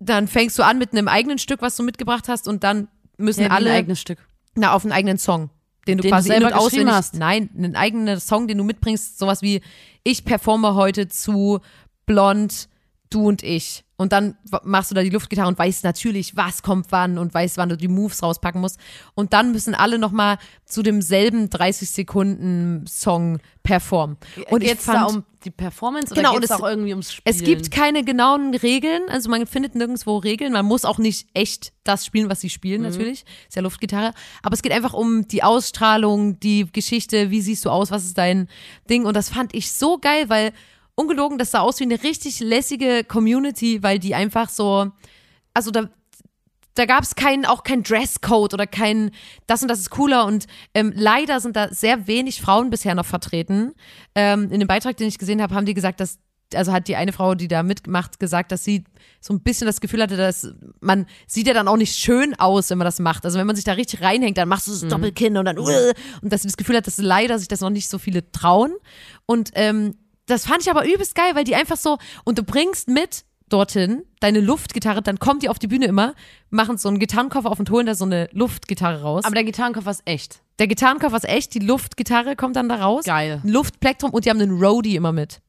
dann 0.00 0.28
fängst 0.28 0.58
du 0.58 0.62
an 0.64 0.78
mit 0.78 0.92
einem 0.92 1.08
eigenen 1.08 1.38
Stück, 1.38 1.62
was 1.62 1.76
du 1.76 1.82
mitgebracht 1.82 2.28
hast, 2.28 2.48
und 2.48 2.62
dann 2.64 2.88
müssen 3.16 3.42
Ja, 3.42 3.50
alle 3.50 3.70
ein 3.70 3.76
eigenes 3.76 4.00
Stück. 4.00 4.18
na, 4.54 4.72
auf 4.74 4.84
einen 4.84 4.92
eigenen 4.92 5.18
Song, 5.18 5.50
den 5.86 5.96
du 5.98 6.02
Den 6.02 6.10
quasi 6.10 6.28
du 6.28 6.34
in- 6.34 6.40
selber 6.42 6.56
und 6.56 6.64
geschrieben 6.64 6.88
auswendig. 6.88 6.94
hast. 6.94 7.14
Nein, 7.14 7.48
einen 7.56 7.76
eigenen 7.76 8.20
Song, 8.20 8.48
den 8.48 8.58
du 8.58 8.64
mitbringst, 8.64 9.18
sowas 9.18 9.40
wie 9.40 9.62
ich 10.02 10.24
performe 10.24 10.74
heute 10.74 11.08
zu 11.08 11.60
Blond, 12.06 12.68
du 13.08 13.28
und 13.28 13.42
ich. 13.42 13.83
Und 13.96 14.12
dann 14.12 14.36
machst 14.64 14.90
du 14.90 14.94
da 14.96 15.02
die 15.02 15.10
Luftgitarre 15.10 15.46
und 15.48 15.56
weißt 15.58 15.84
natürlich, 15.84 16.36
was 16.36 16.62
kommt 16.64 16.86
wann 16.90 17.16
und 17.16 17.32
weißt, 17.32 17.56
wann 17.58 17.68
du 17.68 17.76
die 17.76 17.86
Moves 17.86 18.24
rauspacken 18.24 18.60
musst. 18.60 18.78
Und 19.14 19.32
dann 19.32 19.52
müssen 19.52 19.72
alle 19.74 19.98
nochmal 20.00 20.38
zu 20.64 20.82
demselben 20.82 21.48
30 21.48 21.88
Sekunden 21.90 22.84
Song 22.88 23.38
performen. 23.62 24.16
Und 24.50 24.62
ich 24.62 24.70
Geht's 24.70 24.84
da 24.86 25.04
fand, 25.06 25.16
um 25.16 25.24
die 25.44 25.50
Performance 25.52 26.12
oder 26.12 26.22
Genau, 26.22 26.34
geht's 26.38 26.50
und 26.50 26.56
auch 26.60 26.64
es- 26.66 26.70
irgendwie 26.72 26.90
ums 26.90 27.12
Spielen? 27.12 27.36
es 27.36 27.42
gibt 27.44 27.70
keine 27.70 28.02
genauen 28.04 28.52
Regeln, 28.54 29.02
also 29.10 29.30
man 29.30 29.46
findet 29.46 29.74
nirgendwo 29.76 30.16
Regeln. 30.18 30.52
Man 30.52 30.66
muss 30.66 30.84
auch 30.84 30.98
nicht 30.98 31.28
echt 31.32 31.72
das 31.84 32.04
spielen, 32.04 32.28
was 32.28 32.40
sie 32.40 32.50
spielen, 32.50 32.82
Mhm. 32.82 32.88
natürlich. 32.88 33.24
Ist 33.48 33.54
ja 33.54 33.62
Luftgitarre. 33.62 34.12
Aber 34.42 34.54
es 34.54 34.62
geht 34.62 34.72
einfach 34.72 34.92
um 34.94 35.28
die 35.28 35.42
Ausstrahlung, 35.44 36.40
die 36.40 36.66
Geschichte, 36.72 37.30
wie 37.30 37.40
siehst 37.40 37.64
du 37.64 37.70
aus, 37.70 37.90
was 37.90 38.04
ist 38.04 38.18
dein 38.18 38.48
Ding. 38.90 39.04
Und 39.06 39.14
das 39.14 39.28
fand 39.28 39.54
ich 39.54 39.70
so 39.72 39.98
geil, 39.98 40.28
weil 40.28 40.52
ungelogen, 40.94 41.38
das 41.38 41.50
sah 41.50 41.60
aus 41.60 41.80
wie 41.80 41.84
eine 41.84 42.02
richtig 42.02 42.40
lässige 42.40 43.04
Community, 43.04 43.82
weil 43.82 43.98
die 43.98 44.14
einfach 44.14 44.48
so, 44.48 44.90
also 45.52 45.70
da, 45.70 45.88
da 46.74 46.86
gab 46.86 47.02
es 47.02 47.14
keinen, 47.14 47.44
auch 47.44 47.62
kein 47.62 47.82
Dresscode 47.82 48.54
oder 48.54 48.66
kein, 48.66 49.10
das 49.46 49.62
und 49.62 49.68
das 49.68 49.78
ist 49.78 49.90
cooler 49.90 50.26
und 50.26 50.46
ähm, 50.74 50.92
leider 50.94 51.40
sind 51.40 51.56
da 51.56 51.72
sehr 51.72 52.06
wenig 52.06 52.40
Frauen 52.40 52.70
bisher 52.70 52.94
noch 52.94 53.06
vertreten. 53.06 53.72
Ähm, 54.14 54.50
in 54.50 54.60
dem 54.60 54.68
Beitrag, 54.68 54.96
den 54.96 55.08
ich 55.08 55.18
gesehen 55.18 55.40
habe, 55.40 55.54
haben 55.54 55.66
die 55.66 55.74
gesagt, 55.74 56.00
dass, 56.00 56.18
also 56.54 56.72
hat 56.72 56.88
die 56.88 56.96
eine 56.96 57.12
Frau, 57.12 57.34
die 57.34 57.48
da 57.48 57.62
mitmacht, 57.62 58.18
gesagt, 58.20 58.52
dass 58.52 58.64
sie 58.64 58.84
so 59.20 59.32
ein 59.32 59.40
bisschen 59.40 59.66
das 59.66 59.80
Gefühl 59.80 60.02
hatte, 60.02 60.16
dass 60.16 60.48
man 60.80 61.06
sieht 61.26 61.46
ja 61.46 61.54
dann 61.54 61.68
auch 61.68 61.76
nicht 61.76 61.96
schön 61.96 62.34
aus, 62.38 62.70
wenn 62.70 62.78
man 62.78 62.84
das 62.84 62.98
macht. 62.98 63.24
Also 63.24 63.38
wenn 63.38 63.46
man 63.46 63.56
sich 63.56 63.64
da 63.64 63.72
richtig 63.72 64.02
reinhängt, 64.02 64.36
dann 64.36 64.48
machst 64.48 64.66
du 64.66 64.72
das 64.72 64.86
Doppelkinn 64.86 65.36
und 65.36 65.46
dann 65.46 65.58
uh, 65.58 65.66
und 66.22 66.32
dass 66.32 66.42
sie 66.42 66.48
das 66.48 66.56
Gefühl 66.56 66.76
hat, 66.76 66.86
dass 66.86 66.98
leider 66.98 67.38
sich 67.38 67.48
das 67.48 67.60
noch 67.60 67.70
nicht 67.70 67.88
so 67.88 67.98
viele 67.98 68.30
trauen. 68.32 68.74
Und 69.26 69.50
ähm, 69.54 69.94
das 70.26 70.46
fand 70.46 70.62
ich 70.62 70.70
aber 70.70 70.86
übelst 70.86 71.14
geil, 71.14 71.34
weil 71.34 71.44
die 71.44 71.54
einfach 71.54 71.76
so, 71.76 71.98
und 72.24 72.38
du 72.38 72.42
bringst 72.42 72.88
mit 72.88 73.24
dorthin 73.48 74.04
deine 74.20 74.40
Luftgitarre, 74.40 75.02
dann 75.02 75.18
kommt 75.18 75.42
die 75.42 75.48
auf 75.48 75.58
die 75.58 75.66
Bühne 75.66 75.86
immer, 75.86 76.14
machen 76.50 76.78
so 76.78 76.88
einen 76.88 76.98
Gitarrenkoffer 76.98 77.50
auf 77.50 77.58
und 77.58 77.70
holen 77.70 77.86
da 77.86 77.94
so 77.94 78.04
eine 78.04 78.28
Luftgitarre 78.32 79.02
raus. 79.02 79.24
Aber 79.24 79.34
der 79.34 79.44
Gitarrenkoffer 79.44 79.90
ist 79.90 80.02
echt. 80.06 80.40
der 80.58 80.66
Gitarrenkoffer 80.66 81.16
ist 81.16 81.28
echt, 81.28 81.54
die 81.54 81.58
Luftgitarre 81.58 82.36
kommt 82.36 82.56
dann 82.56 82.68
da 82.68 82.76
raus. 82.76 83.04
Geil. 83.04 83.40
Ein 83.44 83.48
Luftplektrum 83.50 84.10
und 84.12 84.24
die 84.24 84.30
haben 84.30 84.40
einen 84.40 84.58
Roadie 84.58 84.96
immer 84.96 85.12
mit. 85.12 85.40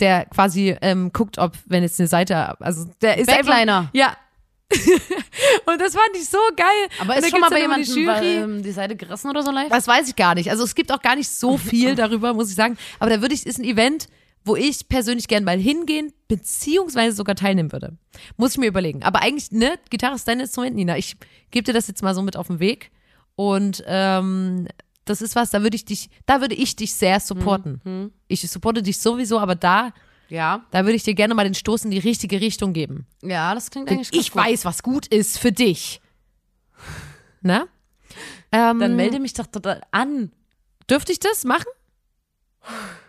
Der 0.00 0.26
quasi 0.26 0.76
ähm, 0.82 1.12
guckt, 1.12 1.38
ob, 1.38 1.52
wenn 1.66 1.82
jetzt 1.82 2.00
eine 2.00 2.08
Seite, 2.08 2.60
also 2.60 2.84
der 3.00 3.16
ist 3.16 3.26
Backliner. 3.26 3.78
Einfach, 3.78 3.94
ja. 3.94 4.16
und 5.66 5.80
das 5.80 5.94
fand 5.94 6.10
ich 6.16 6.28
so 6.28 6.38
geil. 6.56 6.66
Aber 7.00 7.16
ist 7.16 7.30
schon 7.30 7.40
mal 7.40 7.50
bei 7.50 7.60
jemandem 7.60 7.92
die 7.94 8.00
Jury. 8.00 8.36
ähm, 8.36 8.62
die 8.62 8.72
Seite 8.72 8.96
gerissen 8.96 9.28
oder 9.30 9.42
so 9.42 9.50
live? 9.50 9.68
Das 9.68 9.86
weiß 9.86 10.08
ich 10.08 10.16
gar 10.16 10.34
nicht. 10.34 10.50
Also 10.50 10.64
es 10.64 10.74
gibt 10.74 10.90
auch 10.90 11.02
gar 11.02 11.16
nicht 11.16 11.28
so 11.28 11.58
viel 11.58 11.94
darüber, 11.94 12.34
muss 12.34 12.48
ich 12.48 12.54
sagen. 12.56 12.76
Aber 12.98 13.10
da 13.10 13.20
würde 13.20 13.34
ich, 13.34 13.46
ist 13.46 13.58
ein 13.58 13.64
Event, 13.64 14.08
wo 14.44 14.56
ich 14.56 14.88
persönlich 14.88 15.28
gern 15.28 15.44
mal 15.44 15.58
hingehen, 15.58 16.12
beziehungsweise 16.28 17.16
sogar 17.16 17.34
teilnehmen 17.34 17.72
würde. 17.72 17.96
Muss 18.36 18.52
ich 18.52 18.58
mir 18.58 18.66
überlegen. 18.66 19.02
Aber 19.02 19.22
eigentlich, 19.22 19.52
ne, 19.52 19.78
Gitarre 19.90 20.16
ist 20.16 20.28
dein 20.28 20.40
Instrument, 20.40 20.76
Nina. 20.76 20.98
Ich 20.98 21.16
gebe 21.50 21.64
dir 21.64 21.72
das 21.72 21.88
jetzt 21.88 22.02
mal 22.02 22.14
so 22.14 22.22
mit 22.22 22.36
auf 22.36 22.48
den 22.48 22.58
Weg. 22.60 22.90
Und 23.36 23.82
ähm, 23.86 24.68
das 25.04 25.22
ist 25.22 25.34
was, 25.36 25.50
da 25.50 25.62
würde 25.62 25.76
ich 25.76 25.84
dich, 25.84 26.08
da 26.26 26.40
würde 26.40 26.54
ich 26.54 26.76
dich 26.76 26.94
sehr 26.94 27.20
supporten. 27.20 28.12
Ich 28.28 28.48
supporte 28.48 28.82
dich 28.82 28.98
sowieso, 28.98 29.38
aber 29.38 29.54
da, 29.54 29.92
Ja. 30.28 30.64
da 30.70 30.84
würde 30.84 30.94
ich 30.96 31.02
dir 31.02 31.14
gerne 31.14 31.34
mal 31.34 31.44
den 31.44 31.54
Stoß 31.54 31.84
in 31.84 31.90
die 31.90 31.98
richtige 31.98 32.40
Richtung 32.40 32.72
geben. 32.72 33.06
Ja, 33.22 33.54
das 33.54 33.70
klingt 33.70 33.88
Denn 33.90 33.98
eigentlich 33.98 34.10
ganz 34.10 34.26
ich 34.26 34.32
gut. 34.32 34.42
weiß, 34.44 34.64
was 34.64 34.82
gut 34.82 35.06
ist 35.06 35.38
für 35.38 35.52
dich. 35.52 36.00
Na? 37.40 37.66
Ähm, 38.52 38.78
Dann 38.80 38.96
melde 38.96 39.20
mich 39.20 39.34
doch 39.34 39.46
total 39.46 39.82
an. 39.90 40.32
Dürfte 40.88 41.12
ich 41.12 41.20
das 41.20 41.44
machen? 41.44 41.66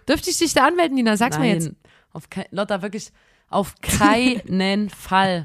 Dürfte 0.08 0.30
ich 0.30 0.38
dich 0.38 0.54
da 0.54 0.68
anmelden, 0.68 0.96
Nina? 0.96 1.18
Sag's 1.18 1.38
mir 1.40 1.54
jetzt. 1.54 1.72
Auf 2.12 2.30
kein, 2.30 2.46
Lotta, 2.52 2.82
wirklich 2.82 3.12
auf 3.50 3.76
keinen 3.82 4.90
Fall. 4.90 5.44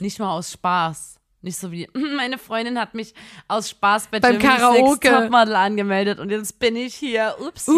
Nicht 0.00 0.18
mal 0.18 0.32
aus 0.32 0.52
Spaß. 0.52 1.16
Nicht 1.40 1.58
so 1.58 1.70
wie, 1.70 1.88
meine 2.16 2.36
Freundin 2.38 2.78
hat 2.78 2.94
mich 2.94 3.14
aus 3.46 3.70
Spaß 3.70 4.08
bei 4.08 4.20
Beim 4.20 4.38
Karaoke. 4.38 5.08
Topmodel 5.08 5.54
angemeldet 5.54 6.18
und 6.18 6.30
jetzt 6.30 6.58
bin 6.58 6.76
ich 6.76 6.94
hier. 6.94 7.36
Upsi. 7.40 7.70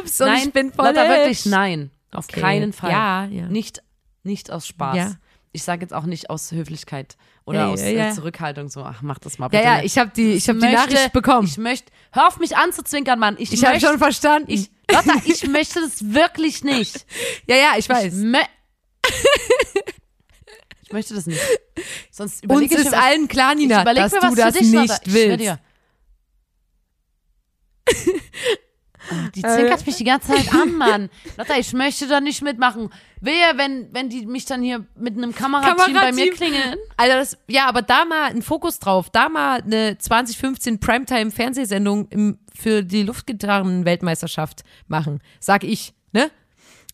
Ups, 0.00 0.20
und 0.20 0.26
nein, 0.28 0.42
ich 0.46 0.52
bin 0.52 0.72
voll 0.72 0.86
Lotta, 0.86 1.08
wirklich 1.08 1.46
nein. 1.46 1.90
Auf 2.16 2.26
Okay. 2.30 2.40
keinen 2.40 2.72
Fall. 2.72 2.90
Ja, 2.90 3.24
ja. 3.26 3.46
Nicht, 3.48 3.82
nicht 4.22 4.50
aus 4.50 4.66
Spaß. 4.66 4.96
Ja. 4.96 5.12
Ich 5.52 5.62
sage 5.62 5.82
jetzt 5.82 5.94
auch 5.94 6.04
nicht 6.04 6.28
aus 6.28 6.52
Höflichkeit 6.52 7.16
oder 7.46 7.60
Ja, 7.60 7.66
aus 7.68 7.80
ja, 7.80 7.86
äh, 7.86 7.96
ja. 7.96 8.10
Zurückhaltung 8.12 8.68
so, 8.68 8.82
ach, 8.82 9.00
mach 9.00 9.18
das 9.18 9.38
mal 9.38 9.46
Ja, 9.46 9.48
bitte 9.50 9.62
ja, 9.64 9.76
nicht. 9.76 9.86
ich 9.86 9.98
habe 9.98 10.10
die, 10.14 10.32
ich 10.32 10.48
hab 10.48 10.56
die 10.56 10.60
möchte- 10.60 10.76
Nachricht 10.76 11.12
bekommen. 11.12 11.46
Ich 11.46 11.56
möchte, 11.56 11.90
hör 12.12 12.26
auf 12.28 12.38
mich 12.38 12.56
anzuzwinkern, 12.56 13.18
Mann. 13.18 13.36
Ich, 13.38 13.52
Ich 13.52 13.64
habe 13.64 13.80
schon 13.80 13.96
verstanden. 13.98 14.50
ich, 14.50 14.70
Lotta, 14.90 15.14
ich 15.24 15.46
möchte 15.48 15.80
das 15.80 16.12
wirklich 16.12 16.62
nicht. 16.62 17.06
ja, 17.46 17.56
ja, 17.56 17.70
ich 17.72 17.80
Ich, 17.80 17.88
weiß. 17.88 18.12
mö 18.14 18.38
ich 20.82 20.92
möchte 20.92 21.14
das 21.14 21.26
nicht. 21.26 21.40
Sonst 22.10 22.34
Uns 22.34 22.42
überlege 22.42 22.74
ich 22.74 22.80
ist 22.82 22.90
mir 22.90 23.02
allen 23.02 23.26
klar, 23.28 23.52
ich 23.52 23.58
Nina, 23.58 23.80
überleg 23.82 24.02
dass 24.04 24.12
mir 24.12 24.20
du 24.30 24.34
das 24.34 24.54
dich, 24.54 24.72
Lotta. 24.72 24.82
nicht 24.82 25.06
Ich 25.06 25.12
schwör 25.12 25.28
willst. 25.28 25.40
dir. 25.44 25.58
Ah, 29.10 29.28
Die 29.34 29.42
zwinkert 29.42 29.86
mich 29.86 29.96
die 29.96 30.04
ganze 30.04 30.28
Zeit 30.34 30.52
an, 30.52 30.72
Mann. 30.78 31.08
Lotta, 31.36 31.56
ich 31.58 31.72
möchte 31.72 32.06
da 32.08 32.20
nicht 32.20 32.42
mitmachen. 32.42 32.90
Wehe, 33.20 33.52
wenn, 33.56 33.88
wenn 33.92 34.08
die 34.08 34.26
mich 34.26 34.44
dann 34.44 34.62
hier 34.62 34.84
mit 34.96 35.16
einem 35.16 35.34
Kamerateam 35.34 35.76
bei 35.94 36.12
mir 36.12 36.30
Kamerateam. 36.30 36.34
klingeln. 36.34 36.74
Also 36.96 37.12
das, 37.16 37.38
ja, 37.48 37.66
aber 37.68 37.82
da 37.82 38.04
mal 38.04 38.30
ein 38.30 38.42
Fokus 38.42 38.78
drauf, 38.78 39.10
da 39.10 39.28
mal 39.28 39.60
eine 39.62 39.96
2015 39.98 40.80
Primetime-Fernsehsendung 40.80 42.08
im, 42.10 42.38
für 42.54 42.82
die 42.82 43.02
Luftgitarren-Weltmeisterschaft 43.04 44.64
machen, 44.88 45.20
sag 45.40 45.64
ich, 45.64 45.94
ne? 46.12 46.30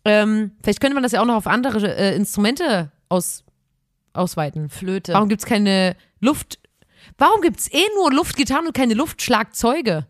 Ähm, 0.05 0.53
vielleicht 0.63 0.81
könnte 0.81 0.95
man 0.95 1.03
das 1.05 1.13
ja 1.13 1.21
auch 1.21 1.27
noch 1.27 1.37
auf 1.37 1.47
andere 1.47 1.95
äh, 1.97 2.17
Instrumente 2.17 2.91
aus, 3.09 3.45
ausweiten. 4.13 4.69
Flöte. 4.69 5.13
Warum 5.13 5.29
gibt's 5.29 5.47
keine 5.47 5.97
Luft, 6.21 6.59
warum 7.19 7.41
gibt's 7.41 7.69
eh 7.73 7.85
nur 7.97 8.13
Luftgitarren 8.13 8.67
und 8.67 8.75
keine 8.75 8.95
Luftschlagzeuge? 8.95 10.07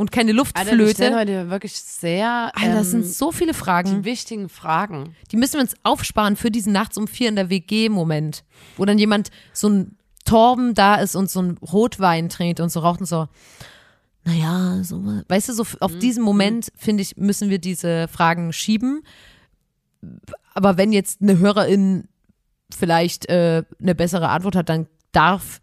Und 0.00 0.12
keine 0.12 0.30
Alter, 0.30 0.36
Luftflöte? 0.76 1.12
heute 1.16 1.50
wirklich 1.50 1.74
sehr 1.74 2.52
Alter, 2.54 2.74
das 2.74 2.94
ähm, 2.94 3.02
sind 3.02 3.06
so 3.12 3.32
viele 3.32 3.52
Fragen. 3.52 3.90
die 3.90 4.04
wichtigen 4.04 4.48
Fragen. 4.48 5.16
Die 5.32 5.36
müssen 5.36 5.54
wir 5.54 5.60
uns 5.60 5.74
aufsparen 5.82 6.36
für 6.36 6.52
diesen 6.52 6.72
nachts 6.72 6.96
um 6.96 7.08
vier 7.08 7.28
in 7.28 7.34
der 7.34 7.50
WG-Moment, 7.50 8.44
wo 8.76 8.84
dann 8.84 8.98
jemand 8.98 9.30
so 9.52 9.68
ein 9.68 9.96
Torben 10.24 10.74
da 10.74 10.96
ist 10.96 11.16
und 11.16 11.28
so 11.28 11.42
ein 11.42 11.58
Rotwein 11.58 12.28
trinkt 12.28 12.60
und 12.60 12.70
so 12.70 12.78
raucht 12.80 13.00
und 13.00 13.06
so. 13.06 13.26
Naja, 14.22 14.84
so, 14.84 15.02
weißt 15.26 15.48
du, 15.48 15.52
so 15.54 15.66
auf 15.80 15.94
Mhm. 15.94 15.98
diesen 16.00 16.22
Moment, 16.22 16.70
finde 16.76 17.02
ich, 17.02 17.16
müssen 17.16 17.50
wir 17.50 17.58
diese 17.58 18.06
Fragen 18.06 18.52
schieben. 18.52 19.02
Aber 20.54 20.76
wenn 20.76 20.92
jetzt 20.92 21.22
eine 21.22 21.38
Hörerin 21.38 22.06
vielleicht 22.72 23.28
äh, 23.28 23.64
eine 23.80 23.94
bessere 23.96 24.28
Antwort 24.28 24.54
hat, 24.54 24.68
dann 24.68 24.86
darf 25.10 25.60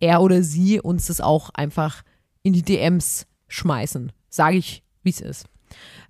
er 0.00 0.22
oder 0.22 0.42
sie 0.42 0.80
uns 0.80 1.06
das 1.06 1.20
auch 1.20 1.50
einfach 1.50 2.02
in 2.42 2.52
die 2.52 2.62
DMs 2.62 3.26
schmeißen. 3.48 4.12
Sage 4.28 4.56
ich, 4.56 4.82
wie 5.02 5.10
es 5.10 5.20
ist. 5.20 5.46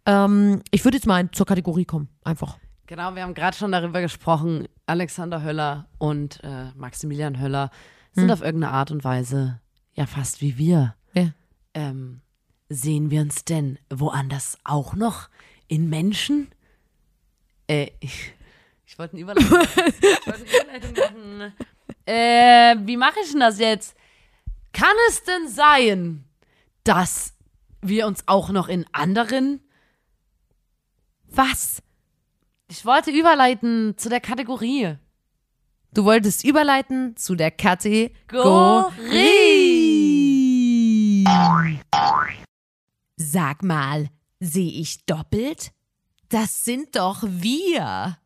Ähm, 0.07 0.63
ich 0.71 0.85
würde 0.85 0.97
jetzt 0.97 1.07
mal 1.07 1.31
zur 1.31 1.47
Kategorie 1.47 1.85
kommen. 1.85 2.09
Einfach. 2.25 2.59
Genau, 2.87 3.15
wir 3.15 3.23
haben 3.23 3.35
gerade 3.35 3.57
schon 3.57 3.73
darüber 3.73 4.01
gesprochen. 4.01 4.67
Alexander 4.87 5.43
Höller 5.43 5.89
und 5.99 6.43
äh, 6.43 6.71
Maximilian 6.75 7.41
Höller 7.41 7.71
sind 8.13 8.25
Hm. 8.25 8.31
auf 8.31 8.41
irgendeine 8.43 8.73
Art 8.73 8.91
und 8.91 9.05
Weise 9.05 9.61
ja 9.95 10.07
fast 10.07 10.41
wie 10.41 10.57
wir. 10.59 10.95
Ja. 11.13 11.31
Ähm, 11.75 12.21
sehen 12.69 13.11
wir 13.11 13.21
uns 13.21 13.45
denn 13.45 13.79
woanders 13.91 14.59
auch 14.65 14.95
noch 14.95 15.29
in 15.67 15.89
Menschen? 15.91 16.49
Äh, 17.67 17.89
ich, 18.01 18.33
ich 18.87 18.99
wollte 18.99 19.15
eine 19.15 19.23
Überleitung 19.23 19.51
machen. 20.97 21.53
Äh, 22.07 22.75
wie 22.87 22.97
mache 22.97 23.17
ich 23.23 23.33
denn 23.33 23.41
das 23.41 23.59
jetzt? 23.59 23.95
Kann 24.73 24.95
es 25.11 25.23
denn 25.25 25.47
sein, 25.49 26.25
dass 26.89 27.35
wir 27.83 28.07
uns 28.07 28.23
auch 28.27 28.49
noch 28.49 28.69
in 28.69 28.87
anderen 28.93 29.61
Was? 31.27 31.83
Ich 32.69 32.87
wollte 32.87 33.11
überleiten 33.11 33.99
zu 33.99 34.09
der 34.09 34.21
Kategorie. 34.21 34.97
Du 35.93 36.05
wolltest 36.05 36.45
überleiten 36.45 37.15
zu 37.17 37.35
der 37.35 37.51
Kategorie. 37.51 38.15
Sag 43.17 43.63
mal, 43.63 44.09
sehe 44.41 44.73
ich 44.73 45.05
doppelt? 45.05 45.73
Das 46.31 46.65
sind 46.65 46.97
doch 46.97 47.23
wir. 47.23 48.17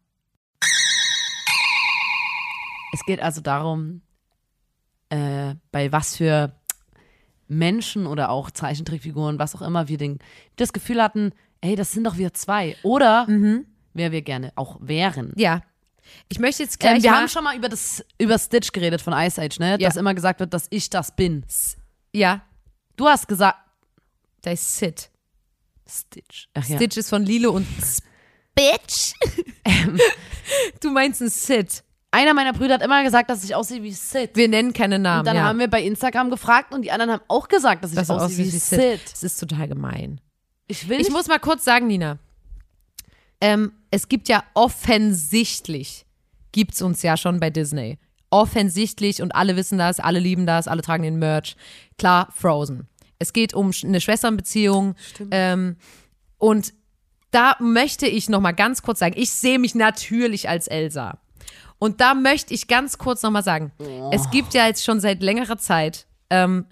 Es 2.93 3.05
geht 3.07 3.21
also 3.21 3.41
darum, 3.41 4.03
äh, 5.09 5.57
bei 5.73 5.91
was 5.91 6.17
für 6.17 6.62
Menschen 7.49 8.07
oder 8.07 8.31
auch 8.31 8.51
Zeichentrickfiguren, 8.51 9.39
was 9.39 9.55
auch 9.55 9.63
immer, 9.63 9.89
wir 9.89 9.99
den, 9.99 10.19
das 10.57 10.73
Gefühl 10.73 11.03
hatten, 11.03 11.33
ey, 11.61 11.77
das 11.77 11.93
sind 11.93 12.05
doch 12.05 12.17
wir 12.17 12.33
zwei. 12.35 12.77
Oder 12.83 13.27
wer 13.95 14.13
wir 14.13 14.23
gerne 14.23 14.53
auch 14.55 14.79
wären. 14.81 15.33
Ja. 15.37 15.63
Ich 16.29 16.39
möchte 16.39 16.63
jetzt 16.63 16.81
gleich 16.81 16.97
Ähm, 16.97 17.03
wir 17.05 17.17
haben 17.17 17.29
schon 17.29 17.45
mal 17.45 17.57
über 17.57 17.69
das 17.69 18.05
über 18.19 18.39
Stitch 18.39 18.73
geredet 18.73 19.01
von 19.01 19.13
Ice 19.13 19.41
Age, 19.41 19.59
ne? 19.61 19.71
Ja. 19.79 19.89
Dass 19.89 19.97
immer 19.97 20.15
gesagt 20.15 20.41
wird, 20.41 20.53
dass 20.53 20.67
ich 20.71 20.91
das 20.91 21.15
bin. 21.15 21.45
ja, 22.13 22.43
Du 22.97 23.07
hast 23.07 23.27
gesagt 23.27 23.59
da 24.43 24.51
ist 24.51 24.77
Sid. 24.77 25.11
Stitch. 25.89 26.49
Ach 26.55 26.69
ja. 26.69 26.77
Stitch 26.77 26.97
ist 26.97 27.09
von 27.09 27.25
Lilo 27.25 27.53
und 27.53 27.67
Bitch. 28.55 29.15
du 30.81 30.91
meinst 30.91 31.23
ein 31.23 31.31
Sid. 31.31 31.83
Einer 32.15 32.35
meiner 32.35 32.53
Brüder 32.53 32.75
hat 32.75 32.83
immer 32.83 33.03
gesagt, 33.03 33.31
dass 33.31 33.43
ich 33.43 33.55
aussehe 33.55 33.83
wie 33.83 33.91
Sid. 33.91 34.33
Wir 34.35 34.47
nennen 34.47 34.75
keine 34.75 34.99
Namen. 34.99 35.21
Und 35.21 35.27
dann 35.27 35.37
ja. 35.37 35.45
haben 35.45 35.59
wir 35.59 35.69
bei 35.69 35.83
Instagram 35.83 36.31
gefragt 36.31 36.75
und 36.75 36.83
die 36.83 36.93
anderen 36.93 37.11
haben 37.11 37.23
auch 37.27 37.49
gesagt, 37.49 37.83
dass 37.83 37.91
ich 37.91 37.97
Das 37.97 38.11
aussehe 38.11 38.27
aussieht 38.27 38.39
wie 38.39 38.53
wie 38.53 38.59
Sid. 38.59 39.01
Das 39.11 39.23
ist 39.23 39.41
total 39.41 39.67
gemein. 39.67 40.21
Ich 40.69 40.89
will 40.91 41.01
Ich 41.01 41.11
muss 41.11 41.27
mal 41.27 41.39
kurz 41.39 41.65
sagen, 41.65 41.87
Nina. 41.87 42.19
Ähm, 43.41 43.73
es 43.91 44.09
gibt 44.09 44.29
ja 44.29 44.45
offensichtlich, 44.53 46.05
gibt's 46.53 46.83
uns 46.83 47.03
ja 47.03 47.17
schon 47.17 47.41
bei 47.41 47.49
Disney. 47.49 47.99
Offensichtlich 48.29 49.23
und 49.23 49.35
alle 49.35 49.57
wissen 49.57 49.79
das, 49.79 49.99
alle 49.99 50.19
lieben 50.19 50.45
das, 50.45 50.69
alle 50.69 50.83
tragen 50.83 51.03
den 51.05 51.19
Merch. 51.19 51.57
Klar, 51.97 52.29
Frozen. 52.35 52.89
Es 53.19 53.33
geht 53.33 53.55
um 53.55 53.71
eine 53.85 54.03
Schwesternbeziehung. 54.03 54.97
Ähm, 55.31 55.77
und 56.37 56.75
da 57.31 57.57
möchte 57.59 58.07
ich 58.07 58.29
noch 58.29 58.41
mal 58.41 58.53
ganz 58.53 58.83
kurz 58.83 58.99
sagen, 58.99 59.15
ich 59.17 59.31
sehe 59.31 59.59
mich 59.59 59.75
natürlich 59.75 60.51
als 60.51 60.69
Elsa. 60.69 61.22
Und 61.83 62.01
da 62.01 62.15
möchte 62.15 62.55
ich 62.55 62.69
ganz 62.69 62.97
kurz 62.97 63.25
noch 63.25 63.33
mal 63.33 63.43
sagen, 63.43 63.73
es 64.13 64.31
gibt 64.31 64.55
ja 64.55 64.69
jetzt 64.69 64.85
schon 64.85 65.01
seit 65.01 65.21
längerer 65.21 65.59
Zeit 65.59 66.07
ähm, 66.31 66.67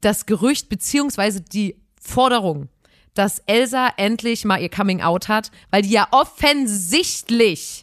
das 0.00 0.26
Gerücht 0.26 0.68
beziehungsweise 0.68 1.40
die 1.40 1.82
Forderung, 2.00 2.68
dass 3.14 3.40
Elsa 3.46 3.88
endlich 3.96 4.44
mal 4.44 4.62
ihr 4.62 4.70
Coming 4.70 5.00
Out 5.02 5.26
hat, 5.26 5.50
weil 5.72 5.82
die 5.82 5.90
ja 5.90 6.06
offensichtlich 6.12 7.82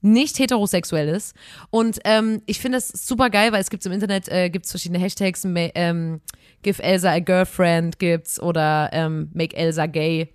nicht 0.00 0.38
heterosexuell 0.38 1.08
ist. 1.08 1.34
Und 1.70 1.98
ähm, 2.04 2.42
ich 2.46 2.60
finde 2.60 2.78
es 2.78 2.88
super 2.88 3.30
geil, 3.30 3.52
weil 3.52 3.60
es 3.60 3.70
gibt 3.70 3.84
im 3.86 3.92
Internet 3.92 4.28
äh, 4.28 4.50
gibt's 4.50 4.70
verschiedene 4.70 4.98
Hashtags, 4.98 5.44
ähm, 5.44 6.20
Give 6.62 6.82
Elsa 6.82 7.12
a 7.12 7.18
Girlfriend 7.18 7.98
gibt's 7.98 8.40
oder 8.40 8.90
ähm, 8.92 9.30
Make 9.34 9.56
Elsa 9.56 9.86
gay. 9.86 10.32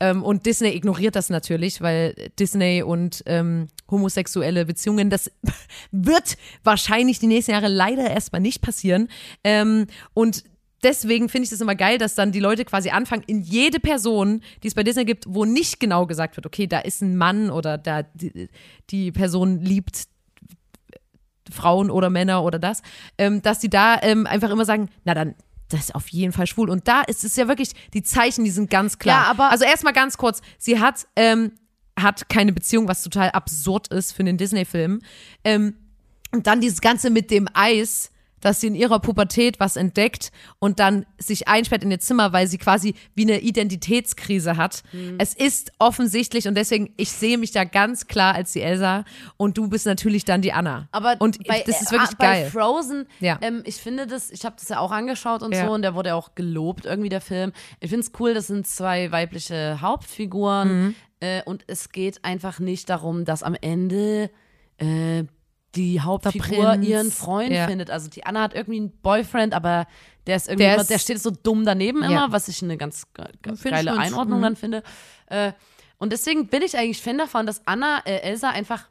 Ähm, 0.00 0.22
und 0.22 0.46
Disney 0.46 0.74
ignoriert 0.74 1.16
das 1.16 1.30
natürlich, 1.30 1.80
weil 1.80 2.14
Disney 2.38 2.82
und 2.82 3.22
ähm, 3.26 3.68
homosexuelle 3.90 4.64
Beziehungen, 4.64 5.10
das 5.10 5.30
wird 5.92 6.36
wahrscheinlich 6.62 7.18
die 7.18 7.26
nächsten 7.26 7.52
Jahre 7.52 7.68
leider 7.68 8.10
erstmal 8.10 8.40
nicht 8.40 8.60
passieren. 8.60 9.08
Ähm, 9.44 9.86
und 10.12 10.44
deswegen 10.84 11.28
finde 11.28 11.44
ich 11.44 11.50
das 11.50 11.60
immer 11.60 11.74
geil, 11.74 11.98
dass 11.98 12.14
dann 12.14 12.30
die 12.32 12.40
Leute 12.40 12.64
quasi 12.64 12.90
anfangen, 12.90 13.24
in 13.26 13.40
jede 13.42 13.80
Person, 13.80 14.42
die 14.62 14.68
es 14.68 14.74
bei 14.74 14.82
Disney 14.84 15.04
gibt, 15.04 15.24
wo 15.28 15.44
nicht 15.44 15.80
genau 15.80 16.06
gesagt 16.06 16.36
wird, 16.36 16.46
okay, 16.46 16.66
da 16.66 16.78
ist 16.80 17.00
ein 17.02 17.16
Mann 17.16 17.50
oder 17.50 17.78
da 17.78 18.02
die, 18.02 18.48
die 18.90 19.10
Person 19.10 19.60
liebt 19.60 20.04
Frauen 21.50 21.90
oder 21.90 22.10
Männer 22.10 22.42
oder 22.42 22.58
das, 22.58 22.82
ähm, 23.18 23.42
dass 23.42 23.60
sie 23.60 23.68
da 23.68 24.00
ähm, 24.02 24.26
einfach 24.26 24.50
immer 24.50 24.64
sagen, 24.64 24.88
na 25.04 25.14
dann, 25.14 25.34
das 25.68 25.80
ist 25.80 25.94
auf 25.94 26.08
jeden 26.08 26.32
Fall 26.32 26.46
schwul. 26.46 26.70
Und 26.70 26.88
da 26.88 27.02
ist 27.02 27.24
es 27.24 27.36
ja 27.36 27.48
wirklich, 27.48 27.72
die 27.92 28.02
Zeichen, 28.02 28.44
die 28.44 28.50
sind 28.50 28.70
ganz 28.70 28.98
klar. 28.98 29.24
Ja, 29.24 29.30
aber- 29.30 29.50
also 29.50 29.64
erstmal 29.64 29.92
ganz 29.92 30.16
kurz, 30.16 30.40
sie 30.58 30.78
hat, 30.80 31.06
ähm, 31.16 31.52
hat 31.98 32.28
keine 32.28 32.52
Beziehung, 32.52 32.88
was 32.88 33.02
total 33.02 33.30
absurd 33.30 33.88
ist 33.88 34.12
für 34.12 34.20
einen 34.20 34.36
Disney-Film. 34.36 35.00
Ähm, 35.44 35.74
und 36.32 36.46
dann 36.46 36.60
dieses 36.60 36.80
Ganze 36.80 37.10
mit 37.10 37.30
dem 37.30 37.46
Eis, 37.54 38.10
dass 38.44 38.60
sie 38.60 38.66
in 38.66 38.74
ihrer 38.74 39.00
Pubertät 39.00 39.58
was 39.60 39.76
entdeckt 39.76 40.30
und 40.58 40.78
dann 40.78 41.06
sich 41.18 41.48
einsperrt 41.48 41.82
in 41.82 41.90
ihr 41.90 41.98
Zimmer, 42.00 42.32
weil 42.32 42.46
sie 42.46 42.58
quasi 42.58 42.94
wie 43.14 43.22
eine 43.22 43.40
Identitätskrise 43.40 44.56
hat. 44.56 44.82
Mhm. 44.92 45.16
Es 45.18 45.34
ist 45.34 45.72
offensichtlich 45.78 46.46
und 46.48 46.54
deswegen, 46.54 46.92
ich 46.96 47.10
sehe 47.10 47.38
mich 47.38 47.52
da 47.52 47.64
ganz 47.64 48.06
klar 48.06 48.34
als 48.34 48.52
die 48.52 48.60
Elsa 48.60 49.04
und 49.36 49.56
du 49.58 49.68
bist 49.68 49.86
natürlich 49.86 50.24
dann 50.24 50.42
die 50.42 50.52
Anna. 50.52 50.88
Aber 50.92 51.16
und 51.20 51.46
bei, 51.46 51.62
das 51.66 51.80
ist 51.80 51.88
äh, 51.88 51.92
wirklich 51.92 52.16
bei 52.18 52.26
geil. 52.42 52.50
Frozen, 52.50 53.06
Ja. 53.20 53.38
ähm, 53.40 53.62
ich 53.64 53.76
finde 53.76 54.06
das, 54.06 54.30
ich 54.30 54.44
habe 54.44 54.56
das 54.58 54.68
ja 54.68 54.78
auch 54.78 54.92
angeschaut 54.92 55.42
und 55.42 55.54
Ja. 55.54 55.66
so 55.66 55.72
und 55.72 55.82
der 55.82 55.94
wurde 55.94 56.14
auch 56.14 56.34
gelobt, 56.34 56.84
irgendwie 56.84 57.08
der 57.08 57.20
Film. 57.20 57.52
Ich 57.80 57.90
finde 57.90 58.06
es 58.06 58.12
cool, 58.20 58.34
das 58.34 58.46
sind 58.48 58.66
zwei 58.66 59.10
weibliche 59.10 59.80
Hauptfiguren 59.80 60.68
Mhm. 60.88 60.94
äh, 61.20 61.42
und 61.44 61.64
es 61.66 61.90
geht 61.90 62.24
einfach 62.24 62.58
nicht 62.58 62.90
darum, 62.90 63.24
dass 63.24 63.42
am 63.42 63.54
Ende 63.60 64.30
äh, 64.78 65.24
die 65.74 66.00
Hauptfigur 66.00 66.76
ihren 66.76 67.10
Freund 67.10 67.50
ja. 67.52 67.66
findet. 67.66 67.90
Also 67.90 68.08
die 68.08 68.24
Anna 68.24 68.42
hat 68.42 68.54
irgendwie 68.54 68.78
einen 68.78 68.90
Boyfriend, 69.02 69.54
aber 69.54 69.86
der 70.26 70.36
ist 70.36 70.48
irgendwie, 70.48 70.64
Der 70.64 70.74
immer, 70.74 70.82
ist- 70.82 70.90
der 70.90 70.98
steht 70.98 71.20
so 71.20 71.30
dumm 71.30 71.64
daneben 71.64 72.02
Ja. 72.02 72.08
immer, 72.08 72.32
was 72.32 72.48
ich 72.48 72.62
eine 72.62 72.76
ganz, 72.76 73.06
ganz 73.42 73.62
geile 73.62 73.96
Einordnung 73.96 74.38
mhm. 74.38 74.42
dann 74.42 74.56
finde. 74.56 74.82
Äh, 75.26 75.52
und 75.98 76.12
deswegen 76.12 76.48
bin 76.48 76.62
ich 76.62 76.76
eigentlich 76.76 77.02
Fan 77.02 77.18
davon, 77.18 77.46
dass 77.46 77.66
Anna, 77.66 78.00
äh, 78.04 78.18
Elsa 78.18 78.50
einfach 78.50 78.88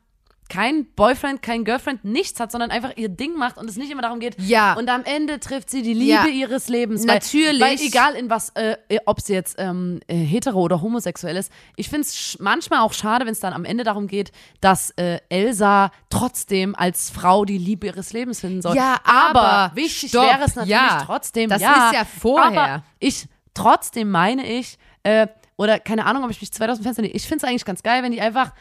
kein 0.53 0.85
Boyfriend, 0.93 1.41
kein 1.41 1.63
Girlfriend, 1.63 2.05
nichts 2.05 2.39
hat, 2.39 2.51
sondern 2.51 2.69
einfach 2.69 2.95
ihr 2.95 3.09
Ding 3.09 3.35
macht 3.37 3.57
und 3.57 3.67
es 3.67 3.75
nicht 3.75 3.91
immer 3.91 4.03
darum 4.03 4.19
geht. 4.19 4.39
Ja. 4.39 4.73
Und 4.73 4.87
am 4.87 5.03
Ende 5.03 5.39
trifft 5.39 5.71
sie 5.71 5.81
die 5.81 5.95
Liebe 5.95 6.11
Ja. 6.11 6.27
ihres 6.27 6.67
Lebens. 6.69 7.05
Natürlich. 7.05 7.59
Weil 7.59 7.81
egal 7.81 8.13
in 8.13 8.29
was, 8.29 8.51
äh, 8.51 8.77
ob 9.07 9.19
sie 9.19 9.33
jetzt 9.33 9.55
ähm, 9.57 9.99
äh, 10.05 10.15
hetero 10.15 10.61
oder 10.61 10.79
homosexuell 10.83 11.37
ist, 11.37 11.51
ich 11.75 11.89
finde 11.89 12.01
es 12.01 12.37
manchmal 12.39 12.81
auch 12.81 12.93
schade, 12.93 13.25
wenn 13.25 13.31
es 13.31 13.39
dann 13.39 13.51
am 13.51 13.65
Ende 13.65 13.83
darum 13.83 14.05
geht, 14.05 14.31
dass 14.61 14.91
äh, 14.91 15.21
Elsa 15.29 15.91
trotzdem 16.11 16.75
als 16.75 17.09
Frau 17.09 17.45
die 17.45 17.57
Liebe 17.57 17.87
ihres 17.87 18.13
Lebens 18.13 18.39
finden 18.39 18.61
soll. 18.61 18.75
Ja, 18.75 18.97
aber 19.05 19.71
wichtig 19.75 20.09
stopp, 20.09 20.23
wäre 20.23 20.43
es 20.43 20.55
natürlich 20.55 20.69
ja. 20.69 21.03
trotzdem. 21.03 21.49
Das 21.49 21.63
ja, 21.63 21.87
ist 21.87 21.95
ja 21.95 22.05
vorher. 22.05 22.61
Aber 22.61 22.83
ich 22.99 23.25
trotzdem 23.55 24.11
meine 24.11 24.45
ich, 24.45 24.77
äh, 25.01 25.25
oder 25.57 25.79
keine 25.79 26.05
Ahnung, 26.05 26.23
ob 26.23 26.29
ich 26.29 26.41
mich 26.41 26.51
zu 26.51 26.59
weit 26.59 26.69
aus 26.69 26.77
dem 26.77 26.83
Fenster 26.83 27.01
lehne. 27.01 27.15
Ich 27.15 27.27
finde 27.27 27.43
es 27.43 27.49
eigentlich 27.49 27.65
ganz 27.65 27.81
geil, 27.81 28.03
wenn 28.03 28.11
die 28.11 28.21
einfach 28.21 28.51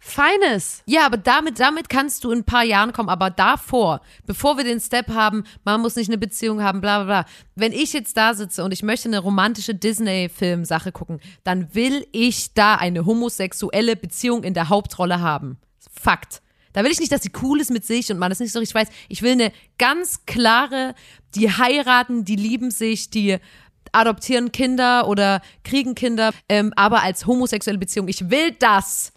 fein 0.00 0.40
ist. 0.56 0.82
Ja, 0.86 1.06
aber 1.06 1.18
damit, 1.18 1.60
damit 1.60 1.88
kannst 1.88 2.24
du 2.24 2.32
in 2.32 2.38
ein 2.40 2.44
paar 2.44 2.64
Jahren 2.64 2.92
kommen. 2.92 3.10
Aber 3.10 3.30
davor, 3.30 4.00
bevor 4.26 4.56
wir 4.56 4.64
den 4.64 4.80
Step 4.80 5.10
haben, 5.10 5.44
man 5.64 5.80
muss 5.80 5.94
nicht 5.94 6.08
eine 6.08 6.18
Beziehung 6.18 6.62
haben, 6.62 6.80
bla 6.80 7.04
bla 7.04 7.22
bla. 7.22 7.32
Wenn 7.54 7.72
ich 7.72 7.92
jetzt 7.92 8.16
da 8.16 8.34
sitze 8.34 8.64
und 8.64 8.72
ich 8.72 8.82
möchte 8.82 9.08
eine 9.08 9.18
romantische 9.18 9.74
Disney-Film-Sache 9.74 10.90
gucken, 10.90 11.20
dann 11.44 11.74
will 11.74 12.06
ich 12.12 12.54
da 12.54 12.76
eine 12.76 13.04
homosexuelle 13.04 13.94
Beziehung 13.94 14.42
in 14.42 14.54
der 14.54 14.70
Hauptrolle 14.70 15.20
haben. 15.20 15.58
Fakt. 15.92 16.40
Da 16.72 16.82
will 16.82 16.92
ich 16.92 17.00
nicht, 17.00 17.12
dass 17.12 17.22
sie 17.22 17.32
cool 17.42 17.60
ist 17.60 17.70
mit 17.70 17.84
sich 17.84 18.10
und 18.10 18.18
man 18.18 18.30
das 18.30 18.40
nicht 18.40 18.52
so 18.52 18.58
richtig 18.58 18.74
weiß. 18.76 18.88
Ich 19.08 19.22
will 19.22 19.32
eine 19.32 19.52
ganz 19.76 20.24
klare, 20.24 20.94
die 21.34 21.50
heiraten, 21.50 22.24
die 22.24 22.36
lieben 22.36 22.70
sich, 22.70 23.10
die 23.10 23.38
adoptieren 23.92 24.52
Kinder 24.52 25.08
oder 25.08 25.42
kriegen 25.64 25.94
Kinder, 25.94 26.30
ähm, 26.48 26.72
aber 26.76 27.02
als 27.02 27.26
homosexuelle 27.26 27.78
Beziehung. 27.78 28.08
Ich 28.08 28.30
will 28.30 28.52
das. 28.52 29.12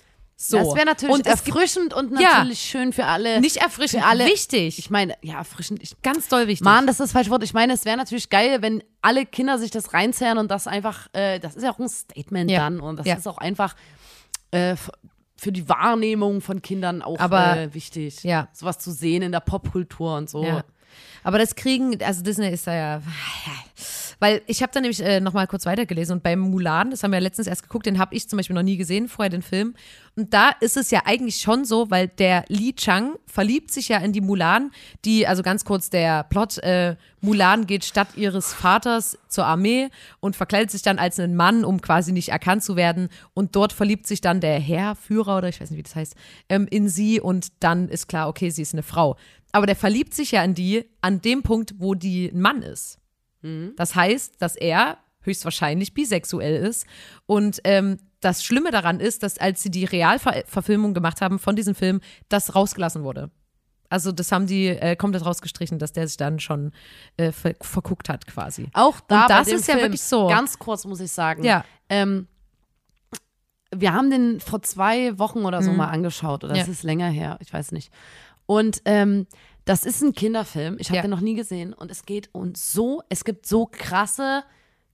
So. 0.45 0.57
Das 0.57 0.75
wäre 0.75 0.85
natürlich 0.85 1.15
und 1.15 1.25
erfrischend 1.27 1.93
und 1.93 2.19
Ja. 2.19 2.39
natürlich 2.39 2.59
schön 2.59 2.91
für 2.91 3.05
alle. 3.05 3.39
nicht 3.39 3.57
erfrischend, 3.57 4.03
für 4.03 4.09
alle. 4.09 4.25
wichtig. 4.25 4.77
Ich 4.77 4.89
meine, 4.89 5.15
ja, 5.21 5.35
erfrischend. 5.37 5.81
Ich, 5.81 6.01
ganz 6.01 6.27
doll 6.27 6.47
wichtig. 6.47 6.65
Mann, 6.65 6.85
das 6.85 6.95
ist 6.95 6.99
das 6.99 7.11
falsche 7.13 7.29
Wort. 7.31 7.43
Ich 7.43 7.53
meine, 7.53 7.71
es 7.73 7.85
wäre 7.85 7.95
natürlich 7.95 8.29
geil, 8.29 8.61
wenn 8.61 8.83
alle 9.01 9.25
Kinder 9.25 9.57
sich 9.57 9.71
das 9.71 9.93
reinzerren 9.93 10.37
und 10.37 10.51
das 10.51 10.67
einfach, 10.67 11.07
äh, 11.13 11.39
das 11.39 11.55
ist 11.55 11.63
ja 11.63 11.71
auch 11.71 11.79
ein 11.79 11.87
Statement 11.87 12.51
Ja. 12.51 12.59
dann 12.59 12.81
und 12.81 12.97
das 12.99 13.05
Ja. 13.07 13.15
ist 13.15 13.27
auch 13.27 13.37
einfach 13.37 13.75
äh, 14.51 14.75
für 15.37 15.51
die 15.51 15.67
Wahrnehmung 15.67 16.41
von 16.41 16.61
Kindern 16.61 17.01
auch 17.01 17.19
Aber- 17.19 17.57
äh, 17.57 17.73
wichtig. 17.73 18.23
Ja. 18.23 18.49
Sowas 18.53 18.79
zu 18.79 18.91
sehen 18.91 19.23
in 19.23 19.31
der 19.31 19.39
Popkultur 19.39 20.15
und 20.17 20.29
so. 20.29 20.43
Ja. 20.43 20.63
Aber 21.23 21.37
das 21.39 21.55
kriegen, 21.55 21.97
also 22.03 22.21
Disney 22.21 22.49
ist 22.49 22.67
da 22.67 22.75
ja. 22.75 23.01
Weil 24.23 24.41
ich 24.47 24.61
habe 24.61 24.71
da 24.71 24.79
nämlich 24.79 25.01
äh, 25.01 25.19
nochmal 25.19 25.47
kurz 25.47 25.65
weitergelesen 25.65 26.15
und 26.15 26.23
beim 26.23 26.39
Mulan, 26.39 26.91
das 26.91 27.03
haben 27.03 27.11
wir 27.11 27.17
ja 27.17 27.23
letztens 27.23 27.45
erst 27.45 27.63
geguckt, 27.63 27.85
den 27.85 27.99
habe 27.99 28.15
ich 28.15 28.29
zum 28.29 28.37
Beispiel 28.37 28.53
noch 28.53 28.63
nie 28.63 28.77
gesehen, 28.77 29.09
vorher 29.09 29.29
den 29.29 29.41
Film. 29.41 29.75
Und 30.15 30.33
da 30.33 30.51
ist 30.61 30.77
es 30.77 30.91
ja 30.91 31.01
eigentlich 31.03 31.41
schon 31.41 31.65
so, 31.65 31.91
weil 31.91 32.07
der 32.07 32.45
Li 32.47 32.73
Chang 32.73 33.17
verliebt 33.25 33.69
sich 33.71 33.89
ja 33.89 33.97
in 33.97 34.13
die 34.13 34.21
Mulan, 34.21 34.71
die, 35.03 35.27
also 35.27 35.43
ganz 35.43 35.65
kurz 35.65 35.89
der 35.89 36.23
Plot, 36.23 36.59
äh, 36.59 36.95
Mulan 37.19 37.67
geht 37.67 37.83
statt 37.83 38.15
ihres 38.15 38.53
Vaters 38.53 39.17
zur 39.27 39.45
Armee 39.45 39.89
und 40.21 40.37
verkleidet 40.37 40.71
sich 40.71 40.83
dann 40.83 40.99
als 40.99 41.19
ein 41.19 41.35
Mann, 41.35 41.65
um 41.65 41.81
quasi 41.81 42.13
nicht 42.13 42.29
erkannt 42.29 42.63
zu 42.63 42.77
werden. 42.77 43.09
Und 43.33 43.57
dort 43.57 43.73
verliebt 43.73 44.07
sich 44.07 44.21
dann 44.21 44.39
der 44.39 44.57
Herr, 44.57 44.95
Führer 44.95 45.39
oder 45.39 45.49
ich 45.49 45.59
weiß 45.59 45.69
nicht, 45.69 45.79
wie 45.79 45.83
das 45.83 45.97
heißt, 45.97 46.15
ähm, 46.47 46.65
in 46.71 46.87
sie 46.87 47.19
und 47.19 47.47
dann 47.59 47.89
ist 47.89 48.07
klar, 48.07 48.29
okay, 48.29 48.51
sie 48.51 48.61
ist 48.61 48.73
eine 48.73 48.83
Frau. 48.83 49.17
Aber 49.51 49.65
der 49.65 49.75
verliebt 49.75 50.13
sich 50.13 50.31
ja 50.31 50.41
in 50.45 50.53
die 50.53 50.85
an 51.01 51.19
dem 51.19 51.43
Punkt, 51.43 51.73
wo 51.77 51.93
die 51.93 52.27
ein 52.27 52.39
Mann 52.39 52.61
ist. 52.61 53.02
Das 53.75 53.95
heißt, 53.95 54.41
dass 54.41 54.55
er 54.55 54.97
höchstwahrscheinlich 55.21 55.93
bisexuell 55.93 56.55
ist. 56.65 56.85
Und 57.25 57.59
ähm, 57.63 57.97
das 58.19 58.43
Schlimme 58.43 58.71
daran 58.71 58.99
ist, 58.99 59.23
dass 59.23 59.37
als 59.37 59.61
sie 59.63 59.69
die 59.71 59.85
Realverfilmung 59.85 60.93
gemacht 60.93 61.21
haben 61.21 61.39
von 61.39 61.55
diesem 61.55 61.75
Film, 61.75 61.99
das 62.29 62.55
rausgelassen 62.55 63.03
wurde. 63.03 63.29
Also 63.89 64.11
das 64.11 64.31
haben 64.31 64.47
die 64.47 64.67
äh, 64.69 64.95
komplett 64.95 65.25
rausgestrichen, 65.25 65.77
dass 65.77 65.91
der 65.93 66.07
sich 66.07 66.17
dann 66.17 66.39
schon 66.39 66.71
äh, 67.17 67.31
ver 67.31 67.53
verguckt 67.61 68.09
hat 68.09 68.25
quasi. 68.25 68.69
Auch 68.73 68.99
da 69.01 69.23
Und 69.23 69.29
das 69.29 69.47
ist 69.49 69.67
ja 69.67 69.73
Film, 69.75 69.85
wirklich 69.85 70.01
so. 70.01 70.27
Ganz 70.27 70.57
kurz 70.57 70.85
muss 70.85 70.99
ich 70.99 71.11
sagen. 71.11 71.43
Ja. 71.43 71.63
Ähm, 71.89 72.27
wir 73.75 73.93
haben 73.93 74.09
den 74.09 74.39
vor 74.39 74.61
zwei 74.61 75.17
Wochen 75.19 75.45
oder 75.45 75.61
so 75.63 75.71
mal 75.71 75.87
angeschaut 75.87 76.43
oder 76.43 76.53
es 76.53 76.59
Mhm. 76.61 76.65
Ja. 76.67 76.71
ist 76.71 76.83
länger 76.83 77.09
her, 77.09 77.37
ich 77.41 77.51
weiß 77.53 77.71
nicht. 77.71 77.91
Und 78.45 78.81
ähm, 78.85 79.25
das 79.65 79.85
ist 79.85 80.01
ein 80.01 80.13
Kinderfilm. 80.13 80.77
Ich 80.79 80.89
habe 80.89 80.97
Ja. 80.97 81.01
den 81.03 81.11
noch 81.11 81.21
nie 81.21 81.35
gesehen 81.35 81.73
und 81.73 81.89
es 81.91 82.05
geht 82.05 82.29
uns 82.33 82.73
so, 82.73 83.01
es 83.09 83.23
gibt 83.23 83.45
so 83.45 83.65
krasse 83.65 84.43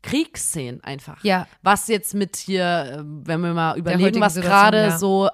Kriegsszenen 0.02 0.84
einfach. 0.84 1.24
Ja. 1.24 1.48
Was 1.62 1.88
jetzt 1.88 2.14
mit 2.14 2.36
hier, 2.38 2.64
äh, 2.66 3.04
wenn 3.04 3.42
wir 3.42 3.54
mal 3.54 3.78
überlegen, 3.78 4.22
was 4.22 4.36
gerade 4.36 4.78
ja. 4.78 4.98
so 4.98 5.30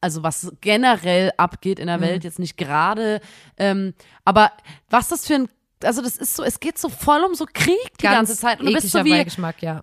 also 0.00 0.22
was 0.22 0.52
generell 0.60 1.32
abgeht 1.36 1.80
in 1.80 1.86
Mhm. 1.86 1.88
der 1.88 2.00
Welt, 2.00 2.22
jetzt 2.24 2.38
nicht 2.38 2.56
gerade, 2.56 3.20
ähm, 3.56 3.94
aber 4.24 4.52
was 4.88 5.08
das 5.08 5.26
für 5.26 5.34
ein, 5.34 5.48
also 5.82 6.02
das 6.02 6.16
ist 6.16 6.36
so, 6.36 6.44
es 6.44 6.60
geht 6.60 6.78
so 6.78 6.88
voll 6.88 7.20
um 7.24 7.34
so 7.34 7.46
Krieg 7.52 7.98
die 8.00 8.04
ganze 8.04 8.36
Zeit 8.36 8.60
und 8.60 8.66
du 8.66 8.72
bist 8.74 8.90
so 8.90 9.04
wie, 9.04 9.26
ja. 9.60 9.82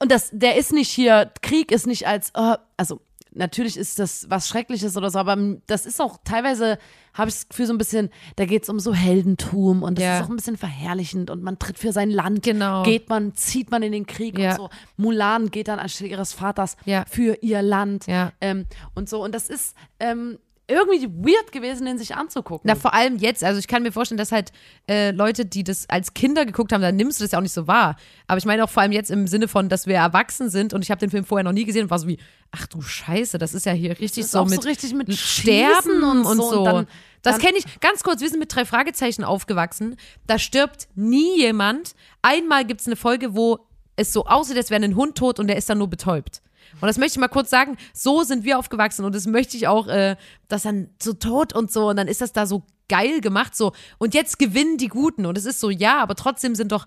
und 0.00 0.12
das, 0.12 0.28
der 0.32 0.56
ist 0.56 0.72
nicht 0.72 0.90
hier, 0.90 1.32
Krieg 1.40 1.72
ist 1.72 1.86
nicht 1.86 2.06
als, 2.06 2.30
oh, 2.34 2.56
also 2.76 3.00
natürlich 3.34 3.76
ist 3.76 3.98
das 3.98 4.26
was 4.28 4.48
Schreckliches 4.48 4.96
oder 4.96 5.10
so, 5.10 5.18
aber 5.18 5.36
das 5.66 5.86
ist 5.86 6.00
auch 6.00 6.18
teilweise, 6.24 6.78
habe 7.14 7.28
ich 7.28 7.34
das 7.36 7.48
Gefühl, 7.48 7.66
so 7.66 7.72
ein 7.74 7.78
bisschen, 7.78 8.10
da 8.36 8.44
geht 8.46 8.62
es 8.64 8.68
um 8.68 8.78
so 8.80 8.92
Heldentum 8.94 9.82
und 9.82 9.98
das 9.98 10.04
Ja. 10.04 10.18
ist 10.18 10.24
auch 10.24 10.30
ein 10.30 10.36
bisschen 10.36 10.56
verherrlichend 10.56 11.30
und 11.30 11.42
man 11.42 11.58
tritt 11.58 11.78
für 11.78 11.92
sein 11.92 12.10
Land, 12.10 12.42
Genau. 12.42 12.82
geht 12.82 13.08
man, 13.08 13.34
zieht 13.34 13.70
man 13.70 13.82
in 13.82 13.92
den 13.92 14.06
Krieg 14.06 14.38
Ja. 14.38 14.50
und 14.52 14.56
so. 14.56 14.70
Mulan 14.96 15.50
geht 15.50 15.68
dann 15.68 15.78
anstelle 15.78 16.10
ihres 16.10 16.32
Vaters 16.32 16.76
Ja. 16.84 17.04
für 17.08 17.36
ihr 17.42 17.62
Land 17.62 18.06
Ja. 18.06 18.32
ähm, 18.40 18.66
und 18.94 19.08
so. 19.08 19.22
Und 19.22 19.34
das 19.34 19.48
ist 19.48 19.76
ähm, 20.00 20.38
irgendwie 20.72 21.06
weird 21.08 21.52
gewesen, 21.52 21.86
den 21.86 21.98
sich 21.98 22.14
anzugucken. 22.16 22.62
Na, 22.66 22.74
vor 22.74 22.94
allem 22.94 23.16
jetzt, 23.18 23.44
also 23.44 23.58
ich 23.58 23.68
kann 23.68 23.82
mir 23.82 23.92
vorstellen, 23.92 24.18
dass 24.18 24.32
halt 24.32 24.50
äh, 24.88 25.10
Leute, 25.12 25.44
die 25.44 25.62
das 25.64 25.88
als 25.88 26.14
Kinder 26.14 26.44
geguckt 26.44 26.72
haben, 26.72 26.82
dann 26.82 26.96
nimmst 26.96 27.20
du 27.20 27.24
das 27.24 27.32
ja 27.32 27.38
auch 27.38 27.42
nicht 27.42 27.52
so 27.52 27.66
wahr. 27.66 27.96
Aber 28.26 28.38
ich 28.38 28.44
meine 28.44 28.64
auch 28.64 28.70
vor 28.70 28.82
allem 28.82 28.92
jetzt 28.92 29.10
im 29.10 29.26
Sinne 29.26 29.48
von, 29.48 29.68
dass 29.68 29.86
wir 29.86 29.96
erwachsen 29.96 30.50
sind 30.50 30.74
und 30.74 30.82
ich 30.82 30.90
habe 30.90 30.98
den 31.00 31.10
Film 31.10 31.24
vorher 31.24 31.44
noch 31.44 31.52
nie 31.52 31.64
gesehen 31.64 31.84
und 31.84 31.90
war 31.90 31.98
so 31.98 32.06
wie, 32.08 32.18
ach 32.50 32.66
du 32.66 32.80
Scheiße, 32.82 33.38
das 33.38 33.54
ist 33.54 33.66
ja 33.66 33.72
hier 33.72 33.98
richtig 33.98 34.26
so 34.26 34.38
auch 34.40 34.48
so 34.48 34.54
mit 34.56 34.64
richtig 34.64 34.94
mit 34.94 35.08
Sterben 35.14 36.02
und, 36.02 36.24
und 36.26 36.36
so. 36.36 36.58
Und 36.60 36.64
dann- 36.66 36.86
das 37.22 37.38
kenne 37.38 37.56
ich 37.58 37.80
ganz 37.80 38.02
kurz, 38.02 38.20
wir 38.20 38.28
sind 38.28 38.40
mit 38.40 38.52
drei 38.54 38.64
Fragezeichen 38.64 39.22
aufgewachsen. 39.22 39.96
Da 40.26 40.38
stirbt 40.40 40.88
nie 40.96 41.38
jemand. 41.38 41.94
Einmal 42.20 42.64
gibt 42.64 42.80
es 42.80 42.86
eine 42.88 42.96
Folge, 42.96 43.34
wo 43.36 43.60
es 43.94 44.12
so 44.12 44.24
aussieht, 44.26 44.56
als 44.56 44.70
wäre 44.70 44.82
ein 44.82 44.96
Hund 44.96 45.16
tot 45.16 45.38
und 45.38 45.46
der 45.46 45.56
ist 45.56 45.68
dann 45.68 45.78
nur 45.78 45.88
betäubt. 45.88 46.42
Und 46.80 46.86
das 46.88 46.98
möchte 46.98 47.16
ich 47.16 47.20
mal 47.20 47.28
kurz 47.28 47.50
sagen, 47.50 47.76
so 47.92 48.22
sind 48.22 48.44
wir 48.44 48.58
aufgewachsen 48.58 49.04
und 49.04 49.14
das 49.14 49.26
möchte 49.26 49.56
ich 49.56 49.68
auch, 49.68 49.86
äh, 49.88 50.16
dass 50.48 50.62
dann 50.62 50.88
so 51.02 51.12
tot 51.12 51.52
und 51.54 51.70
so 51.72 51.88
und 51.88 51.96
dann 51.96 52.08
ist 52.08 52.20
das 52.20 52.32
da 52.32 52.46
so 52.46 52.64
geil 52.88 53.20
gemacht 53.20 53.56
so. 53.56 53.72
Und 53.98 54.14
jetzt 54.14 54.38
gewinnen 54.38 54.76
die 54.78 54.88
Guten 54.88 55.26
und 55.26 55.38
es 55.38 55.44
ist 55.44 55.60
so, 55.60 55.70
ja, 55.70 55.98
aber 56.02 56.14
trotzdem 56.14 56.54
sind 56.54 56.72
doch 56.72 56.86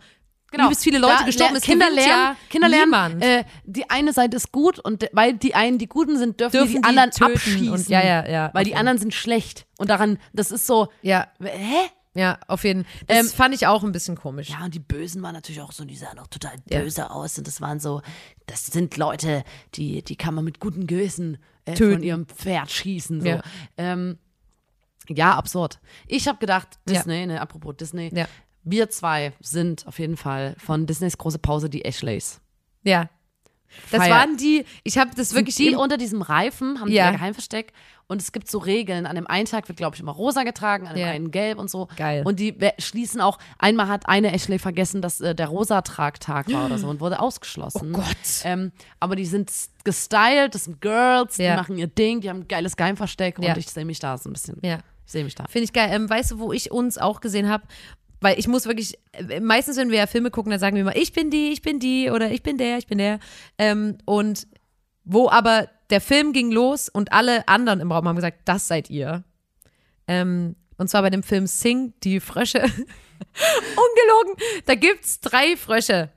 übelst 0.53 0.83
viele 0.83 0.99
Leute 0.99 1.15
Da 1.19 1.25
gestorben, 1.25 1.55
es 1.55 1.63
Kinder 1.63 1.89
lernen, 1.89 2.07
ja 2.09 2.35
Kinder 2.49 2.69
lernen, 2.69 3.21
äh, 3.21 3.43
die 3.65 3.89
eine 3.89 4.13
Seite 4.13 4.37
ist 4.37 4.51
gut 4.53 4.79
und 4.79 5.05
weil 5.11 5.33
die 5.33 5.53
einen 5.55 5.77
die 5.79 5.87
Guten 5.87 6.17
sind, 6.17 6.39
dürfen, 6.39 6.53
Dürfen 6.57 6.75
die, 6.75 6.81
die 6.81 6.87
anderen 6.87 7.11
töten 7.11 7.33
abschießen. 7.33 7.69
und- 7.69 7.89
ja, 7.89 8.01
ja, 8.05 8.29
ja, 8.29 8.49
Weil 8.53 8.61
auf 8.61 8.67
die 8.67 8.75
anderen 8.75 8.97
sind 8.99 9.13
schlecht 9.13 9.65
und 9.77 9.89
daran, 9.89 10.17
das 10.33 10.51
ist 10.51 10.65
so, 10.67 10.87
ja, 11.01 11.27
hä? 11.41 11.89
Ja, 12.15 12.39
auf 12.47 12.63
jeden 12.63 12.83
Fall. 12.85 12.93
Das 13.07 13.17
Ähm, 13.17 13.25
fand 13.27 13.53
ich 13.53 13.67
auch 13.67 13.83
ein 13.83 13.91
bisschen 13.91 14.15
komisch. 14.15 14.49
Ja, 14.49 14.63
und 14.65 14.73
die 14.73 14.79
Bösen 14.79 15.21
waren 15.21 15.33
natürlich 15.33 15.61
auch 15.61 15.71
so, 15.71 15.85
die 15.85 15.95
sahen 15.95 16.17
auch 16.17 16.27
total 16.27 16.53
Ja. 16.69 16.79
böse 16.79 17.11
aus 17.11 17.37
und 17.37 17.45
das 17.45 17.61
waren 17.61 17.79
so, 17.79 18.01
das 18.47 18.65
sind 18.65 18.97
Leute, 18.97 19.43
die, 19.75 20.01
die 20.01 20.15
kann 20.15 20.33
man 20.33 20.43
mit 20.45 20.59
gutem 20.59 20.87
Gewissen 20.87 21.37
äh, 21.65 21.75
von 21.75 22.01
ihrem 22.01 22.25
Pferd 22.25 22.71
schießen. 22.71 23.21
So. 23.21 23.27
Ja. 23.27 23.41
Ähm, 23.77 24.17
ja, 25.07 25.35
absurd. 25.35 25.79
Ich 26.07 26.27
habe 26.27 26.39
gedacht, 26.39 26.79
Ja. 26.87 26.93
Disney, 26.95 27.27
ne, 27.27 27.39
apropos 27.41 27.75
Disney, 27.77 28.09
Ja. 28.13 28.27
wir 28.63 28.89
zwei 28.89 29.33
sind 29.41 29.85
auf 29.85 29.99
jeden 29.99 30.17
Fall 30.17 30.55
von 30.57 30.87
Disneys 30.87 31.17
große 31.17 31.37
Pause 31.39 31.69
die 31.69 31.85
Ashleys. 31.85 32.39
Ja. 32.83 33.09
Das 33.91 33.99
Feier. 34.03 34.09
waren 34.15 34.37
die, 34.37 34.63
ich 34.83 34.97
habe 34.97 35.11
das 35.15 35.33
wirklich 35.33 35.55
die 35.55 35.75
unter 35.75 35.97
diesem 35.97 36.21
Reifen 36.21 36.79
haben 36.79 36.89
Ja. 36.89 37.07
die 37.07 37.13
ihr 37.13 37.17
Geheimversteck 37.19 37.73
und 38.07 38.21
es 38.21 38.31
gibt 38.31 38.49
so 38.49 38.59
Regeln. 38.59 39.05
An 39.05 39.15
dem 39.15 39.27
einen 39.27 39.45
Tag 39.45 39.67
wird, 39.67 39.77
glaube 39.77 39.95
ich, 39.95 40.01
immer 40.01 40.11
rosa 40.11 40.43
getragen, 40.43 40.87
an 40.87 40.95
dem 40.95 41.01
Ja. 41.05 41.11
einen 41.11 41.31
gelb 41.31 41.57
und 41.57 41.69
so. 41.69 41.87
Geil. 41.97 42.23
Und 42.25 42.39
die 42.39 42.55
schließen 42.77 43.19
auch, 43.21 43.39
einmal 43.57 43.87
hat 43.87 44.07
eine 44.07 44.31
Ashley 44.33 44.59
vergessen, 44.59 45.01
dass 45.01 45.21
äh, 45.21 45.33
der 45.35 45.47
rosa 45.47 45.81
Tragtag 45.81 46.51
war 46.53 46.65
oder 46.67 46.77
so 46.77 46.87
und 46.87 46.99
wurde 46.99 47.19
ausgeschlossen. 47.19 47.93
Oh 47.95 47.97
Gott. 47.97 48.05
Ähm, 48.43 48.71
aber 48.99 49.15
die 49.15 49.25
sind 49.25 49.51
gestylt, 49.83 50.55
das 50.55 50.65
sind 50.65 50.81
Girls, 50.81 51.35
die 51.37 51.43
Ja. 51.43 51.55
machen 51.55 51.77
ihr 51.77 51.87
Ding, 51.87 52.21
die 52.21 52.29
haben 52.29 52.41
ein 52.41 52.47
geiles 52.47 52.75
Geheimversteck 52.75 53.39
Ja. 53.39 53.49
und 53.53 53.57
ich 53.57 53.69
sehe 53.69 53.85
mich 53.85 53.99
da 53.99 54.17
so 54.17 54.29
ein 54.29 54.33
bisschen. 54.33 54.57
Ja. 54.63 54.79
Ich 55.05 55.11
sehe 55.11 55.23
mich 55.23 55.35
da. 55.35 55.45
Finde 55.47 55.65
ich 55.65 55.73
geil. 55.73 55.89
Ähm, 55.91 56.09
weißt 56.09 56.31
du, 56.31 56.39
wo 56.39 56.51
ich 56.51 56.71
uns 56.71 56.97
auch 56.97 57.21
gesehen 57.21 57.47
habe? 57.49 57.63
Weil 58.21 58.39
ich 58.39 58.47
muss 58.47 58.65
wirklich, 58.65 58.97
äh, 59.11 59.39
meistens, 59.39 59.77
wenn 59.77 59.91
wir 59.91 59.99
ja 59.99 60.07
Filme 60.07 60.31
gucken, 60.31 60.49
dann 60.49 60.59
sagen 60.59 60.75
wir 60.75 60.81
immer, 60.81 60.95
ich 60.95 61.13
bin 61.13 61.29
die, 61.29 61.49
ich 61.51 61.61
bin 61.61 61.79
die 61.79 62.09
oder 62.09 62.31
ich 62.31 62.41
bin 62.41 62.57
der, 62.57 62.77
ich 62.79 62.87
bin 62.87 62.97
der. 62.97 63.19
Ähm, 63.59 63.97
und 64.05 64.47
wo 65.03 65.29
aber 65.29 65.67
der 65.89 66.01
Film 66.01 66.33
ging 66.33 66.51
los 66.51 66.89
und 66.89 67.13
alle 67.13 67.47
anderen 67.47 67.79
im 67.79 67.91
Raum 67.91 68.07
haben 68.07 68.15
gesagt, 68.15 68.41
das 68.45 68.67
seid 68.67 68.89
ihr. 68.89 69.23
Ähm, 70.07 70.55
und 70.77 70.89
zwar 70.89 71.01
bei 71.01 71.09
dem 71.09 71.23
Film 71.23 71.47
Sing, 71.47 71.93
die 72.03 72.19
Frösche. 72.19 72.59
Ungelogen. 72.61 74.35
Da 74.65 74.75
gibt's 74.75 75.19
drei 75.19 75.55
Frösche. 75.55 76.09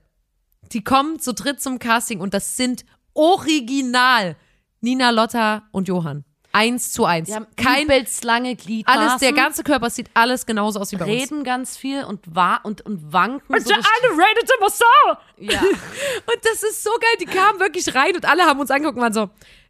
Die 0.71 0.83
kommen 0.83 1.19
zu 1.19 1.33
dritt 1.33 1.61
zum 1.61 1.79
Casting 1.79 2.19
und 2.19 2.33
das 2.33 2.57
sind 2.57 2.85
original 3.13 4.35
Nina, 4.81 5.09
Lotta 5.09 5.63
und 5.71 5.87
Johann. 5.87 6.25
Eins 6.51 6.91
zu 6.91 7.05
eins. 7.05 7.29
Kein, 7.57 7.87
lange 8.23 8.55
Gliedmaßen. 8.55 9.01
alles, 9.01 9.19
der 9.19 9.33
ganze 9.33 9.63
Körper 9.63 9.91
sieht 9.91 10.09
alles 10.15 10.47
genauso 10.47 10.79
aus 10.79 10.91
wie 10.91 10.95
bei 10.95 11.05
uns. 11.05 11.13
reden 11.13 11.43
ganz 11.43 11.77
viel 11.77 12.03
und 12.03 12.21
wa 12.25 12.55
und, 12.55 12.81
und 12.81 13.13
wanken. 13.13 13.59
So 13.59 13.67
Der 13.69 13.77
eine 13.77 14.13
redet 14.13 14.49
immer 14.57 14.69
so. 14.69 14.85
ja. 15.37 15.61
Und 15.61 16.43
das 16.43 16.63
ist 16.63 16.83
so 16.83 16.89
geil. 16.89 17.17
Die 17.21 17.25
kamen 17.25 17.59
wirklich 17.59 17.93
rein 17.93 18.15
und 18.15 18.25
alle 18.25 18.43
haben 18.43 18.59
uns 18.59 18.71
angeguckt 18.71 18.97
und 18.97 19.03
waren 19.03 19.13
so, 19.13 19.29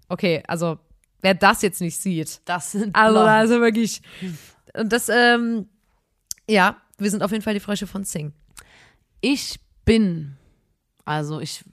okay, 0.09 0.43
also 0.47 0.77
wer 1.21 1.33
das 1.33 1.61
jetzt 1.61 1.81
nicht 1.81 1.97
sieht. 1.97 2.41
Das 2.45 2.71
sind 2.73 2.95
Also, 2.95 3.19
Leute. 3.19 3.31
also 3.31 3.61
wirklich. 3.61 4.01
Und 4.73 4.91
das, 4.93 5.09
ähm, 5.09 5.67
ja, 6.49 6.77
wir 6.97 7.09
sind 7.09 7.23
auf 7.23 7.31
jeden 7.31 7.43
Fall 7.43 7.53
die 7.53 7.59
Frösche 7.59 7.87
von 7.87 8.03
Sing. 8.03 8.33
Ich 9.21 9.59
bin, 9.85 10.37
also 11.05 11.39
ich 11.39 11.63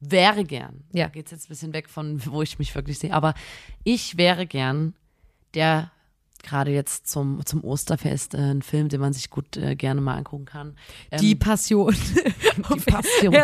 wäre 0.00 0.44
gern, 0.44 0.84
Ja. 0.92 1.04
da 1.06 1.10
geht's 1.10 1.30
jetzt 1.32 1.46
ein 1.46 1.48
bisschen 1.48 1.72
weg 1.72 1.88
von, 1.88 2.24
wo 2.26 2.42
ich 2.42 2.58
mich 2.58 2.74
wirklich 2.74 2.98
sehe, 2.98 3.12
aber 3.12 3.34
ich 3.84 4.16
wäre 4.16 4.46
gern 4.46 4.94
der, 5.54 5.90
gerade 6.42 6.70
jetzt 6.70 7.08
zum, 7.08 7.44
zum 7.44 7.64
Osterfest, 7.64 8.34
äh, 8.34 8.38
ein 8.52 8.62
Film, 8.62 8.88
den 8.88 9.00
man 9.00 9.12
sich 9.12 9.28
gut 9.28 9.56
äh, 9.56 9.74
gerne 9.74 10.00
mal 10.00 10.16
angucken 10.16 10.44
kann. 10.44 10.76
Ähm, 11.10 11.18
Die 11.20 11.34
Passion. 11.34 11.94
die 12.56 12.80
Passion. 12.80 13.34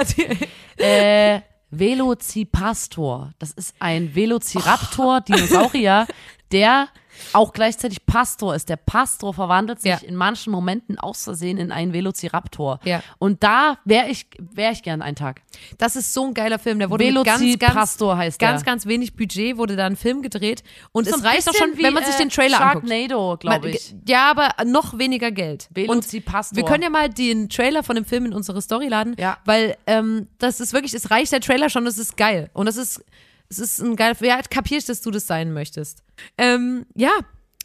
Äh, 0.77 1.41
Velocipastor. 1.79 3.33
Das 3.39 3.51
ist 3.51 3.75
ein 3.79 4.15
Velociraptor, 4.15 5.21
Dinosaurier, 5.21 6.07
der 6.53 6.89
auch 7.33 7.53
gleichzeitig 7.53 8.07
Pastor 8.07 8.55
ist. 8.55 8.69
Der 8.69 8.77
Pastor 8.77 9.35
verwandelt 9.35 9.81
sich 9.81 9.91
Ja. 9.91 9.99
in 9.99 10.17
manchen 10.17 10.51
Momenten 10.53 10.99
aus 10.99 11.25
Versehen 11.25 11.59
in 11.59 11.73
einen 11.73 11.93
Velociraptor. 11.93 12.81
Ja. 12.85 13.03
Und 13.19 13.43
da 13.43 13.79
wäre 13.85 14.09
ich, 14.09 14.27
wäre 14.39 14.73
ich 14.73 14.83
gern 14.83 15.03
einen 15.03 15.17
Tag. 15.17 15.43
das 15.79 15.97
ist 15.97 16.13
so 16.13 16.27
ein 16.27 16.35
geiler 16.35 16.59
Film. 16.59 16.79
Der 16.79 16.91
wurde 16.91 17.05
mit 17.05 17.25
ganz, 17.25 17.41
ganz, 17.59 18.01
heißt 18.01 18.39
ganz, 18.39 18.63
der. 18.63 18.73
ganz 18.73 18.87
wenig 18.87 19.15
Budget 19.17 19.57
wurde 19.57 19.77
da 19.77 19.87
ein 19.87 19.97
Film 19.97 20.23
gedreht. 20.23 20.63
Und 20.93 21.09
So 21.09 21.17
es 21.17 21.25
reicht 21.25 21.49
auch 21.49 21.53
bisschen 21.53 21.69
schon, 21.71 21.79
wie, 21.79 21.83
wenn 21.85 21.95
man 21.95 22.05
sich 22.05 22.15
äh, 22.15 22.19
den 22.19 22.29
Trailer 22.31 22.61
anguckt. 22.61 22.89
Sharknado, 22.89 23.37
glaube 23.39 23.71
ich. 23.71 23.95
Ja, 24.09 24.31
aber 24.31 24.51
noch 24.65 24.99
weniger 24.99 25.31
Geld. 25.31 25.69
Und 25.71 25.77
Velocipastor. 25.77 26.57
wir 26.57 26.65
können 26.65 26.83
ja 26.83 26.91
mal 26.91 27.09
den 27.09 27.49
Trailer 27.49 27.83
von 27.83 27.97
dem 27.97 28.05
Film 28.05 28.27
in 28.27 28.33
unsere 28.33 28.61
Story 28.63 28.89
laden, 28.89 29.15
Ja. 29.19 29.39
weil 29.45 29.77
ähm, 29.87 30.29
das 30.39 30.61
ist 30.61 30.73
wirklich, 30.73 30.95
es 30.95 31.11
reicht 31.11 31.33
der 31.33 31.41
Trailer 31.41 31.69
schon, 31.71 31.85
das 31.85 31.99
ist 31.99 32.17
geil. 32.17 32.51
Und 32.53 32.67
das 32.67 32.77
ist, 32.77 33.05
es 33.49 33.59
ist 33.59 33.81
ein 33.81 33.97
geil, 33.97 34.17
ja, 34.21 34.41
kapier 34.43 34.79
ich, 34.79 34.85
dass 34.85 35.01
du 35.01 35.11
das 35.11 35.27
sein 35.27 35.53
möchtest. 35.53 36.03
Ähm, 36.39 36.87
ja, 36.95 37.13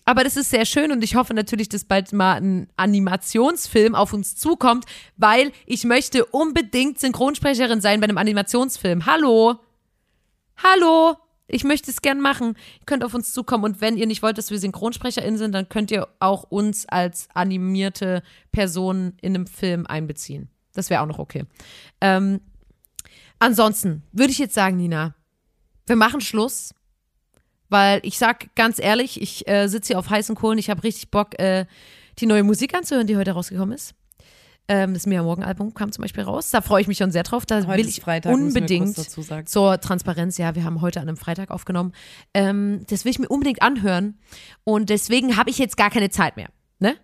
aber 0.10 0.24
das 0.24 0.38
ist 0.38 0.50
sehr 0.50 0.66
schön 0.66 0.92
und 0.92 1.04
ich 1.04 1.16
hoffe 1.16 1.36
natürlich, 1.36 1.70
dass 1.70 1.84
bald 1.84 2.14
mal 2.14 2.42
ein 2.42 2.68
Animationsfilm 2.78 3.94
auf 3.94 4.12
uns 4.12 4.36
zukommt, 4.36 4.86
weil 5.18 5.52
ich 5.68 5.84
möchte 5.84 6.26
unbedingt 6.26 7.00
Synchronsprecherin 7.00 7.80
sein 7.80 8.00
bei 8.00 8.06
einem 8.06 8.18
Animationsfilm. 8.18 9.06
Hallo? 9.06 9.60
Hallo? 10.58 11.16
Ich 11.48 11.64
möchte 11.64 11.92
es 11.92 12.02
gern 12.02 12.22
machen. 12.22 12.56
Ihr 12.80 12.86
könnt 12.86 13.04
auf 13.04 13.14
uns 13.14 13.34
zukommen 13.34 13.64
und 13.64 13.82
wenn 13.82 13.98
ihr 13.98 14.08
nicht 14.08 14.24
wollt, 14.24 14.40
dass 14.40 14.50
wir 14.50 14.58
SynchronsprecherInnen 14.58 15.38
sind, 15.38 15.52
dann 15.52 15.70
könnt 15.70 15.92
ihr 15.92 16.08
auch 16.20 16.44
uns 16.44 16.88
als 16.88 17.28
animierte 17.34 18.24
Personen 18.52 19.18
in 19.22 19.36
einem 19.36 19.46
Film 19.46 19.86
einbeziehen. 19.86 20.50
Das 20.74 20.90
wäre 20.90 21.02
auch 21.02 21.08
noch 21.08 21.20
okay. 21.20 21.46
Ähm, 22.02 22.42
ansonsten 23.38 24.02
würde 24.12 24.32
ich 24.32 24.40
jetzt 24.40 24.56
sagen, 24.56 24.78
Nina, 24.78 25.14
wir 25.90 25.96
machen 25.96 26.22
Schluss, 26.22 26.74
weil 27.68 28.00
ich 28.04 28.18
sag 28.18 28.56
ganz 28.56 28.80
ehrlich, 28.80 29.22
ich 29.22 29.48
äh, 29.48 29.68
sitze 29.68 29.90
hier 29.90 30.00
auf 30.00 30.10
heißen 30.10 30.36
Kohlen, 30.36 30.58
ich 30.58 30.70
habe 30.70 30.84
richtig 30.84 31.12
Bock, 31.12 31.38
äh, 31.40 31.66
die 32.20 32.26
neue 32.26 32.44
Musik 32.44 32.74
anzuhören, 32.76 33.08
die 33.08 33.18
heute 33.18 33.32
rausgekommen 33.32 33.76
ist. 33.76 33.96
Ähm, 34.68 34.94
das 34.94 35.08
Mia 35.08 35.24
Morgan 35.24 35.44
Album 35.44 35.74
kam 35.74 35.92
zum 35.92 36.04
Beispiel 36.04 36.24
raus. 36.24 36.52
Da 36.52 36.62
freue 36.62 36.82
ich 36.82 36.88
mich 36.88 37.00
schon 37.00 37.12
sehr 37.12 37.24
drauf. 37.24 37.46
Da 37.48 37.66
Heute 37.66 37.80
will 37.80 37.88
ich 37.88 38.02
Freitag, 38.02 38.34
unbedingt 38.34 38.96
zur 39.50 39.82
Transparenz. 39.82 40.38
Ja, 40.38 40.54
wir 40.54 40.64
haben 40.64 40.82
heute 40.82 41.02
an 41.02 41.08
einem 41.08 41.18
Freitag 41.18 41.50
aufgenommen. 41.50 41.94
Ähm, 42.36 42.86
das 42.88 43.04
will 43.04 43.12
ich 43.12 43.18
mir 43.18 43.30
unbedingt 43.30 43.64
anhören. 43.64 44.20
Und 44.64 44.92
deswegen 44.92 45.38
habe 45.38 45.50
ich 45.50 45.58
jetzt 45.58 45.76
gar 45.76 45.90
keine 45.90 46.12
Zeit 46.12 46.38
mehr. 46.38 46.50
Ne? 46.78 46.96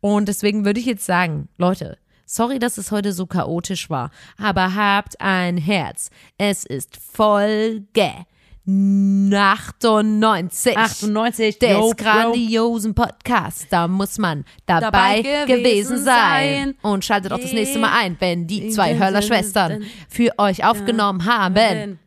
Und 0.00 0.28
deswegen 0.28 0.64
würde 0.64 0.78
ich 0.78 0.86
jetzt 0.86 1.04
sagen, 1.04 1.48
Leute, 1.58 1.98
sorry, 2.28 2.58
dass 2.58 2.78
es 2.78 2.90
heute 2.92 3.12
so 3.12 3.26
chaotisch 3.26 3.90
war, 3.90 4.10
aber 4.36 4.74
habt 4.74 5.20
ein 5.20 5.56
Herz. 5.56 6.10
Es 6.36 6.64
ist 6.64 6.96
Folge 6.96 8.26
98. 8.66 10.76
98, 10.76 11.58
des 11.58 11.70
yo, 11.70 11.94
grandiosen 11.96 12.94
Podcasts. 12.94 13.66
Da 13.70 13.88
muss 13.88 14.18
man 14.18 14.44
dabei, 14.66 14.90
Dabei 14.90 15.22
gewesen, 15.46 15.46
gewesen 15.46 16.04
sein. 16.04 16.74
Und 16.82 17.02
schaltet 17.02 17.32
auch 17.32 17.40
das 17.40 17.54
nächste 17.54 17.78
Mal 17.78 17.98
ein, 17.98 18.18
wenn 18.20 18.46
die 18.46 18.68
zwei. 18.68 18.98
Hörler-Schwestern 18.98 19.84
für 20.10 20.32
euch 20.36 20.64
aufgenommen 20.64 21.24
haben. 21.24 21.98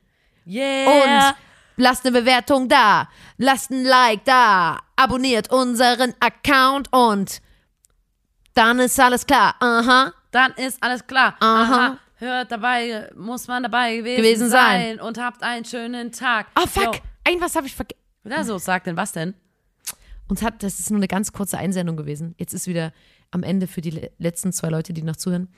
Yeah. 0.45 0.87
Und 0.87 1.33
lasst 1.77 2.05
eine 2.05 2.19
Bewertung 2.19 2.69
da, 2.69 3.09
lasst 3.37 3.71
ein 3.71 3.83
Like 3.83 4.23
da, 4.25 4.81
abonniert 4.95 5.51
unseren 5.51 6.13
Account 6.19 6.93
und 6.93 7.41
dann 8.53 8.79
ist 8.79 8.99
alles 8.99 9.25
klar. 9.25 9.55
Aha. 9.59 10.13
dann 10.31 10.51
ist 10.53 10.81
alles 10.81 11.05
klar. 11.05 11.35
Aha. 11.39 11.97
Hört 12.15 12.51
dabei, 12.51 13.09
muss 13.15 13.47
man 13.47 13.63
dabei 13.63 13.97
gewesen, 13.97 14.17
Gewesen 14.21 14.49
sein. 14.49 14.97
sein. 14.97 15.01
und 15.01 15.17
habt 15.17 15.41
einen 15.43 15.65
schönen 15.65 16.11
Tag. 16.11 16.47
Oh 16.55 16.67
fuck, 16.67 16.95
Yo. 16.95 17.01
ein 17.23 17.41
was 17.41 17.55
habe 17.55 17.65
ich 17.67 17.75
vergessen. 17.75 17.99
Ja, 18.25 18.43
so, 18.43 18.57
sag 18.59 18.83
denn, 18.83 18.95
was 18.95 19.11
denn? 19.11 19.33
Uns 20.27 20.43
hat, 20.43 20.61
das 20.63 20.79
ist 20.79 20.91
nur 20.91 20.99
eine 20.99 21.07
ganz 21.07 21.33
kurze 21.33 21.57
Einsendung 21.57 21.97
gewesen. 21.97 22.35
Jetzt 22.37 22.53
ist 22.53 22.67
wieder 22.67 22.93
am 23.31 23.41
Ende 23.43 23.65
für 23.67 23.81
die 23.81 23.89
le- 23.89 24.11
letzten 24.19 24.53
zwei 24.53 24.69
Leute, 24.69 24.93
die 24.93 25.01
noch 25.01 25.15
zuhören. 25.15 25.49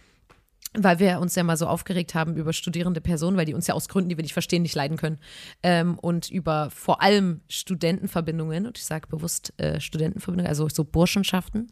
Weil 0.76 0.97
wir 0.99 1.19
uns 1.19 1.36
ja 1.36 1.43
mal 1.43 1.55
so 1.55 1.67
aufgeregt 1.67 2.15
haben 2.15 2.36
über 2.36 2.51
studierende 2.51 2.99
Personen, 2.99 3.38
weil 3.38 3.45
die 3.45 3.53
uns 3.53 3.67
ja 3.67 3.76
aus 3.76 3.88
Gründen, 3.88 4.09
die 4.09 4.17
wir 4.17 4.24
nicht 4.24 4.34
verstehen, 4.34 4.63
nicht 4.63 4.74
leiden 4.76 4.97
können. 4.97 5.19
Ähm, 5.61 5.99
und 5.99 6.32
über 6.32 6.69
vor 6.71 7.01
allem 7.01 7.41
Studentenverbindungen, 7.47 8.65
und 8.65 8.78
ich 8.80 8.86
sage 8.86 9.07
bewusst 9.07 9.53
äh, 9.57 9.80
Studentenverbindungen, 9.80 10.49
also 10.49 10.67
so 10.69 10.84
Burschenschaften. 10.84 11.71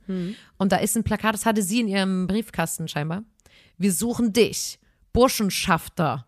Und 0.57 0.71
da 0.71 0.77
ist 0.77 0.95
ein 0.95 1.03
Plakat, 1.03 1.33
das 1.33 1.45
hatte 1.47 1.63
sie 1.63 1.79
in 1.79 1.87
ihrem 1.87 2.27
Briefkasten 2.27 2.87
scheinbar. 2.87 3.23
Wir 3.77 3.91
suchen 3.91 4.33
dich, 4.33 4.77
Burschenschafter, 5.13 6.25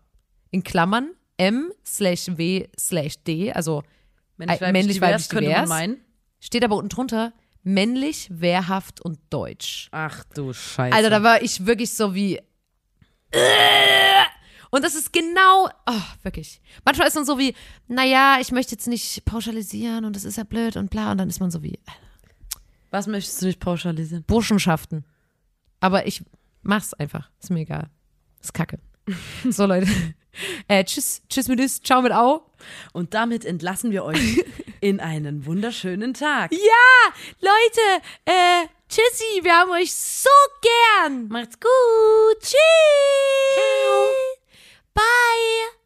in 0.50 0.62
Klammern 0.64 1.10
M 1.36 1.70
slash 1.84 2.26
W 2.36 2.66
slash 2.78 3.18
D, 3.24 3.52
also 3.52 3.82
Männlich, 4.36 4.60
Äh, 4.60 4.72
männlich, 4.72 5.00
weiblich, 5.00 5.28
könnte 5.28 5.44
man 5.50 5.54
divers. 5.54 5.68
meinen. 5.68 6.00
Steht 6.40 6.64
aber 6.64 6.74
unten 6.76 6.88
drunter 6.88 7.32
männlich, 7.62 8.28
wehrhaft 8.30 9.00
und 9.00 9.18
deutsch. 9.30 9.88
Ach 9.92 10.24
du 10.34 10.52
Scheiße. 10.52 10.94
Also 10.96 11.08
da 11.10 11.22
war 11.22 11.40
ich 11.42 11.66
wirklich 11.66 11.92
so 11.94 12.14
wie. 12.14 12.40
Und 14.70 14.84
das 14.84 14.94
ist 14.96 15.12
genau, 15.12 15.68
oh, 15.86 16.02
wirklich. 16.22 16.60
Manchmal 16.84 17.06
ist 17.06 17.14
man 17.14 17.24
so 17.24 17.38
wie, 17.38 17.54
naja, 17.86 18.38
ich 18.40 18.50
möchte 18.50 18.72
jetzt 18.72 18.88
nicht 18.88 19.24
pauschalisieren 19.24 20.04
und 20.04 20.16
das 20.16 20.24
ist 20.24 20.36
ja 20.36 20.42
blöd 20.42 20.76
und 20.76 20.90
bla. 20.90 21.12
Und 21.12 21.18
dann 21.18 21.28
ist 21.28 21.38
man 21.38 21.50
so 21.50 21.62
wie 21.62 21.78
was 22.94 23.08
möchtest 23.08 23.42
du 23.42 23.46
nicht 23.46 23.58
pauschalisieren? 23.58 24.22
Burschenschaften. 24.22 25.04
Aber 25.80 26.06
ich 26.06 26.22
mach's 26.62 26.94
einfach. 26.94 27.28
Ist 27.42 27.50
mir 27.50 27.60
egal. 27.60 27.90
Ist 28.40 28.54
kacke. 28.54 28.78
So, 29.50 29.66
Leute. 29.66 29.88
Äh, 30.66 30.82
tschüss, 30.82 31.22
tschüss 31.28 31.46
mit 31.46 31.60
Üs, 31.60 31.80
ciao 31.80 32.02
mit 32.02 32.10
Au. 32.10 32.50
Und 32.92 33.14
damit 33.14 33.44
entlassen 33.44 33.92
wir 33.92 34.02
euch 34.02 34.44
in 34.80 34.98
einen 34.98 35.46
wunderschönen 35.46 36.12
Tag. 36.12 36.50
Ja, 36.50 37.14
Leute, 37.40 38.04
äh, 38.24 38.66
tschüssi, 38.88 39.42
wir 39.42 39.52
haben 39.58 39.70
euch 39.72 39.94
so 39.94 40.30
gern. 40.60 41.28
Macht's 41.28 41.58
gut. 41.58 42.40
Tschüss. 42.40 42.58
Bye. 44.94 45.83